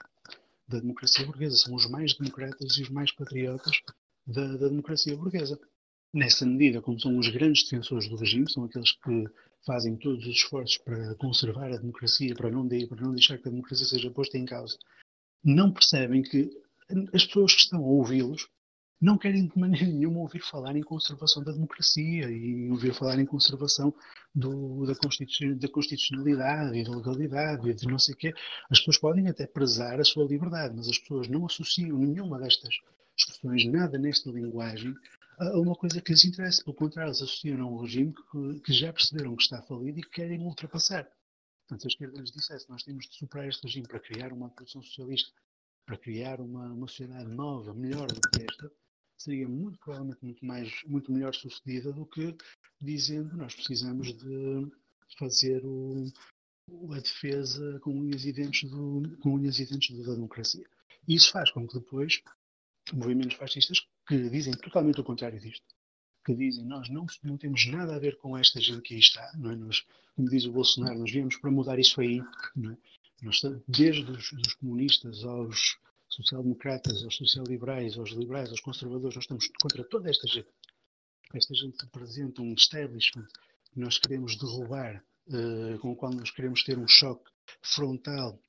da 0.68 0.78
democracia 0.78 1.26
burguesa, 1.26 1.56
são 1.56 1.74
os 1.74 1.88
mais 1.88 2.14
democratas 2.14 2.76
e 2.76 2.82
os 2.82 2.88
mais 2.88 3.12
patriotas 3.12 3.80
da, 4.26 4.56
da 4.56 4.68
democracia 4.68 5.16
burguesa. 5.16 5.58
Nessa 6.12 6.44
medida, 6.44 6.82
como 6.82 6.98
são 6.98 7.16
os 7.18 7.28
grandes 7.28 7.62
defensores 7.62 8.08
do 8.08 8.16
regime, 8.16 8.50
são 8.50 8.64
aqueles 8.64 8.92
que 8.92 9.24
fazem 9.64 9.96
todos 9.96 10.26
os 10.26 10.34
esforços 10.34 10.78
para 10.78 11.14
conservar 11.14 11.72
a 11.72 11.76
democracia, 11.76 12.34
para 12.34 12.50
não, 12.50 12.66
de, 12.66 12.86
para 12.86 13.00
não 13.00 13.12
deixar 13.12 13.38
que 13.38 13.46
a 13.46 13.50
democracia 13.50 13.86
seja 13.86 14.10
posta 14.10 14.36
em 14.36 14.44
causa, 14.44 14.76
não 15.44 15.72
percebem 15.72 16.22
que 16.22 16.50
as 17.14 17.24
pessoas 17.24 17.54
que 17.54 17.60
estão 17.60 17.80
a 17.80 17.86
ouvi-los 17.86 18.48
não 19.00 19.16
querem 19.16 19.46
de 19.46 19.58
maneira 19.58 19.86
nenhuma 19.86 20.20
ouvir 20.20 20.40
falar 20.40 20.76
em 20.76 20.82
conservação 20.82 21.42
da 21.42 21.52
democracia 21.52 22.30
e 22.30 22.68
ouvir 22.70 22.92
falar 22.92 23.18
em 23.18 23.24
conservação 23.24 23.94
do, 24.34 24.84
da, 24.84 24.92
da, 24.92 25.68
constitucionalidade 25.68 26.76
e 26.76 26.84
da 26.84 26.96
legalidade 26.96 27.70
e 27.70 27.74
de 27.74 27.86
não 27.86 27.98
sei 27.98 28.14
o 28.14 28.18
quê. 28.18 28.34
As 28.68 28.78
pessoas 28.78 28.98
podem 28.98 29.28
até 29.28 29.46
prezar 29.46 29.98
a 29.98 30.04
sua 30.04 30.24
liberdade, 30.24 30.76
mas 30.76 30.88
as 30.88 30.98
pessoas 30.98 31.28
não 31.28 31.46
associam 31.46 31.96
nenhuma 31.96 32.38
destas 32.38 32.74
expressões, 33.16 33.64
nada 33.66 33.98
nesta 33.98 34.30
linguagem, 34.30 34.94
uma 35.40 35.74
coisa 35.74 36.00
que 36.00 36.12
lhes 36.12 36.24
interessa. 36.24 36.62
Pelo 36.62 36.76
contrário, 36.76 37.08
eles 37.08 37.22
associam 37.22 37.62
a 37.62 37.70
um 37.70 37.80
regime 37.80 38.12
que, 38.12 38.60
que 38.60 38.72
já 38.72 38.92
perceberam 38.92 39.36
que 39.36 39.42
está 39.42 39.62
falido 39.62 39.98
e 39.98 40.02
que 40.02 40.10
querem 40.10 40.40
ultrapassar. 40.40 41.10
Portanto, 41.66 41.84
a 41.84 41.88
esquerda 41.88 42.20
lhes 42.20 42.32
dissesse 42.32 42.68
nós 42.68 42.82
temos 42.82 43.06
de 43.06 43.14
superar 43.16 43.48
este 43.48 43.62
regime 43.62 43.86
para 43.86 44.00
criar 44.00 44.32
uma 44.32 44.50
produção 44.50 44.82
socialista, 44.82 45.32
para 45.86 45.96
criar 45.96 46.40
uma, 46.40 46.72
uma 46.72 46.88
sociedade 46.88 47.30
nova, 47.30 47.72
melhor 47.72 48.08
do 48.08 48.20
que 48.20 48.42
esta, 48.42 48.70
seria 49.16 49.48
muito 49.48 49.78
provavelmente 49.78 50.18
muito, 50.22 50.44
mais, 50.44 50.72
muito 50.86 51.12
melhor 51.12 51.34
sucedida 51.34 51.92
do 51.92 52.06
que 52.06 52.36
dizendo 52.80 53.36
nós 53.36 53.54
precisamos 53.54 54.16
de 54.16 54.70
fazer 55.18 55.64
o, 55.64 56.06
a 56.92 57.00
defesa 57.00 57.78
com 57.80 57.92
unhas 57.92 58.24
e 58.24 58.32
dentes, 58.32 58.68
do, 58.70 59.16
com 59.20 59.34
unhas 59.34 59.58
e 59.58 59.66
dentes 59.66 59.96
da 60.04 60.14
democracia. 60.14 60.66
E 61.06 61.14
isso 61.14 61.30
faz 61.30 61.50
com 61.50 61.66
que 61.66 61.78
depois 61.78 62.20
movimentos 62.92 63.36
fascistas 63.36 63.86
que 64.10 64.28
dizem 64.28 64.52
totalmente 64.54 65.00
o 65.00 65.04
contrário 65.04 65.38
disto, 65.38 65.64
que 66.26 66.34
dizem 66.34 66.64
nós 66.64 66.88
não, 66.88 67.06
não 67.22 67.38
temos 67.38 67.64
nada 67.66 67.94
a 67.94 67.98
ver 68.00 68.16
com 68.16 68.36
esta 68.36 68.60
gente 68.60 68.82
que 68.82 68.94
aí 68.94 68.98
está, 68.98 69.30
não 69.38 69.52
é? 69.52 69.54
nós, 69.54 69.86
como 70.16 70.28
diz 70.28 70.44
o 70.46 70.52
Bolsonaro, 70.52 70.98
nós 70.98 71.12
viemos 71.12 71.36
para 71.36 71.48
mudar 71.48 71.78
isso 71.78 72.00
aí, 72.00 72.20
não 72.56 72.72
é? 72.72 72.76
nós, 73.22 73.40
desde 73.68 74.10
os 74.10 74.32
dos 74.32 74.54
comunistas 74.54 75.22
aos 75.22 75.78
social-democratas, 76.08 77.04
aos 77.04 77.16
social-liberais, 77.16 77.96
aos 77.96 78.10
liberais, 78.10 78.50
aos 78.50 78.60
conservadores, 78.60 79.14
nós 79.14 79.24
estamos 79.24 79.48
contra 79.62 79.84
toda 79.84 80.10
esta 80.10 80.26
gente. 80.26 80.48
Esta 81.32 81.54
gente 81.54 81.76
representa 81.80 82.42
um 82.42 82.52
establishment 82.54 83.28
que 83.72 83.78
nós 83.78 83.96
queremos 83.96 84.36
derrubar, 84.36 85.04
uh, 85.28 85.78
com 85.78 85.92
o 85.92 85.96
qual 85.96 86.12
nós 86.12 86.32
queremos 86.32 86.64
ter 86.64 86.76
um 86.76 86.88
choque 86.88 87.30
frontal 87.62 88.42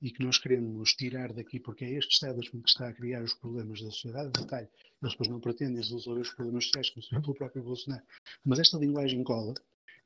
e 0.00 0.12
que 0.12 0.22
nós 0.22 0.38
queremos 0.38 0.92
tirar 0.92 1.32
daqui, 1.32 1.58
porque 1.58 1.84
é 1.84 1.90
este 1.94 2.12
establishment 2.12 2.62
que 2.62 2.68
está 2.68 2.88
a 2.88 2.92
criar 2.92 3.24
os 3.24 3.34
problemas 3.34 3.80
da 3.80 3.90
sociedade. 3.90 4.30
Detalhe, 4.30 4.68
eles 5.02 5.12
depois 5.12 5.28
não 5.28 5.40
pretendem 5.40 5.76
resolver 5.76 6.20
os 6.20 6.30
problemas 6.30 6.64
sociais, 6.64 6.90
como 6.90 7.02
se 7.02 7.10
pelo 7.10 7.34
próprio 7.34 7.62
Bolsonaro. 7.62 8.02
Mas 8.44 8.58
esta 8.58 8.78
linguagem 8.78 9.22
cola, 9.22 9.54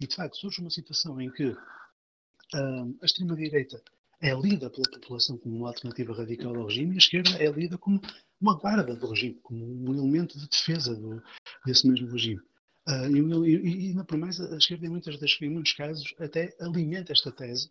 e 0.01 0.07
de 0.07 0.15
facto 0.15 0.37
surge 0.37 0.61
uma 0.61 0.71
situação 0.71 1.21
em 1.21 1.31
que 1.31 1.47
uh, 1.47 2.99
a 3.01 3.05
extrema-direita 3.05 3.83
é 4.21 4.33
lida 4.35 4.71
pela 4.71 4.89
população 4.91 5.37
como 5.37 5.57
uma 5.57 5.69
alternativa 5.69 6.15
radical 6.15 6.55
ao 6.57 6.67
regime 6.67 6.93
e 6.93 6.95
a 6.95 6.99
esquerda 6.99 7.31
é 7.43 7.51
lida 7.51 7.77
como 7.77 8.01
uma 8.41 8.57
guarda 8.57 8.95
do 8.95 9.09
regime, 9.09 9.39
como 9.43 9.65
um 9.65 9.93
elemento 9.93 10.39
de 10.39 10.49
defesa 10.49 10.95
do, 10.95 11.23
desse 11.65 11.87
mesmo 11.89 12.09
regime. 12.11 12.41
Uh, 12.89 13.47
e, 13.47 13.57
e, 13.57 13.89
ainda 13.89 14.05
por 14.05 14.19
mais, 14.19 14.41
a 14.41 14.57
esquerda, 14.57 14.87
em, 14.87 14.91
muitas 14.91 15.19
das, 15.19 15.37
em 15.41 15.49
muitos 15.49 15.73
casos, 15.73 16.15
até 16.19 16.55
alimenta 16.61 17.13
esta 17.13 17.31
tese 17.33 17.71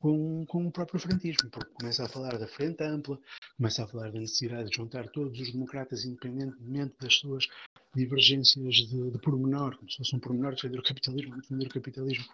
com, 0.00 0.44
com 0.46 0.66
o 0.66 0.72
próprio 0.72 1.00
franquismo, 1.00 1.50
porque 1.50 1.72
começa 1.74 2.04
a 2.04 2.08
falar 2.08 2.38
da 2.38 2.46
frente 2.46 2.82
ampla, 2.82 3.18
começa 3.56 3.84
a 3.84 3.88
falar 3.88 4.10
da 4.10 4.20
necessidade 4.20 4.70
de 4.70 4.76
juntar 4.76 5.08
todos 5.08 5.38
os 5.40 5.52
democratas, 5.52 6.04
independentemente 6.04 6.94
das 7.00 7.14
suas 7.14 7.48
divergências 7.94 8.74
de, 8.76 9.10
de 9.10 9.18
pormenor, 9.18 9.76
como 9.76 9.90
se 9.90 9.96
fosse 9.96 10.14
um 10.14 10.20
pormenor 10.20 10.54
defender 10.54 10.78
o 10.78 10.82
capitalismo, 10.82 11.36
defender 11.40 11.66
o 11.66 11.70
capitalismo 11.70 12.24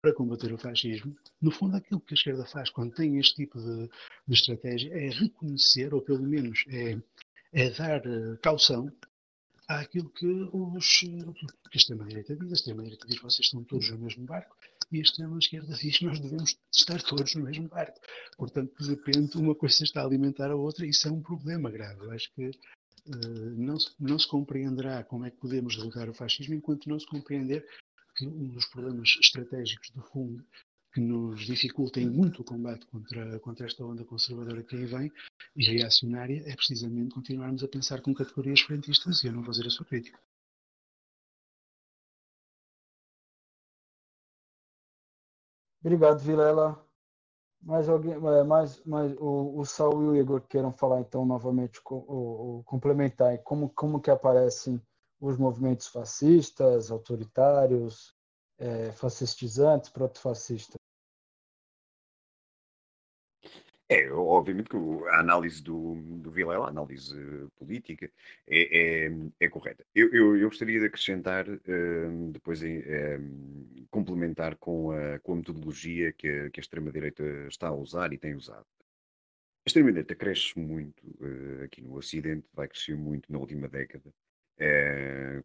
para 0.00 0.14
combater 0.14 0.52
o 0.52 0.58
fascismo, 0.58 1.16
no 1.42 1.50
fundo 1.50 1.76
aquilo 1.76 2.00
que 2.00 2.14
a 2.14 2.16
esquerda 2.16 2.46
faz 2.46 2.70
quando 2.70 2.94
tem 2.94 3.18
este 3.18 3.34
tipo 3.34 3.60
de, 3.60 3.88
de 4.28 4.34
estratégia 4.34 4.92
é 4.94 5.10
reconhecer, 5.10 5.92
ou 5.92 6.00
pelo 6.00 6.22
menos 6.22 6.64
é, 6.68 6.96
é 7.52 7.70
dar 7.70 8.06
uh, 8.06 8.38
caução 8.38 8.92
àquilo 9.66 10.08
que, 10.10 10.26
os, 10.26 11.00
que 11.00 11.74
a 11.74 11.76
extrema-direita 11.76 12.36
diz. 12.36 12.50
A 12.50 12.54
extrema-direita 12.54 13.06
diz 13.08 13.20
vocês 13.20 13.46
estão 13.46 13.64
todos 13.64 13.90
no 13.90 13.98
mesmo 13.98 14.24
barco 14.24 14.56
e 14.90 14.98
a 14.98 15.02
extrema-esquerda 15.02 15.74
diz 15.74 16.00
nós 16.00 16.18
devemos 16.18 16.56
estar 16.74 17.02
todos 17.02 17.34
no 17.34 17.44
mesmo 17.44 17.68
barco. 17.68 17.98
Portanto, 18.36 18.72
de 18.78 18.90
repente, 18.90 19.36
uma 19.36 19.54
coisa 19.54 19.84
está 19.84 20.02
a 20.02 20.04
alimentar 20.04 20.50
a 20.50 20.56
outra 20.56 20.86
e 20.86 20.90
isso 20.90 21.08
é 21.08 21.12
um 21.12 21.22
problema 21.22 21.70
grave. 21.70 22.04
Eu 22.04 22.10
acho 22.10 22.32
que 22.34 22.48
uh, 22.48 23.50
não, 23.56 23.78
se, 23.78 23.90
não 24.00 24.18
se 24.18 24.26
compreenderá 24.26 25.04
como 25.04 25.26
é 25.26 25.30
que 25.30 25.38
podemos 25.38 25.76
derrotar 25.76 26.08
o 26.08 26.14
fascismo 26.14 26.54
enquanto 26.54 26.88
não 26.88 26.98
se 26.98 27.06
compreender 27.06 27.66
que 28.16 28.26
um 28.26 28.48
dos 28.48 28.66
problemas 28.66 29.16
estratégicos 29.20 29.90
do 29.90 30.02
fundo 30.02 30.44
que 30.92 31.00
nos 31.00 31.44
dificultem 31.44 32.08
muito 32.08 32.40
o 32.40 32.44
combate 32.44 32.86
contra, 32.86 33.38
contra 33.40 33.66
esta 33.66 33.84
onda 33.84 34.04
conservadora 34.04 34.62
que 34.62 34.74
aí 34.74 34.86
vem 34.86 35.12
e 35.54 35.64
reacionária 35.64 36.42
é 36.46 36.56
precisamente 36.56 37.14
continuarmos 37.14 37.62
a 37.62 37.68
pensar 37.68 38.00
com 38.00 38.14
categorias 38.14 38.60
frentistas 38.60 39.22
e 39.22 39.28
a 39.28 39.32
não 39.32 39.44
fazer 39.44 39.66
a 39.66 39.70
sua 39.70 39.86
crítica. 39.86 40.18
Obrigado, 45.88 46.18
Vilela. 46.18 46.78
Mais 47.62 47.88
alguém, 47.88 48.12
é, 48.12 48.44
mais, 48.44 48.84
mais 48.84 49.16
o, 49.18 49.58
o 49.58 49.64
Saul 49.64 50.04
e 50.04 50.08
o 50.08 50.16
Igor 50.16 50.42
queiram 50.42 50.70
falar 50.70 51.00
então 51.00 51.24
novamente, 51.24 51.80
o, 51.90 52.58
o, 52.58 52.62
complementar 52.64 53.38
como, 53.38 53.70
como 53.70 53.98
que 53.98 54.10
aparecem 54.10 54.78
os 55.18 55.38
movimentos 55.38 55.86
fascistas, 55.86 56.90
autoritários, 56.90 58.14
é, 58.58 58.92
fascistizantes, 58.92 59.88
protofascistas? 59.88 60.76
É, 63.90 64.10
obviamente 64.12 64.68
que 64.68 64.76
a 65.08 65.20
análise 65.20 65.62
do, 65.62 65.94
do 65.94 66.30
Vilela, 66.30 66.66
a 66.66 66.68
análise 66.68 67.16
política, 67.56 68.10
é, 68.46 69.06
é, 69.06 69.10
é 69.40 69.48
correta. 69.48 69.84
Eu, 69.94 70.12
eu, 70.12 70.36
eu, 70.36 70.48
gostaria 70.48 70.78
de 70.78 70.86
acrescentar, 70.86 71.48
uh, 71.48 72.30
depois 72.30 72.60
uh, 72.62 73.86
complementar 73.90 74.56
com 74.56 74.90
a, 74.92 75.18
com 75.20 75.32
a 75.32 75.36
metodologia 75.36 76.12
que 76.12 76.28
a, 76.28 76.50
que 76.50 76.60
a 76.60 76.62
extrema-direita 76.62 77.22
está 77.48 77.68
a 77.68 77.74
usar 77.74 78.12
e 78.12 78.18
tem 78.18 78.34
usado. 78.34 78.66
A 79.64 79.68
extrema-direita 79.68 80.14
cresce 80.14 80.58
muito 80.58 81.02
uh, 81.20 81.64
aqui 81.64 81.80
no 81.80 81.96
Ocidente, 81.96 82.46
vai 82.52 82.68
crescer 82.68 82.94
muito 82.94 83.32
na 83.32 83.38
última 83.38 83.68
década, 83.68 84.12
eh, 84.58 85.42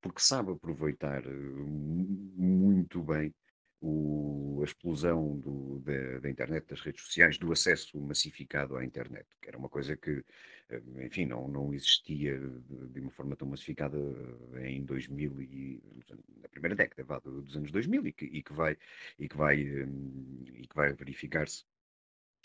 porque 0.00 0.20
sabe 0.20 0.52
aproveitar 0.52 1.22
muito 2.36 3.02
bem 3.02 3.34
o, 3.84 4.60
a 4.62 4.64
explosão 4.64 5.38
do, 5.38 5.78
da, 5.80 6.18
da, 6.20 6.30
internet, 6.30 6.66
das 6.66 6.80
redes 6.80 7.04
sociais, 7.04 7.36
do 7.36 7.52
acesso 7.52 8.00
massificado 8.00 8.76
à 8.76 8.84
internet, 8.84 9.26
que 9.42 9.48
era 9.48 9.58
uma 9.58 9.68
coisa 9.68 9.94
que, 9.94 10.24
eh, 10.70 10.82
enfim, 11.04 11.26
não, 11.26 11.46
não 11.48 11.74
existia 11.74 12.38
de 12.38 13.00
uma 13.00 13.10
forma 13.10 13.36
tão 13.36 13.46
massificada 13.46 13.98
eh, 14.54 14.70
em 14.70 14.84
2000 14.84 15.42
e 15.42 15.82
na 16.40 16.48
primeira 16.48 16.74
década 16.74 17.20
dos 17.20 17.56
anos 17.56 17.70
2000 17.70 18.06
e 18.06 18.12
que, 18.12 18.24
e 18.24 18.42
que 18.42 18.52
vai 18.54 18.76
e 19.18 19.28
que 19.28 19.36
vai 19.36 19.60
eh, 19.60 19.86
e 20.54 20.66
que 20.66 20.74
vai 20.74 20.92
verificar-se 20.94 21.64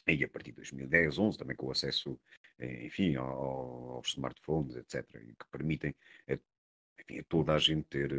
aí 0.08 0.24
a 0.24 0.30
partir 0.30 0.52
de 0.52 0.58
2010, 0.58 1.18
11 1.20 1.38
também 1.38 1.56
com 1.56 1.68
o 1.68 1.72
acesso, 1.72 2.20
enfim, 2.60 3.16
aos 3.16 4.10
smartphones, 4.10 4.76
etc, 4.76 5.06
que 5.12 5.46
permitem 5.52 5.96
enfim, 7.00 7.20
a 7.20 7.24
toda 7.24 7.54
a 7.54 7.60
gente 7.60 7.84
ter, 7.88 8.12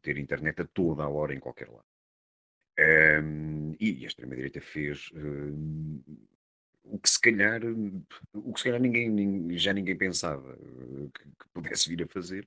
ter 0.00 0.18
internet 0.18 0.62
a 0.62 0.66
toda 0.66 1.02
a 1.04 1.08
hora 1.08 1.34
em 1.34 1.40
qualquer 1.40 1.68
lado. 1.70 1.86
Um, 2.78 3.74
e 3.80 4.04
a 4.04 4.06
extrema-direita 4.06 4.60
fez 4.60 5.10
uh, 5.10 6.04
o 6.84 6.98
que 6.98 7.10
se 7.10 7.20
calhar 7.20 7.60
o 8.32 8.52
que 8.52 8.60
se 8.60 8.64
calhar 8.64 8.80
ninguém, 8.80 9.58
já 9.58 9.72
ninguém 9.72 9.96
pensava 9.96 10.52
uh, 10.54 11.10
que, 11.10 11.24
que, 11.24 11.48
pudesse 11.52 11.88
vir 11.88 12.04
a 12.04 12.06
fazer, 12.06 12.46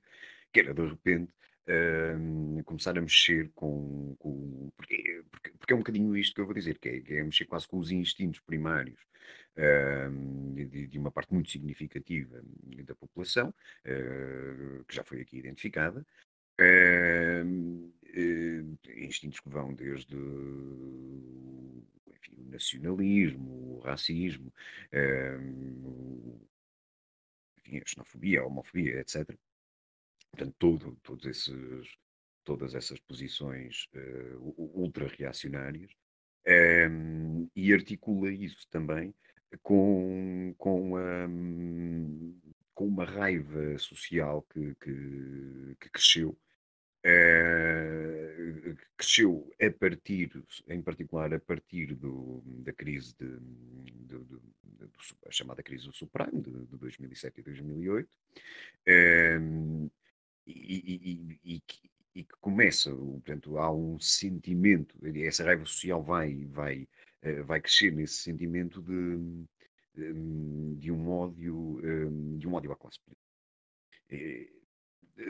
que 0.50 0.60
era 0.60 0.72
de 0.72 0.86
repente 0.86 1.30
uh, 1.68 2.64
começar 2.64 2.96
a 2.96 3.00
mexer 3.02 3.50
com, 3.54 4.16
com 4.18 4.72
porque, 4.74 5.22
porque, 5.58 5.72
é 5.74 5.76
um 5.76 5.80
bocadinho 5.80 6.16
isto 6.16 6.34
que 6.34 6.40
eu 6.40 6.46
vou 6.46 6.54
dizer, 6.54 6.78
que 6.78 6.88
é, 6.88 7.00
que 7.00 7.12
é 7.12 7.22
mexer 7.22 7.44
quase 7.44 7.68
com 7.68 7.76
os 7.76 7.90
instintos 7.90 8.40
primários 8.40 9.00
de, 10.54 10.86
de, 10.86 10.98
uma 10.98 11.10
parte 11.10 11.34
muito 11.34 11.50
significativa 11.50 12.42
da 12.86 12.94
população, 12.94 13.52
que 13.84 14.96
já 14.96 15.04
foi 15.04 15.20
aqui 15.20 15.36
identificada, 15.36 16.06
instintos 18.96 19.40
que 19.40 19.48
vão 19.48 19.74
desde 19.74 20.16
enfim, 22.06 22.36
o 22.38 22.50
nacionalismo, 22.50 23.78
o 23.78 23.80
racismo, 23.80 24.52
uh, 24.92 26.40
enfim, 27.58 27.78
a 27.78 27.86
xenofobia, 27.86 28.40
a 28.40 28.46
homofobia, 28.46 29.00
etc. 29.00 29.36
Portanto, 30.30 30.54
todo, 30.58 30.96
todos 31.02 31.26
esses, 31.26 31.96
todas 32.44 32.74
essas 32.74 33.00
posições 33.00 33.88
uh, 33.94 34.54
ultra-reacionárias 34.74 35.90
Um, 36.44 37.48
e 37.54 37.72
articula 37.72 38.28
isso 38.32 38.66
também 38.68 39.14
com, 39.62 40.52
com, 40.58 40.90
com 42.74 42.86
uma 42.86 43.04
raiva 43.04 43.78
social 43.78 44.42
que, 44.52 44.74
que, 44.80 45.76
que 45.80 45.90
cresceu. 45.90 46.36
Uh, 47.04 48.76
cresceu 48.96 49.52
a 49.60 49.70
partir, 49.72 50.30
em 50.68 50.80
particular 50.80 51.34
a 51.34 51.40
partir 51.40 51.96
do, 51.96 52.40
da 52.44 52.72
crise 52.72 53.12
de, 53.18 53.40
de, 53.40 54.18
de, 54.18 54.38
de, 54.86 54.88
chamada 55.30 55.64
crise 55.64 55.86
do 55.86 55.92
subprime 55.92 56.40
de, 56.40 56.66
de 56.66 56.76
2007 56.76 57.40
e 57.40 57.42
2008 57.42 58.08
um, 59.40 59.90
e, 60.46 60.52
e, 60.54 61.40
e, 61.44 61.62
e, 62.14 62.22
que 62.22 62.36
começa, 62.40 62.94
portanto, 62.94 63.58
há 63.58 63.72
um 63.72 63.98
sentimento, 63.98 64.96
essa 65.24 65.42
raiva 65.42 65.64
social 65.64 66.04
vai, 66.04 66.44
vai, 66.46 66.88
uh, 67.24 67.42
vai 67.44 67.60
crescer 67.60 67.90
nesse 67.90 68.14
sentimento 68.14 68.80
de, 68.80 69.44
de 70.76 70.92
um 70.92 71.10
ódio, 71.10 71.80
de 72.38 72.46
um 72.46 72.54
ódio 72.54 72.70
à 72.70 72.76
classe 72.76 73.00
política. 73.00 74.61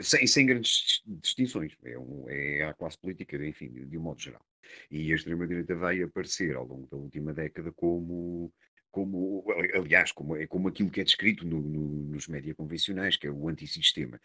Sem, 0.01 0.25
sem 0.25 0.45
grandes 0.45 1.01
distinções. 1.05 1.75
É, 1.83 1.97
um, 1.97 2.25
é 2.29 2.63
a 2.63 2.73
classe 2.73 2.97
política, 2.97 3.35
enfim, 3.45 3.69
de, 3.69 3.85
de 3.85 3.97
um 3.97 4.01
modo 4.01 4.21
geral. 4.21 4.43
E 4.89 5.11
a 5.11 5.15
extrema-direita 5.15 5.75
vai 5.75 6.01
aparecer 6.01 6.55
ao 6.55 6.65
longo 6.65 6.87
da 6.87 6.97
última 6.97 7.33
década 7.33 7.71
como, 7.71 8.51
como 8.91 9.45
aliás, 9.73 10.11
como, 10.11 10.35
é 10.35 10.47
como 10.47 10.67
aquilo 10.67 10.89
que 10.89 11.01
é 11.01 11.03
descrito 11.03 11.45
no, 11.45 11.61
no, 11.61 11.87
nos 12.05 12.27
média 12.27 12.55
convencionais, 12.55 13.17
que 13.17 13.27
é 13.27 13.31
o 13.31 13.47
antissistema. 13.49 14.19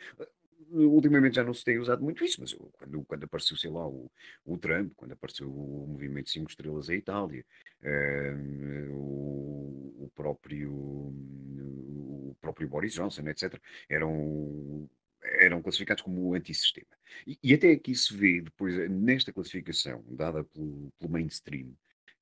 Ultimamente 0.71 1.37
já 1.37 1.45
não 1.45 1.55
se 1.55 1.65
tem 1.65 1.79
usado 1.79 2.03
muito 2.03 2.23
isso, 2.23 2.41
mas 2.41 2.53
quando, 2.53 3.05
quando 3.05 3.25
apareceu, 3.25 3.57
sei 3.57 3.71
lá, 3.71 3.87
o, 3.89 4.11
o 4.45 4.59
Trump, 4.59 4.93
quando 4.95 5.13
apareceu 5.13 5.51
o 5.51 5.87
movimento 5.89 6.29
5 6.29 6.51
estrelas 6.51 6.91
à 6.91 6.95
Itália, 6.95 7.45
uh, 7.83 8.93
o, 8.93 10.05
o, 10.05 10.13
próprio, 10.15 10.71
o 10.71 12.37
próprio 12.41 12.69
Boris 12.69 12.93
Johnson, 12.93 13.27
etc., 13.29 13.59
eram 13.89 14.87
eram 15.23 15.63
classificados 15.63 16.03
como 16.03 16.35
antissistema. 16.35 16.87
E, 17.27 17.39
e 17.43 17.55
até 17.55 17.73
aqui 17.73 17.95
se 17.95 18.15
vê, 18.17 18.41
depois, 18.41 18.77
nesta 18.91 19.33
classificação 19.33 20.05
dada 20.09 20.45
pelo, 20.45 20.93
pelo 20.99 21.13
mainstream, 21.13 21.69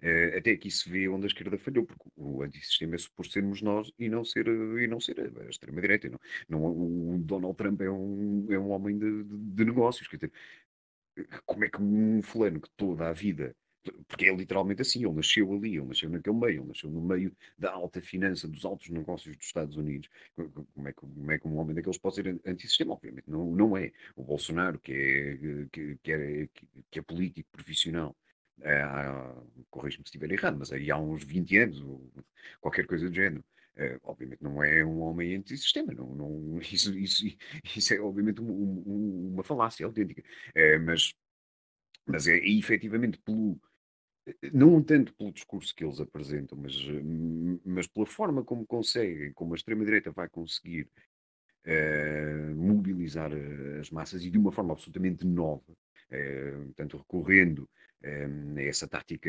uh, 0.02 0.38
até 0.38 0.52
aqui 0.52 0.70
se 0.70 0.88
vê 0.88 1.08
onde 1.08 1.24
a 1.24 1.28
esquerda 1.28 1.58
falhou, 1.58 1.84
porque 1.84 2.08
o 2.16 2.42
antissistema 2.42 2.94
é 2.94 2.98
suposto 2.98 3.34
sermos 3.34 3.62
nós 3.62 3.90
e 3.98 4.08
não 4.08 4.24
ser, 4.24 4.46
e 4.46 4.86
não 4.86 5.00
ser 5.00 5.20
a 5.20 5.48
extrema-direita. 5.48 6.10
Não, 6.10 6.20
não, 6.48 7.14
o 7.14 7.18
Donald 7.18 7.56
Trump 7.56 7.80
é 7.80 7.90
um, 7.90 8.46
é 8.50 8.58
um 8.58 8.70
homem 8.70 8.98
de, 8.98 9.24
de, 9.24 9.36
de 9.38 9.64
negócios. 9.64 10.08
Quer 10.08 10.16
dizer, 10.16 10.32
como 11.44 11.64
é 11.64 11.68
que 11.70 11.80
um 11.80 12.22
fulano 12.22 12.60
que 12.60 12.70
toda 12.76 13.08
a 13.08 13.12
vida 13.12 13.54
porque 14.08 14.26
é 14.26 14.34
literalmente 14.34 14.82
assim, 14.82 15.04
ele 15.04 15.14
nasceu 15.14 15.52
ali, 15.52 15.76
ele 15.76 15.86
nasceu 15.86 16.10
naquele 16.10 16.36
meio, 16.36 16.60
ele 16.60 16.68
nasceu 16.68 16.90
no 16.90 17.00
meio 17.00 17.34
da 17.58 17.72
alta 17.72 18.00
finança, 18.00 18.48
dos 18.48 18.64
altos 18.64 18.88
negócios 18.90 19.36
dos 19.36 19.46
Estados 19.46 19.76
Unidos. 19.76 20.08
Como 20.74 20.88
é 20.88 20.92
que, 20.92 21.00
como 21.00 21.32
é 21.32 21.38
que 21.38 21.48
um 21.48 21.56
homem 21.56 21.74
daqueles 21.74 21.98
pode 21.98 22.16
ser 22.16 22.40
antissistema? 22.46 22.94
Obviamente 22.94 23.28
não, 23.28 23.50
não 23.54 23.76
é. 23.76 23.92
O 24.14 24.22
Bolsonaro, 24.22 24.78
que 24.78 24.92
é, 24.92 25.66
que, 25.72 25.98
que 26.02 26.12
é, 26.12 26.48
que 26.90 26.98
é 26.98 27.02
político 27.02 27.50
profissional, 27.50 28.16
é, 28.62 28.82
corrijo-me 29.70 30.04
se 30.04 30.08
estiver 30.08 30.30
errado, 30.32 30.56
mas 30.58 30.72
aí 30.72 30.90
há 30.90 30.98
uns 30.98 31.24
20 31.24 31.58
anos, 31.58 31.80
ou 31.80 32.10
qualquer 32.60 32.86
coisa 32.86 33.08
do 33.08 33.14
género. 33.14 33.44
É, 33.78 34.00
obviamente 34.04 34.42
não 34.42 34.64
é 34.64 34.82
um 34.82 35.00
homem 35.00 35.36
antissistema, 35.36 35.92
não, 35.92 36.14
não, 36.14 36.58
isso, 36.72 36.96
isso, 36.98 37.22
isso 37.76 37.92
é 37.92 38.00
obviamente 38.00 38.40
um, 38.40 38.50
um, 38.50 39.32
uma 39.34 39.44
falácia 39.44 39.84
autêntica, 39.84 40.22
é, 40.54 40.78
mas, 40.78 41.12
mas 42.06 42.26
é 42.26 42.38
efetivamente 42.38 43.18
pelo, 43.18 43.60
não 44.52 44.82
tanto 44.82 45.14
pelo 45.14 45.32
discurso 45.32 45.74
que 45.74 45.84
eles 45.84 46.00
apresentam, 46.00 46.58
mas, 46.58 46.74
mas 47.64 47.86
pela 47.86 48.06
forma 48.06 48.44
como 48.44 48.66
conseguem, 48.66 49.32
como 49.32 49.54
a 49.54 49.56
extrema-direita 49.56 50.10
vai 50.10 50.28
conseguir 50.28 50.88
uh, 51.66 52.56
mobilizar 52.56 53.30
as 53.80 53.90
massas 53.90 54.24
e 54.24 54.30
de 54.30 54.38
uma 54.38 54.52
forma 54.52 54.72
absolutamente 54.72 55.24
nova, 55.24 55.72
uh, 55.72 56.96
recorrendo 56.96 57.68
a 58.04 58.62
essa 58.62 58.86
tática 58.86 59.28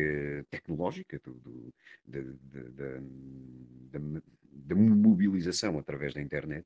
tecnológica 0.50 1.20
do, 1.24 1.34
do, 1.36 1.74
da, 2.06 2.20
da, 2.22 3.00
da, 4.00 4.22
da 4.52 4.76
mobilização 4.76 5.80
através 5.80 6.14
da 6.14 6.22
internet, 6.22 6.66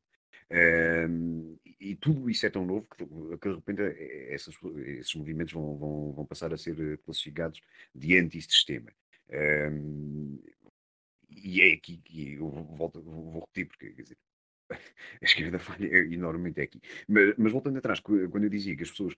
um, 1.09 1.57
e 1.79 1.95
tudo 1.95 2.29
isso 2.29 2.45
é 2.45 2.49
tão 2.49 2.65
novo 2.65 2.87
que, 2.95 3.05
que 3.05 3.49
de 3.49 3.55
repente 3.55 3.81
eh, 3.81 4.33
essas, 4.33 4.55
esses 4.85 5.15
movimentos 5.15 5.53
vão, 5.53 5.77
vão, 5.77 6.11
vão, 6.13 6.25
passar 6.25 6.53
a 6.53 6.57
ser 6.57 6.79
eh, 6.79 6.97
classificados 6.97 7.61
de 7.95 8.17
antissistema. 8.17 8.91
Um, 9.29 10.39
e 11.29 11.61
é 11.61 11.73
aqui 11.73 11.97
que 11.97 12.33
eu 12.33 12.49
volto, 12.49 13.01
vou 13.01 13.39
repetir, 13.39 13.67
porque 13.67 13.93
quer 13.93 14.01
dizer, 14.03 14.17
a 15.21 15.25
esquerda 15.25 15.59
falha 15.59 15.87
enormemente 16.13 16.59
é 16.59 16.63
aqui. 16.63 16.81
Mas, 17.07 17.33
mas, 17.37 17.51
voltando 17.51 17.77
atrás, 17.77 17.99
quando 17.99 18.43
eu 18.43 18.49
dizia 18.49 18.75
que 18.75 18.83
as 18.83 18.91
pessoas 18.91 19.15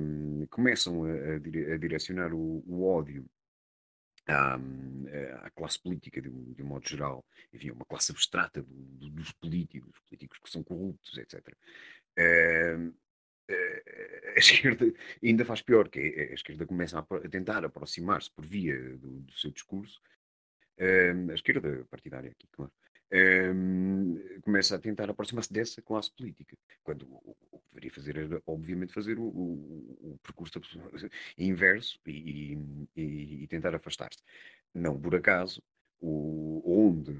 um, 0.00 0.46
começam 0.50 1.04
a, 1.04 1.34
a, 1.74 1.76
direcionar 1.76 2.32
o, 2.32 2.62
o 2.66 2.84
ódio 2.84 3.26
à, 4.32 4.58
eh, 5.08 5.38
à 5.42 5.50
classe 5.50 5.80
política 5.80 6.20
de 6.20 6.28
um, 6.28 6.52
de 6.52 6.62
um, 6.62 6.66
modo 6.66 6.88
geral, 6.88 7.24
enfim, 7.52 7.70
uma 7.70 7.84
classe 7.84 8.12
abstrata 8.12 8.62
do, 8.62 8.74
do, 8.74 9.10
dos 9.10 9.32
políticos, 9.32 9.98
políticos 10.08 10.38
que 10.42 10.50
são 10.50 10.62
corruptos, 10.62 11.16
etc. 11.18 11.56
Uh, 12.18 12.94
a 14.34 14.38
esquerda 14.38 14.92
ainda 15.22 15.44
faz 15.44 15.60
pior, 15.62 15.88
que 15.88 16.00
é, 16.00 16.30
a 16.30 16.34
esquerda 16.34 16.66
começa 16.66 16.98
a, 16.98 17.28
tentar 17.28 17.64
aproximar-se 17.64 18.30
por 18.30 18.46
via 18.46 18.78
do, 18.96 19.20
do 19.20 19.32
seu 19.32 19.50
discurso, 19.50 20.00
a 20.78 21.34
esquerda 21.34 21.84
partidária 21.90 22.30
aqui, 22.30 22.48
claro, 22.50 22.72
uh, 23.12 24.40
começa 24.40 24.76
a 24.76 24.78
tentar 24.78 25.10
aproximar-se 25.10 25.52
dessa 25.52 25.82
classe 25.82 26.10
política, 26.10 26.56
quando 26.82 27.06
o, 27.06 27.36
o 27.50 27.58
que 27.58 27.68
deveria 27.70 27.90
fazer 27.90 28.16
era, 28.16 28.42
obviamente, 28.46 28.92
fazer 28.92 29.18
o, 29.18 29.24
o, 29.24 30.12
o 30.12 30.18
percurso 30.22 30.60
inverso 31.38 32.00
e, 32.06 32.56
e, 32.96 33.42
e 33.44 33.46
tentar 33.48 33.74
afastar-se. 33.74 34.22
Não 34.74 35.00
por 35.00 35.14
acaso, 35.14 35.62
onde, 36.02 37.12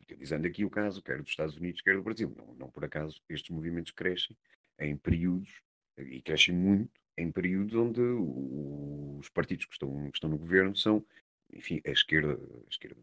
utilizando 0.00 0.46
aqui 0.46 0.64
o 0.64 0.70
caso, 0.70 1.02
quer 1.02 1.18
dos 1.18 1.30
Estados 1.30 1.56
Unidos, 1.56 1.80
quer 1.80 1.96
do 1.96 2.02
Brasil, 2.02 2.32
não, 2.36 2.54
não 2.54 2.70
por 2.70 2.84
acaso 2.84 3.22
estes 3.28 3.50
movimentos 3.50 3.92
crescem 3.92 4.36
em 4.78 4.96
períodos, 4.96 5.62
e 5.98 6.20
crescem 6.22 6.54
muito, 6.54 6.90
em 7.16 7.30
períodos 7.30 7.74
onde 7.74 8.00
os 8.00 9.28
partidos 9.28 9.66
que 9.66 9.72
estão, 9.72 10.10
que 10.10 10.16
estão 10.16 10.30
no 10.30 10.38
governo 10.38 10.74
são, 10.74 11.04
enfim, 11.52 11.80
a 11.86 11.90
esquerda, 11.90 12.34
a 12.34 12.70
esquerda 12.70 13.00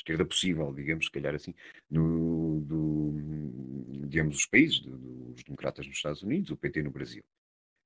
esquerda 0.00 0.24
possível, 0.24 0.72
digamos, 0.74 1.06
se 1.06 1.10
calhar 1.10 1.34
assim, 1.34 1.54
no, 1.90 2.60
do, 2.62 4.06
de 4.08 4.20
ambos 4.20 4.38
os 4.38 4.46
países, 4.46 4.80
dos 4.80 5.42
democratas 5.44 5.86
nos 5.86 5.96
Estados 5.96 6.22
Unidos, 6.22 6.50
o 6.50 6.56
PT 6.56 6.82
no 6.82 6.90
Brasil. 6.90 7.24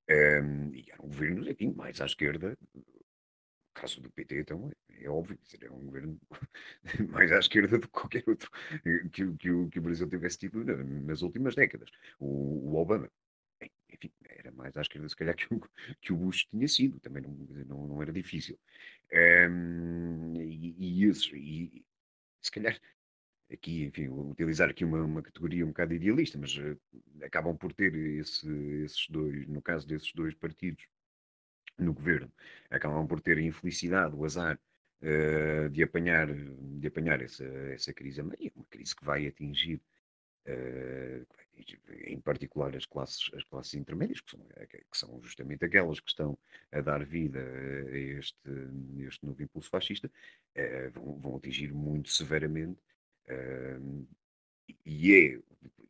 Um, 0.09 0.73
e 0.73 0.85
eram 0.91 1.05
governos, 1.05 1.47
enfim, 1.47 1.73
mais 1.73 1.99
à 1.99 2.05
esquerda, 2.05 2.57
no 2.73 2.83
caso 3.73 4.01
do 4.01 4.11
PT, 4.11 4.39
então, 4.39 4.71
é, 4.89 5.05
é 5.05 5.09
óbvio, 5.09 5.37
que 5.37 5.65
é 5.65 5.71
um 5.71 5.85
governo 5.85 6.19
mais 7.09 7.31
à 7.31 7.39
esquerda 7.39 7.77
do 7.77 7.87
que 7.87 7.93
qualquer 7.93 8.23
outro 8.27 8.49
que, 9.11 9.33
que, 9.37 9.51
o, 9.51 9.69
que 9.69 9.79
o 9.79 9.81
Brasil 9.81 10.07
tivesse 10.07 10.37
tido 10.39 10.63
nas 10.63 11.21
últimas 11.21 11.55
décadas. 11.55 11.89
O, 12.19 12.71
o 12.71 12.75
Obama, 12.75 13.09
enfim, 13.91 14.11
era 14.29 14.51
mais 14.51 14.77
à 14.77 14.81
esquerda, 14.81 15.09
se 15.09 15.15
calhar, 15.15 15.35
que 15.37 15.53
o, 15.53 15.61
que 16.01 16.13
o 16.13 16.17
Bush 16.17 16.45
tinha 16.45 16.67
sido, 16.67 16.99
também 16.99 17.23
não, 17.23 17.31
não, 17.65 17.87
não 17.87 18.01
era 18.01 18.11
difícil. 18.11 18.59
Um, 19.11 20.33
e, 20.41 20.75
e, 20.77 21.03
isso, 21.05 21.35
e, 21.35 21.83
se 22.45 22.51
calhar, 22.51 22.79
aqui, 23.51 23.83
enfim, 23.85 24.07
utilizar 24.07 24.69
aqui 24.69 24.85
uma, 24.85 25.03
uma 25.03 25.21
categoria 25.21 25.65
um 25.65 25.69
bocado 25.69 25.93
idealista, 25.93 26.37
mas 26.37 26.55
uh, 26.57 26.79
acabam 27.23 27.55
por 27.57 27.73
ter 27.73 27.93
esse, 27.93 28.47
esses 28.83 29.07
dois, 29.09 29.47
no 29.47 29.61
caso 29.61 29.87
desses 29.87 30.11
dois 30.13 30.33
partidos 30.33 30.85
no 31.77 31.93
governo, 31.93 32.31
acabam 32.69 33.07
por 33.07 33.19
ter 33.19 33.37
a 33.37 33.41
infelicidade, 33.41 34.15
o 34.15 34.23
azar 34.23 34.59
uh, 35.01 35.69
de 35.69 35.83
apanhar, 35.83 36.27
de 36.33 36.87
apanhar 36.87 37.21
essa, 37.21 37.45
essa 37.45 37.93
crise. 37.93 38.21
Meio, 38.21 38.51
uma 38.55 38.65
crise 38.65 38.95
que 38.95 39.03
vai 39.03 39.27
atingir, 39.27 39.81
uh, 40.47 41.27
em 42.05 42.19
particular 42.19 42.75
as 42.75 42.85
classes, 42.85 43.31
as 43.33 43.43
classes 43.43 43.73
intermédias, 43.73 44.21
que 44.21 44.31
são, 44.31 44.39
que 44.39 44.97
são 44.97 45.21
justamente 45.21 45.63
aquelas 45.65 45.99
que 45.99 46.09
estão 46.09 46.37
a 46.71 46.81
dar 46.81 47.03
vida 47.05 47.39
a 47.39 47.97
este, 47.97 48.49
este 49.07 49.25
novo 49.25 49.41
impulso 49.41 49.69
fascista, 49.69 50.07
uh, 50.07 50.91
vão, 50.91 51.19
vão, 51.19 51.37
atingir 51.37 51.73
muito 51.73 52.09
severamente. 52.09 52.79
Uh, 53.27 54.07
e 54.85 55.13
é 55.13 55.39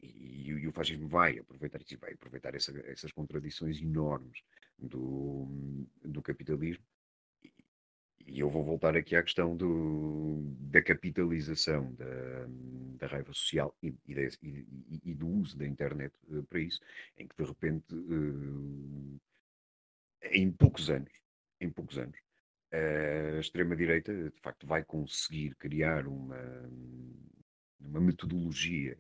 e, 0.01 0.49
e, 0.49 0.67
o 0.67 0.71
fascismo 0.71 1.07
vai 1.07 1.39
aproveitar 1.39 1.81
isso, 1.81 1.97
vai 1.97 2.13
aproveitar 2.13 2.53
essa, 2.55 2.71
essas 2.85 3.11
contradições 3.11 3.81
enormes 3.81 4.41
do, 4.77 5.47
do 6.03 6.21
capitalismo. 6.21 6.83
E, 8.26 8.34
e, 8.34 8.39
eu 8.39 8.49
vou 8.49 8.63
voltar 8.63 8.95
aqui 8.95 9.15
à 9.15 9.23
questão 9.23 9.55
do, 9.55 10.41
da 10.59 10.82
capitalização 10.82 11.93
da, 11.93 12.47
da 12.97 13.07
raiva 13.07 13.34
social 13.34 13.76
e, 13.82 13.93
e, 14.07 14.69
e, 15.03 15.13
do 15.13 15.28
uso 15.28 15.57
da 15.57 15.65
internet 15.65 16.13
uh, 16.30 16.43
para 16.43 16.59
isso, 16.59 16.80
em 17.17 17.28
que 17.28 17.36
de 17.38 17.43
repente, 17.43 17.95
uh, 17.95 19.19
em 20.32 20.51
poucos 20.51 20.89
anos, 20.89 21.11
em 21.59 21.69
poucos 21.69 21.97
anos, 21.97 22.17
a 22.71 23.39
extrema-direita, 23.39 24.13
de 24.13 24.41
facto, 24.41 24.67
vai 24.67 24.84
conseguir 24.84 25.55
criar 25.55 26.07
uma, 26.07 26.69
uma 27.80 28.01
metodologia 28.01 28.97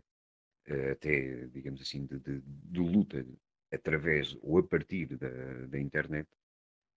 eh, 0.67 0.91
até, 0.91 1.47
digamos 1.47 1.81
assim, 1.81 2.05
de, 2.05 2.19
de, 2.19 2.41
de, 2.41 2.79
luta 2.79 3.25
através 3.71 4.35
ou 4.41 4.57
a 4.57 4.63
partir 4.63 5.15
da, 5.17 5.29
da 5.67 5.79
internet, 5.79 6.27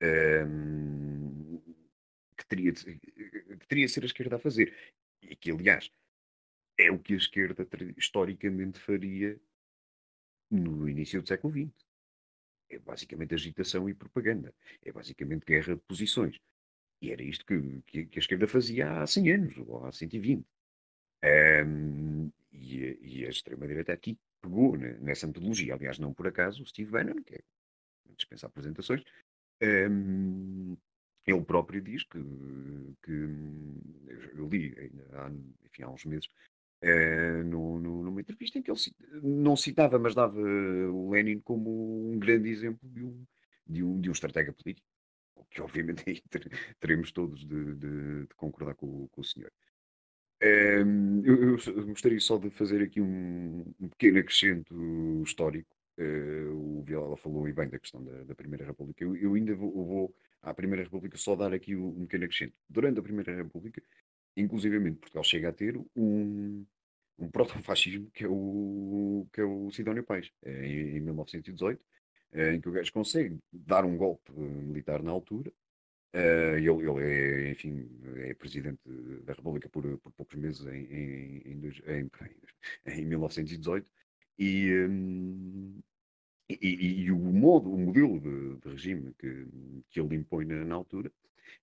um, 0.03 1.28
teria 2.49 2.73
de, 2.73 2.85
que 2.85 3.67
teria 3.67 3.87
de 3.87 3.93
ser 3.93 4.03
a 4.03 4.07
esquerda 4.07 4.37
a 4.37 4.39
fazer. 4.39 4.75
E 5.23 5.37
que, 5.37 5.51
aliás, 5.51 5.91
é 6.79 6.91
o 6.91 6.99
que 6.99 7.15
a 7.15 7.17
esquerda 7.17 7.67
historicamente 7.97 8.79
faria 8.79 9.39
no 10.51 10.89
início 10.89 11.21
do 11.21 11.29
século 11.29 11.53
XX. 11.53 11.73
É 12.71 12.79
basicamente 12.79 13.35
agitação 13.35 13.89
e 13.89 13.95
propaganda. 13.95 14.55
É 14.83 14.93
basicamente 14.93 15.45
guerra 15.45 15.75
de 15.75 15.83
posições. 15.83 16.39
E 17.01 17.11
era 17.11 17.23
isto 17.23 17.45
que, 17.47 17.83
que, 17.87 18.07
que 18.07 18.19
a 18.19 18.21
esquerda 18.21 18.47
fazia 18.47 19.01
há 19.01 19.07
100 19.07 19.33
anos, 19.33 19.59
ou 19.59 19.87
há 19.87 19.93
120. 19.93 20.45
Um, 21.25 22.31
e, 22.53 22.99
e, 23.03 23.27
a 23.27 23.29
extrema-direita 23.29 23.93
aqui 23.93 24.19
pegou 24.41 24.77
nessa 24.77 25.27
metodologia. 25.27 25.75
Aliás, 25.75 25.99
não 25.99 26.13
por 26.13 26.27
acaso, 26.27 26.63
o 26.63 26.67
Steve 26.67 26.91
Bannon, 26.91 27.23
que 27.23 27.37
é 27.37 27.41
dispensa 28.17 28.47
apresentações, 28.47 29.05
um, 29.63 30.77
ele 31.33 31.45
próprio 31.45 31.81
diz 31.81 32.05
que, 32.05 32.19
que 33.03 33.13
eu 34.37 34.49
li 34.49 34.75
há, 35.13 35.31
enfim, 35.67 35.83
há 35.83 35.91
uns 35.91 36.05
meses 36.05 36.29
uh, 36.83 37.45
no, 37.45 37.79
no, 37.79 38.03
numa 38.05 38.21
entrevista 38.21 38.59
em 38.59 38.63
que 38.63 38.71
ele 38.71 38.79
não 39.23 39.57
citava, 39.57 39.99
mas 39.99 40.15
dava 40.15 40.39
o 40.39 41.11
Lenin 41.11 41.41
como 41.41 42.13
um 42.13 42.19
grande 42.19 42.49
exemplo 42.49 42.89
de 42.89 43.05
um, 43.05 43.25
de 43.67 43.85
um, 43.85 44.01
de 44.01 44.09
um 44.09 44.13
estratega 44.13 44.53
político 44.53 44.87
que 45.51 45.61
obviamente 45.61 46.05
aí 46.09 46.23
teremos 46.81 47.13
todos 47.13 47.41
de, 47.41 47.75
de, 47.75 48.27
de 48.27 48.35
concordar 48.37 48.75
com, 48.75 49.09
com, 49.09 49.21
o 49.21 49.25
senhor. 49.25 49.53
Um, 50.43 51.25
eu, 51.25 51.57
eu, 51.57 51.87
gostaria 51.87 52.21
só 52.21 52.39
de 52.39 52.51
fazer 52.51 52.83
aqui 52.83 53.01
um, 53.01 53.65
um 53.81 53.89
pequeno 53.89 54.19
acrescento 54.19 55.23
histórico. 55.25 55.77
Uh, 55.99 56.79
o 56.79 56.83
Viola 56.85 57.17
falou 57.17 57.49
e 57.49 57.53
bem 57.53 57.69
da 57.69 57.79
questão 57.79 58.05
da, 58.05 58.23
da 58.23 58.35
Primeira 58.35 58.65
República. 58.65 59.03
Eu, 59.03 59.17
eu 59.17 59.35
ainda 59.35 59.55
vou, 59.57 59.73
vou, 59.73 60.15
à 60.43 60.55
Primeira 60.55 60.85
República 60.85 61.17
só 61.17 61.37
dar 61.37 61.53
aqui 61.53 61.77
um, 61.77 62.07
pequeno 62.07 62.25
acrescento. 62.25 62.55
Durante 62.69 63.01
a 63.01 63.03
Primeira 63.03 63.35
República, 63.35 63.83
inclusivamente, 64.37 64.99
Portugal 64.99 65.25
chega 65.25 65.49
a 65.49 65.53
ter 65.53 65.77
um, 65.97 66.67
um 67.19 67.29
proto-fascismo 67.31 68.11
que 68.11 68.25
é 68.25 68.29
o, 68.29 69.27
que 69.33 69.41
é 69.41 69.45
o 69.45 69.71
Sidónio 69.71 70.05
Pais, 70.05 70.31
em, 70.45 70.97
em 70.97 71.01
1918 71.01 71.83
eh, 72.33 72.55
em 72.55 72.61
que 72.61 72.69
o 72.69 72.73
gajo 72.73 72.93
consegue 72.93 73.39
dar 73.53 73.85
um 73.85 73.97
golpe 73.97 74.33
militar 74.33 75.03
na 75.03 75.11
altura. 75.11 75.53
Uh, 76.15 76.57
ele, 76.57 76.89
ele, 76.89 77.03
é, 77.05 77.51
enfim, 77.51 77.87
é 78.17 78.33
presidente 78.35 78.81
da 79.25 79.35
República 79.35 79.69
por, 79.69 79.85
por 79.99 80.11
poucos 80.13 80.37
meses 80.39 80.65
em, 80.67 80.85
em, 80.87 81.71
em, 81.87 82.11
em 82.87 83.05
1918 83.05 83.91
e, 84.39 84.73
um, 86.51 86.57
e, 86.61 87.03
e, 87.05 87.13
o 87.13 87.19
modo, 87.19 87.73
o 87.73 87.79
modelo 87.79 88.19
de, 88.21 88.57
de, 88.61 88.69
regime 88.71 89.13
que, 89.19 89.47
que 89.91 90.01
ele 90.01 90.17
impõe 90.17 90.45
na, 90.45 90.65
na 90.65 90.75
altura 90.75 91.13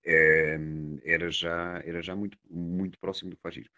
é, 0.04 0.58
era 1.04 1.30
já, 1.30 1.82
era 1.84 2.00
já 2.00 2.14
muito, 2.14 2.38
muito 2.48 2.98
próximo 2.98 3.30
do 3.30 3.36
fascismo. 3.36 3.70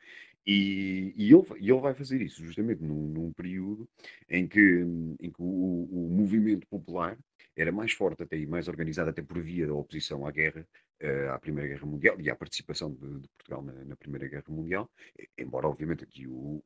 E, 0.46 1.12
e, 1.16 1.32
ele, 1.32 1.44
e 1.60 1.70
ele 1.70 1.80
vai 1.80 1.94
fazer 1.94 2.22
isso 2.22 2.42
justamente 2.42 2.82
num, 2.82 3.08
num 3.08 3.32
período 3.32 3.88
em 4.28 4.46
que, 4.46 4.60
em 5.20 5.30
que 5.30 5.42
o, 5.42 5.88
o, 5.90 6.08
movimento 6.10 6.66
popular 6.66 7.18
era 7.56 7.72
mais 7.72 7.92
forte 7.92 8.22
até 8.22 8.36
e 8.38 8.46
mais 8.46 8.68
organizado 8.68 9.10
até 9.10 9.20
por 9.20 9.42
via 9.42 9.66
da 9.66 9.74
oposição 9.74 10.26
à 10.26 10.30
guerra, 10.30 10.66
uh, 11.02 11.32
à 11.32 11.38
Primeira 11.38 11.68
Guerra 11.68 11.86
Mundial 11.86 12.20
e 12.20 12.30
à 12.30 12.36
participação 12.36 12.94
de, 12.94 13.20
de 13.20 13.28
Portugal 13.28 13.62
na, 13.62 13.72
na, 13.84 13.96
Primeira 13.96 14.26
Guerra 14.28 14.44
Mundial, 14.48 14.90
embora 15.36 15.68
obviamente 15.68 16.04
aqui 16.04 16.26
o, 16.26 16.62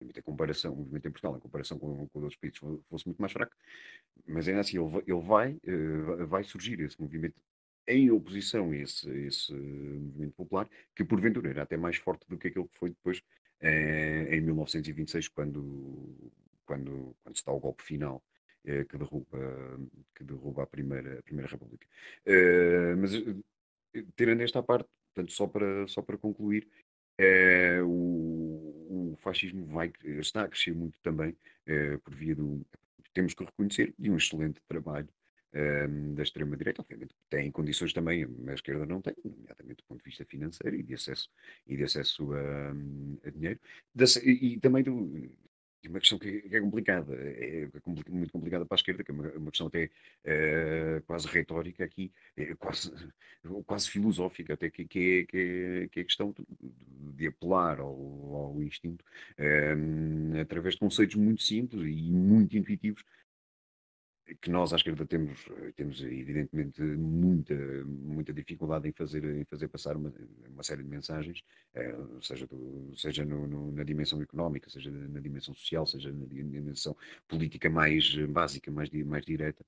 o 0.00 0.18
a 0.18 0.22
comparação, 0.22 0.72
o 0.72 0.76
movimento 0.76 1.08
em 1.08 1.10
Portugal, 1.10 1.36
em 1.36 1.40
comparação 1.40 1.78
com, 1.78 2.08
com 2.08 2.20
outros 2.20 2.36
países, 2.36 2.58
fosse 2.88 3.06
muito 3.06 3.20
mais 3.20 3.32
fraco, 3.32 3.54
mas 4.26 4.48
ainda 4.48 4.60
assim 4.60 4.78
ele, 4.78 5.02
ele 5.06 5.20
vai, 5.20 5.52
uh, 5.52 6.26
vai 6.26 6.44
surgir 6.44 6.80
esse 6.80 7.00
movimento 7.00 7.34
em 7.88 8.10
oposição 8.10 8.70
a 8.70 8.76
esse, 8.76 9.10
esse 9.26 9.52
movimento 9.52 10.34
popular, 10.34 10.68
que 10.94 11.02
porventura 11.02 11.48
era 11.48 11.62
até 11.62 11.76
mais 11.76 11.96
forte 11.96 12.28
do 12.28 12.36
que 12.36 12.48
aquele 12.48 12.68
que 12.68 12.78
foi 12.78 12.90
depois 12.90 13.22
eh, 13.60 14.28
em 14.36 14.40
1926, 14.42 15.28
quando, 15.28 16.32
quando, 16.66 17.16
quando 17.22 17.36
se 17.36 17.44
dá 17.44 17.52
o 17.52 17.58
golpe 17.58 17.82
final 17.82 18.22
eh, 18.64 18.84
que, 18.84 18.96
derruba, 18.98 19.80
que 20.14 20.22
derruba 20.22 20.62
a 20.64 20.66
Primeira, 20.66 21.18
a 21.18 21.22
primeira 21.22 21.50
República. 21.50 21.86
Eh, 22.26 22.94
mas 22.96 23.12
tirando 24.16 24.42
esta 24.42 24.62
parte, 24.62 24.88
portanto, 25.14 25.32
só 25.32 25.46
para, 25.46 25.88
só 25.88 26.02
para 26.02 26.18
concluir, 26.18 26.68
o, 27.84 28.47
fascismo 29.18 29.66
vai, 29.66 29.92
está 30.04 30.42
a 30.42 30.48
crescer 30.48 30.74
muito 30.74 30.98
também 31.02 31.36
por 32.04 32.14
via 32.14 32.34
do. 32.34 32.64
Temos 33.12 33.34
que 33.34 33.44
reconhecer, 33.44 33.94
de 33.98 34.10
um 34.10 34.16
excelente 34.16 34.60
trabalho 34.68 35.08
um, 35.54 36.14
da 36.14 36.22
extrema-direita, 36.22 36.82
obviamente 36.82 37.14
tem 37.28 37.50
condições 37.50 37.92
também, 37.92 38.26
a 38.46 38.54
esquerda 38.54 38.84
não 38.86 39.00
tem, 39.00 39.14
nomeadamente 39.24 39.76
do 39.78 39.84
ponto 39.84 39.98
de 39.98 40.04
vista 40.04 40.24
financeiro 40.24 40.76
e 40.76 40.82
de 40.82 40.94
acesso, 40.94 41.30
e 41.66 41.76
de 41.76 41.84
acesso 41.84 42.32
a, 42.32 42.70
a 43.26 43.30
dinheiro, 43.30 43.58
e, 44.24 44.54
e, 44.54 44.60
também 44.60 44.82
do, 44.82 45.30
uma 45.86 46.00
questão 46.00 46.18
que, 46.18 46.44
é 46.50 46.60
complicada, 46.60 47.14
é, 47.14 47.62
é, 47.62 47.68
muito 47.86 48.32
complicada 48.32 48.66
para 48.66 48.74
a 48.74 48.78
esquerda, 48.78 49.04
que 49.04 49.10
é 49.10 49.14
uma, 49.14 49.50
questão 49.50 49.68
até 49.68 49.84
uh, 50.24 51.02
quase 51.06 51.28
retórica 51.28 51.84
aqui, 51.84 52.10
é 52.36 52.54
quase, 52.54 52.92
quase 53.66 53.88
filosófica, 53.88 54.54
até 54.54 54.70
que, 54.70 54.86
que, 54.86 55.20
é, 55.20 55.24
que, 55.24 55.36
é, 55.36 56.00
é 56.00 56.00
a 56.00 56.04
questão 56.04 56.34
de, 57.14 57.26
apelar 57.28 57.80
ao, 57.80 57.94
ao 58.34 58.62
instinto 58.62 59.04
um, 59.38 60.40
através 60.40 60.74
de 60.74 60.80
conceitos 60.80 61.16
muito 61.16 61.42
simples 61.42 61.82
e 61.82 62.10
muito 62.10 62.56
intuitivos 62.56 63.04
que 64.40 64.50
nós 64.50 64.72
à 64.72 64.76
esquerda 64.76 65.06
temos, 65.06 65.48
temos 65.76 66.02
evidentemente 66.02 66.82
muita, 66.82 67.54
muita 67.84 68.32
dificuldade 68.32 68.88
em 68.88 68.92
fazer, 68.92 69.24
em 69.24 69.44
fazer 69.44 69.68
passar 69.68 69.96
uma, 69.96 70.12
uma 70.48 70.62
série 70.62 70.82
de 70.82 70.88
mensagens, 70.88 71.42
eh, 71.74 71.96
seja, 72.20 72.46
do, 72.46 72.92
seja 72.96 73.24
no, 73.24 73.46
no, 73.46 73.72
na 73.72 73.84
dimensão 73.84 74.20
económica, 74.20 74.68
seja 74.70 74.90
na 74.90 75.20
dimensão 75.20 75.54
social, 75.54 75.86
seja 75.86 76.12
na 76.12 76.26
dimensão 76.26 76.96
política 77.26 77.70
mais 77.70 78.14
básica, 78.26 78.70
mais, 78.70 78.90
mais 78.90 79.24
direta. 79.24 79.64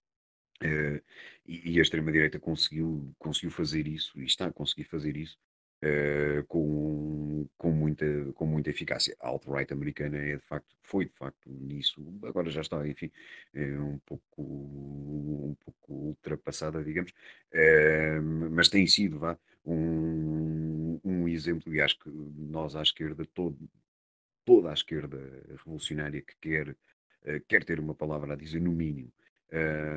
Uh, 0.62 1.00
e, 1.46 1.72
e, 1.72 1.78
a 1.78 1.82
extrema-direita 1.82 2.38
conseguiu, 2.38 3.14
conseguiu 3.18 3.50
fazer 3.50 3.88
isso, 3.88 4.20
e 4.20 4.24
está 4.26 4.46
a 4.46 4.52
conseguir 4.52 4.84
fazer 4.84 5.16
isso, 5.16 5.38
uh, 5.82 6.44
com, 6.46 7.46
com, 7.56 7.70
muita, 7.70 8.06
com 8.34 8.46
muita 8.46 8.70
eficácia. 8.70 9.16
A 9.20 9.28
alt-right 9.28 9.72
americana 9.72 10.18
é 10.18 10.36
de 10.36 10.44
facto, 10.44 10.76
foi 10.82 11.06
de 11.06 11.12
facto 11.12 11.50
nisso, 11.50 12.02
agora 12.24 12.50
já 12.50 12.60
está, 12.60 12.86
enfim, 12.86 13.10
é 13.54 13.78
um 13.78 13.98
pouco, 14.00 14.42
um 14.42 15.56
pouco 15.64 15.92
ultrapassada, 15.92 16.82
digamos, 16.82 17.12
uh, 17.12 18.22
mas 18.50 18.68
tem 18.68 18.86
sido 18.86 19.18
vá, 19.18 19.38
um, 19.64 21.00
um 21.04 21.28
exemplo, 21.28 21.74
e 21.74 21.80
acho 21.80 21.98
que 21.98 22.10
nós 22.10 22.76
à 22.76 22.82
esquerda, 22.82 23.24
todo, 23.34 23.58
toda 24.44 24.70
a 24.70 24.74
esquerda 24.74 25.18
revolucionária 25.48 26.22
que 26.22 26.34
quer, 26.40 26.70
uh, 26.70 27.40
quer 27.48 27.64
ter 27.64 27.80
uma 27.80 27.94
palavra 27.94 28.34
a 28.34 28.36
dizer, 28.36 28.60
no 28.60 28.72
mínimo, 28.72 29.12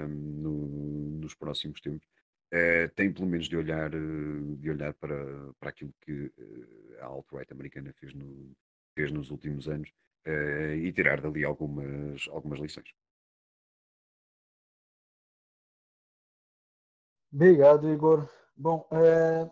no, 0.09 1.19
nos 1.19 1.35
próximos 1.35 1.79
tempos, 1.79 2.07
uh, 2.53 2.89
tem 2.95 3.11
pelo 3.11 3.27
menos 3.27 3.47
de 3.47 3.57
olhar, 3.57 3.93
uh, 3.93 4.55
de 4.57 4.69
olhar 4.69 4.93
para, 4.93 5.15
para 5.59 5.69
aquilo 5.69 5.93
que 6.01 6.11
uh, 6.11 6.97
a 7.01 7.05
alt-right 7.05 7.51
americana 7.51 7.91
fez, 7.93 8.13
no, 8.13 8.55
fez 8.95 9.11
nos 9.11 9.31
últimos 9.31 9.67
anos 9.67 9.91
e 10.81 10.89
tirar 10.93 11.19
dali 11.19 11.43
algumas, 11.43 12.29
algumas 12.29 12.57
lições. 12.57 12.87
Obrigado, 17.33 17.91
Igor. 17.91 18.29
Bom, 18.55 18.87
é, 18.91 19.51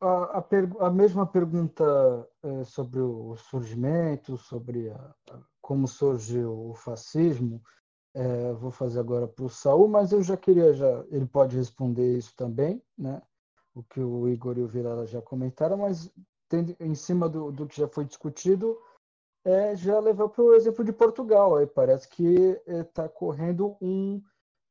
a, 0.00 0.38
a, 0.38 0.86
a, 0.86 0.90
mesma 0.90 1.26
pergunta 1.26 1.84
é, 2.42 2.64
sobre 2.64 3.00
o 3.00 3.34
surgimento, 3.36 4.36
sobre 4.36 4.90
a, 4.90 5.14
como 5.62 5.86
surgiu 5.86 6.70
o 6.70 6.74
fascismo, 6.74 7.62
é, 8.14 8.52
vou 8.52 8.70
fazer 8.70 9.00
agora 9.00 9.26
para 9.26 9.44
o 9.44 9.48
Saul, 9.48 9.88
mas 9.88 10.12
eu 10.12 10.22
já 10.22 10.36
queria, 10.36 10.72
já, 10.74 11.04
ele 11.10 11.26
pode 11.26 11.56
responder 11.56 12.16
isso 12.16 12.34
também, 12.36 12.82
né? 12.96 13.22
o 13.74 13.82
que 13.82 14.00
o 14.00 14.28
Igor 14.28 14.58
e 14.58 14.62
o 14.62 14.68
Vilela 14.68 15.06
já 15.06 15.20
comentaram, 15.22 15.78
mas 15.78 16.10
em 16.80 16.94
cima 16.94 17.28
do, 17.28 17.50
do 17.50 17.66
que 17.66 17.78
já 17.78 17.88
foi 17.88 18.04
discutido, 18.04 18.78
é, 19.44 19.74
já 19.74 19.98
levou 19.98 20.28
para 20.28 20.42
o 20.42 20.54
exemplo 20.54 20.84
de 20.84 20.92
Portugal. 20.92 21.56
Aí 21.56 21.66
parece 21.66 22.08
que 22.08 22.60
está 22.66 23.04
é, 23.04 23.08
correndo 23.08 23.76
um, 23.80 24.22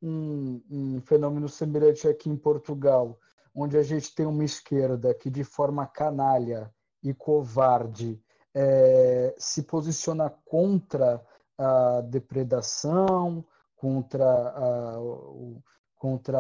um, 0.02 0.62
um, 0.70 1.02
fenômeno 1.02 1.50
semelhante 1.50 2.08
aqui 2.08 2.30
em 2.30 2.38
Portugal, 2.38 3.20
onde 3.54 3.78
a 3.78 3.84
gente 3.84 4.14
tem 4.14 4.26
uma 4.26 4.46
esquerda 4.46 5.14
que, 5.14 5.30
de 5.30 5.44
forma 5.44 5.88
canalha 5.88 6.72
e 7.04 7.14
covarde, 7.14 8.22
é, 8.54 9.34
se 9.38 9.64
posiciona 9.64 10.30
contra 10.46 11.26
a 11.62 12.02
depredação, 12.02 13.46
contra 13.76 14.26
a, 14.26 15.00
o, 15.00 15.62
contra, 15.96 16.40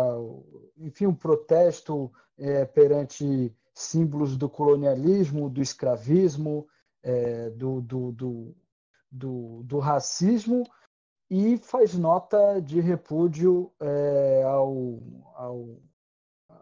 enfim, 0.78 1.06
um 1.06 1.14
protesto 1.14 2.12
é, 2.38 2.66
perante 2.66 3.56
símbolos 3.74 4.36
do 4.36 4.50
colonialismo, 4.50 5.50
do 5.50 5.62
escravismo, 5.62 6.68
é, 7.04 7.50
do, 7.52 7.82
do, 7.82 8.12
do, 8.12 8.56
do, 9.12 9.64
do 9.64 9.80
racismo 9.80 10.64
e 11.30 11.58
faz 11.58 11.94
nota 11.94 12.60
de 12.60 12.80
repúdio 12.82 13.72
é, 13.80 14.44
ao, 14.44 15.00
ao, 15.36 15.82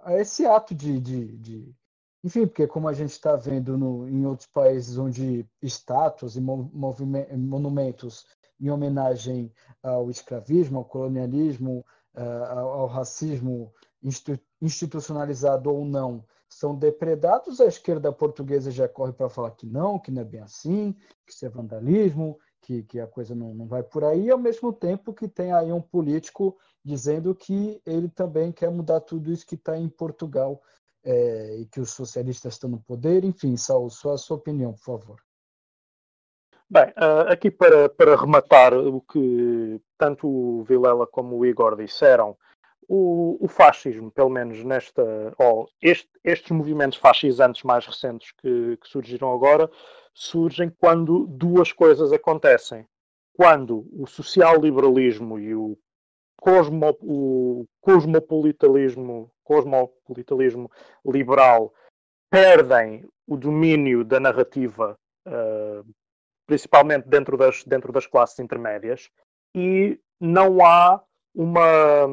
a 0.04 0.16
esse 0.16 0.46
ato 0.46 0.76
de, 0.76 1.00
de, 1.00 1.38
de, 1.38 1.76
Enfim, 2.24 2.46
porque 2.46 2.68
como 2.68 2.88
a 2.88 2.94
gente 2.94 3.12
está 3.12 3.36
vendo 3.36 3.78
no, 3.78 4.08
em 4.08 4.26
outros 4.26 4.48
países 4.48 4.98
onde 4.98 5.48
estátuas 5.62 6.36
e 6.36 6.42
monumentos 6.42 8.26
em 8.60 8.70
homenagem 8.70 9.54
ao 9.82 10.10
escravismo, 10.10 10.80
ao 10.80 10.86
colonialismo, 10.86 11.86
ao, 12.14 12.70
ao 12.82 12.88
racismo 12.88 13.74
institucionalizado 14.62 15.72
ou 15.72 15.86
não, 15.86 16.26
são 16.50 16.76
depredados, 16.76 17.62
a 17.62 17.66
esquerda 17.66 18.12
portuguesa 18.12 18.72
já 18.72 18.88
corre 18.88 19.14
para 19.14 19.30
falar 19.30 19.52
que 19.52 19.68
não, 19.68 20.00
que 20.00 20.12
não 20.12 20.22
é 20.22 20.26
bem 20.26 20.42
assim, 20.42 20.94
que 21.26 21.32
isso 21.32 21.46
é 21.46 21.50
vandalismo, 21.50 22.38
que, 22.62 22.84
que 22.84 23.00
a 23.00 23.08
coisa 23.08 23.36
não, 23.36 23.54
não 23.54 23.68
vai 23.68 23.84
por 23.84 24.04
aí, 24.04 24.30
ao 24.30 24.38
mesmo 24.38 24.74
tempo 24.74 25.14
que 25.14 25.28
tem 25.28 25.54
aí 25.54 25.72
um 25.72 25.82
político 25.82 26.58
dizendo 26.84 27.36
que 27.36 27.82
ele 27.86 28.10
também 28.10 28.52
quer 28.52 28.72
mudar 28.72 29.00
tudo 29.02 29.32
isso 29.32 29.46
que 29.46 29.56
está 29.56 29.78
em 29.78 29.88
Portugal 29.88 30.62
é, 31.10 31.58
e 31.58 31.66
que 31.66 31.80
os 31.80 31.92
socialistas 31.92 32.54
estão 32.54 32.70
no 32.70 32.80
poder. 32.82 33.24
Enfim, 33.24 33.58
Saul, 33.58 33.90
só 33.90 34.14
a 34.14 34.18
sua 34.18 34.38
opinião, 34.38 34.74
por 34.74 34.84
favor. 34.84 35.22
Bem, 36.70 36.86
uh, 36.90 37.32
aqui 37.32 37.50
para, 37.50 37.90
para 37.90 38.16
rematar 38.16 38.76
o 38.76 39.02
que 39.02 39.82
tanto 39.98 40.28
o 40.28 40.64
Vilela 40.64 41.08
como 41.08 41.36
o 41.36 41.46
Igor 41.46 41.76
disseram, 41.76 42.38
o, 42.88 43.44
o, 43.44 43.48
fascismo, 43.48 44.12
pelo 44.12 44.30
menos 44.30 44.64
nesta, 44.64 45.04
ou 45.38 45.68
este, 45.82 46.10
estes 46.24 46.52
movimentos 46.52 46.98
fascisantes 46.98 47.64
mais 47.64 47.86
recentes 47.86 48.32
que, 48.34 48.78
que, 48.78 48.88
surgiram 48.88 49.34
agora, 49.34 49.70
surgem 50.14 50.70
quando 50.70 51.26
duas 51.28 51.72
coisas 51.72 52.14
acontecem. 52.14 52.86
Quando 53.34 53.88
o 53.92 54.06
social-liberalismo 54.06 55.40
e 55.40 55.56
o, 55.56 55.78
cosmo, 56.40 56.98
o 57.02 57.66
cosmopolitalismo, 57.82 59.32
cosmopolitalismo 59.50 60.70
liberal 61.04 61.74
perdem 62.30 63.04
o 63.28 63.36
domínio 63.36 64.06
da 64.06 64.20
narrativa, 64.20 64.96
uh, 65.28 65.84
principalmente 66.46 67.08
dentro 67.08 67.36
das, 67.36 67.64
dentro 67.64 67.92
das 67.92 68.06
classes 68.06 68.38
intermédias, 68.38 69.10
e 69.56 70.00
não 70.20 70.64
há 70.64 71.02
uma 71.34 72.06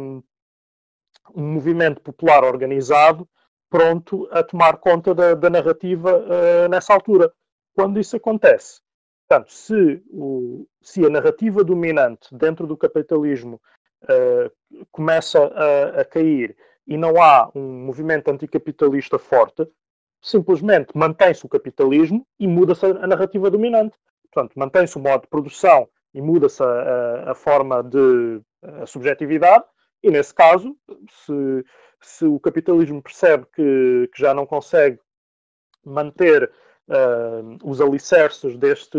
um 1.35 1.43
movimento 1.55 2.01
popular 2.01 2.45
organizado 2.45 3.29
pronto 3.69 4.29
a 4.31 4.43
tomar 4.43 4.79
conta 4.79 5.13
da, 5.13 5.35
da 5.35 5.51
narrativa 5.51 6.19
uh, 6.19 6.69
nessa 6.69 6.95
altura. 6.95 7.33
Quando 7.75 7.99
isso 7.99 8.17
acontece, 8.17 8.81
portanto, 9.29 9.53
se, 9.53 10.03
o, 10.09 10.67
se 10.81 11.05
a 11.05 11.11
narrativa 11.11 11.65
dominante 11.65 12.29
dentro 12.33 12.67
do 12.67 12.77
capitalismo 12.77 13.61
uh, 14.05 14.87
começa 14.93 15.39
a, 15.47 16.01
a, 16.01 16.05
cair 16.05 16.57
e 16.87 16.97
não 16.97 17.21
há 17.21 17.51
um 17.55 17.85
movimento 17.85 18.31
anticapitalista 18.31 19.19
forte, 19.19 19.67
simplesmente 20.23 20.89
mantém-se 20.95 21.45
o 21.45 21.49
capitalismo 21.49 22.27
e 22.39 22.47
muda-se 22.47 22.87
a, 22.87 23.07
narrativa 23.07 23.51
dominante. 23.51 23.97
Portanto, 24.33 24.55
mantém-se 24.57 24.97
o 24.97 25.01
modo 25.01 25.23
de 25.23 25.29
produção 25.29 25.89
e 26.15 26.21
muda-se 26.21 26.63
a, 26.63 27.31
a, 27.31 27.35
forma 27.35 27.83
de 27.83 28.41
a 28.63 28.87
subjetividade 28.87 29.65
e 30.03 30.11
nesse 30.11 30.35
caso, 30.35 30.77
se, 31.09 31.65
se 32.01 32.25
o 32.27 32.39
capitalismo 32.39 33.03
percebe 33.03 33.47
que, 33.53 34.11
que 34.15 34.21
já 34.21 34.33
não 34.35 34.47
consegue 34.47 35.01
manter 35.85 36.51
uh, 36.89 37.69
os 37.69 37.81
alicerces 37.81 38.57
deste, 38.57 38.99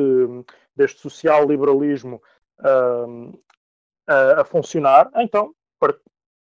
deste 0.75 0.99
social-liberalismo 1.01 2.21
uh, 2.59 3.39
a, 4.07 4.41
a, 4.41 4.45
funcionar, 4.45 5.09
então 5.15 5.53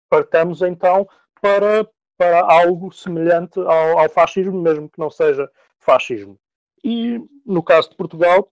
partamos 0.09 0.63
então 0.63 1.07
para, 1.47 1.89
para 2.19 2.41
algo 2.41 2.93
semelhante 2.93 3.61
ao, 3.61 4.01
ao 4.01 4.09
fascismo, 4.09 4.61
mesmo 4.61 4.89
que 4.89 4.99
não 4.99 5.11
seja 5.11 5.49
fascismo. 5.79 6.37
E 6.83 7.21
no 7.45 7.63
caso 7.63 7.91
de 7.91 7.97
Portugal, 7.97 8.51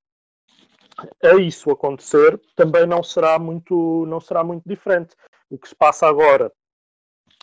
a 1.25 1.35
isso 1.41 1.73
acontecer 1.73 2.41
também 2.55 2.87
não 2.87 3.03
será 3.03 3.37
muito 3.37 4.07
não 4.07 4.21
será 4.21 4.45
muito 4.45 4.63
diferente 4.65 5.17
o 5.51 5.59
que 5.59 5.69
se 5.69 5.75
passa 5.75 6.07
agora, 6.07 6.53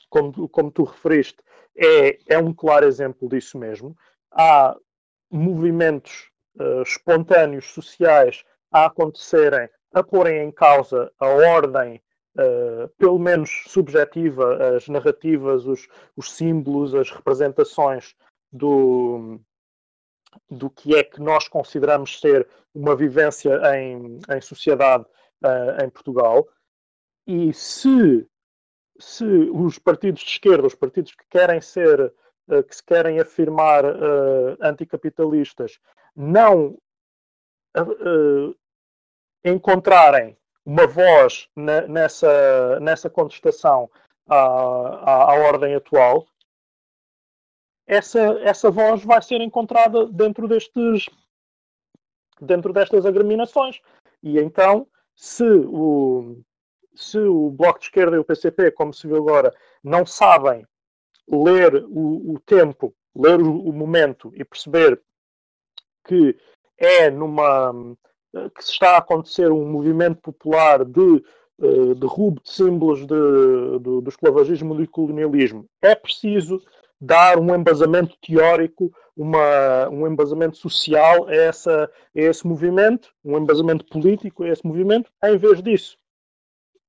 como, 0.10 0.48
como 0.48 0.72
tu 0.72 0.84
referiste, 0.84 1.38
é, 1.78 2.18
é 2.28 2.38
um 2.38 2.54
claro 2.54 2.86
exemplo 2.86 3.28
disso 3.28 3.58
mesmo. 3.58 3.96
Há 4.32 4.76
movimentos 5.30 6.30
uh, 6.60 6.82
espontâneos 6.82 7.72
sociais 7.74 8.44
a 8.72 8.86
acontecerem, 8.86 9.70
a 9.94 10.02
porem 10.02 10.44
em 10.44 10.52
causa 10.52 11.12
a 11.20 11.28
ordem, 11.28 12.02
uh, 12.38 12.88
pelo 12.98 13.20
menos 13.20 13.64
subjetiva, 13.68 14.76
as 14.76 14.88
narrativas, 14.88 15.66
os, 15.66 15.88
os 16.16 16.32
símbolos, 16.32 16.94
as 16.96 17.10
representações 17.10 18.16
do, 18.52 19.40
do 20.50 20.70
que 20.70 20.96
é 20.96 21.04
que 21.04 21.22
nós 21.22 21.48
consideramos 21.48 22.20
ser 22.20 22.48
uma 22.74 22.96
vivência 22.96 23.60
em, 23.76 24.20
em 24.30 24.42
sociedade 24.42 25.06
uh, 25.44 25.84
em 25.84 25.90
Portugal. 25.90 26.48
E 27.28 27.54
se, 27.54 28.28
se 29.00 29.26
os 29.26 29.78
partidos 29.78 30.22
de 30.22 30.30
esquerda, 30.30 30.68
os 30.68 30.76
partidos 30.76 31.14
que 31.14 31.26
querem 31.30 31.62
ser, 31.62 32.14
uh, 32.50 32.64
que 32.64 32.76
se 32.76 32.84
querem 32.84 33.20
afirmar 33.20 33.84
anticapitalistas, 34.62 35.80
não 36.16 36.78
encontrarem 39.46 40.38
uma 40.66 40.86
voz 40.88 41.50
na, 41.56 41.82
nessa, 41.88 42.80
nessa 42.80 43.10
contestação 43.10 43.90
à, 44.28 44.36
à, 44.36 45.32
à, 45.32 45.36
ordem 45.36 45.76
atual, 45.76 46.26
essa, 47.88 48.20
essa 48.42 48.70
voz 48.70 49.04
vai 49.04 49.22
ser 49.22 49.42
encontrada 49.42 50.06
dentro 50.08 50.48
destes 50.48 51.10
dentro 52.40 52.74
destas 52.74 53.06
agremiações. 53.06 53.80
E 54.24 54.40
então, 54.40 54.88
se 55.16 55.44
o, 55.44 56.42
se 56.96 57.20
o 57.20 57.52
Bloco 57.52 57.80
de 57.80 57.86
Esquerda 57.86 58.16
e 58.16 58.20
o 58.20 58.26
PCP, 58.26 58.72
como 58.72 58.94
se 58.94 59.08
viu 59.08 59.18
agora, 59.18 59.54
não 59.84 60.06
sabem 60.06 60.66
ler 61.28 61.84
o, 61.86 62.34
o 62.34 62.40
tempo, 62.40 62.94
ler 63.16 63.40
o, 63.40 63.70
o, 63.70 63.74
momento 63.74 64.32
e 64.36 64.44
perceber 64.44 65.02
que 66.06 66.36
é 66.78 67.10
numa 67.10 67.74
que 68.56 68.64
se 68.64 68.72
está 68.72 68.96
a 68.96 68.98
acontecer 69.00 69.52
um 69.52 69.70
movimento 69.70 70.22
popular 70.22 70.86
de 70.86 71.24
derrubo 71.98 72.42
de 72.42 72.52
símbolos 72.52 73.02
de, 73.02 73.06
de, 73.06 74.02
do 74.02 74.10
esclavagismo 74.10 74.74
e 74.74 74.86
do 74.86 74.90
colonialismo, 74.90 75.66
é 75.82 75.94
preciso 75.94 76.60
dar 77.00 77.38
um 77.38 77.54
embasamento 77.54 78.16
teórico, 78.20 78.92
uma, 79.16 79.88
um 79.90 80.08
embasamento 80.08 80.58
social 80.58 81.28
a, 81.28 81.36
essa, 81.36 81.84
a 81.84 81.90
esse 82.20 82.48
movimento, 82.48 83.10
um 83.24 83.38
embasamento 83.38 83.86
político 83.86 84.44
a 84.44 84.50
esse 84.50 84.66
movimento, 84.66 85.12
em 85.24 85.38
vez 85.38 85.62
disso 85.62 85.98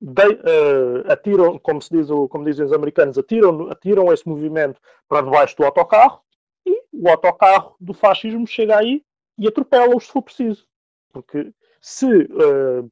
de, 0.03 0.27
uh, 0.27 1.13
atiram, 1.13 1.59
como 1.61 1.81
se 1.81 1.91
diz, 1.91 2.09
como 2.09 2.45
dizem 2.45 2.67
os 2.67 2.73
americanos, 2.73 3.17
atiram, 3.17 3.71
atiram 3.71 4.13
esse 4.13 4.29
movimento 4.29 4.81
para 5.09 5.23
debaixo 5.23 5.57
do 5.57 5.65
autocarro 5.65 6.21
e 6.67 6.83
o 6.93 7.09
autocarro 7.09 7.77
do 7.81 7.95
fascismo 7.95 8.45
chega 8.45 8.77
aí 8.77 9.05
e 9.39 9.47
atropela-os 9.47 10.07
se 10.07 10.13
for 10.13 10.23
preciso. 10.23 10.67
Porque 11.13 11.53
se, 11.81 12.07
uh, 12.07 12.91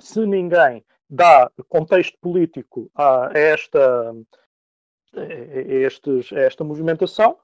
se 0.00 0.24
ninguém 0.26 0.84
dá 1.08 1.50
contexto 1.68 2.16
político 2.20 2.90
a 2.94 3.30
esta, 3.34 4.14
a, 5.14 5.22
estes, 5.22 6.32
a 6.32 6.40
esta 6.40 6.64
movimentação, 6.64 7.38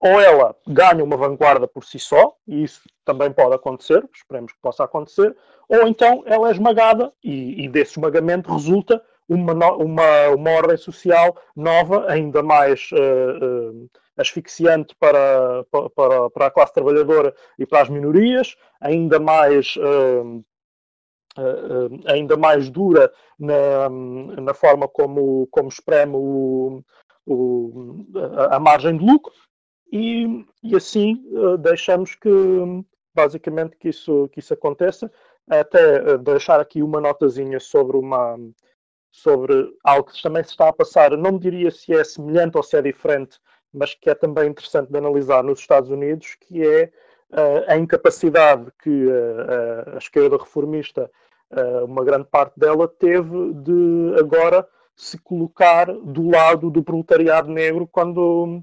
ou 0.00 0.20
ela 0.20 0.54
ganha 0.66 1.02
uma 1.02 1.16
vanguarda 1.16 1.66
por 1.66 1.84
si 1.84 1.98
só, 1.98 2.36
e 2.46 2.64
isso 2.64 2.82
também 3.04 3.32
pode 3.32 3.54
acontecer, 3.54 4.06
esperemos 4.14 4.52
que 4.52 4.60
possa 4.60 4.84
acontecer, 4.84 5.34
ou 5.68 5.88
então 5.88 6.22
ela 6.26 6.48
é 6.48 6.52
esmagada 6.52 7.12
e, 7.22 7.64
e 7.64 7.68
desse 7.68 7.92
esmagamento 7.92 8.52
resulta 8.52 9.02
uma, 9.28 9.52
uma, 9.72 10.28
uma 10.28 10.50
ordem 10.50 10.76
social 10.76 11.34
nova, 11.56 12.10
ainda 12.10 12.42
mais 12.42 12.90
uh, 12.92 13.72
uh, 13.72 13.90
asfixiante 14.16 14.94
para, 14.98 15.64
para, 15.94 16.30
para 16.30 16.46
a 16.46 16.50
classe 16.50 16.72
trabalhadora 16.72 17.34
e 17.58 17.66
para 17.66 17.82
as 17.82 17.88
minorias, 17.88 18.56
ainda 18.80 19.18
mais. 19.18 19.76
Uh, 19.76 20.44
ainda 22.06 22.36
mais 22.36 22.70
dura 22.70 23.12
na, 23.36 23.88
na 24.40 24.54
forma 24.54 24.86
como, 24.86 25.48
como 25.50 25.68
espreme 25.68 26.14
o, 26.14 26.80
o, 27.26 28.06
a, 28.36 28.54
a 28.54 28.60
margem 28.60 28.96
de 28.96 29.04
lucro, 29.04 29.32
e, 29.90 30.46
e 30.62 30.76
assim 30.76 31.24
uh, 31.32 31.58
deixamos 31.58 32.14
que 32.14 32.30
basicamente 33.14 33.76
que 33.76 33.88
isso, 33.88 34.28
que 34.28 34.40
isso 34.40 34.52
aconteça. 34.54 35.10
Até 35.48 36.14
uh, 36.14 36.18
deixar 36.18 36.60
aqui 36.60 36.82
uma 36.82 37.00
notazinha 37.00 37.60
sobre 37.60 37.96
uma 37.96 38.36
sobre 39.12 39.72
algo 39.84 40.10
que 40.10 40.20
também 40.20 40.42
se 40.42 40.50
está 40.50 40.68
a 40.68 40.72
passar. 40.72 41.16
Não 41.16 41.38
diria 41.38 41.70
se 41.70 41.92
é 41.92 42.02
semelhante 42.02 42.56
ou 42.56 42.62
se 42.62 42.76
é 42.76 42.82
diferente, 42.82 43.38
mas 43.74 43.92
que 43.94 44.08
é 44.08 44.14
também 44.14 44.48
interessante 44.48 44.90
de 44.90 44.96
analisar 44.96 45.42
nos 45.42 45.58
Estados 45.58 45.90
Unidos, 45.90 46.36
que 46.40 46.66
é 46.66 46.92
uh, 47.30 47.64
a 47.70 47.76
incapacidade 47.76 48.70
que 48.82 49.06
uh, 49.06 49.94
a 49.94 49.98
esquerda 49.98 50.36
reformista, 50.36 51.10
uh, 51.50 51.84
uma 51.84 52.04
grande 52.04 52.28
parte 52.28 52.58
dela, 52.58 52.86
teve 52.86 53.52
de 53.54 54.14
agora 54.18 54.66
se 54.96 55.18
colocar 55.18 55.86
do 55.92 56.30
lado 56.30 56.70
do 56.70 56.84
proletariado 56.84 57.50
negro 57.50 57.86
quando, 57.88 58.62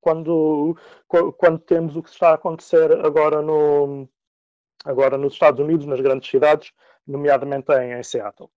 quando, 0.00 0.74
quando 1.36 1.58
temos 1.58 1.94
o 1.94 2.02
que 2.02 2.08
está 2.08 2.30
a 2.30 2.34
acontecer 2.34 2.90
agora, 3.04 3.42
no, 3.42 4.08
agora 4.82 5.18
nos 5.18 5.34
Estados 5.34 5.60
Unidos, 5.60 5.84
nas 5.84 6.00
grandes 6.00 6.30
cidades, 6.30 6.72
nomeadamente 7.06 7.70
em, 7.72 7.92
em 7.92 8.02
Seattle. 8.02 8.50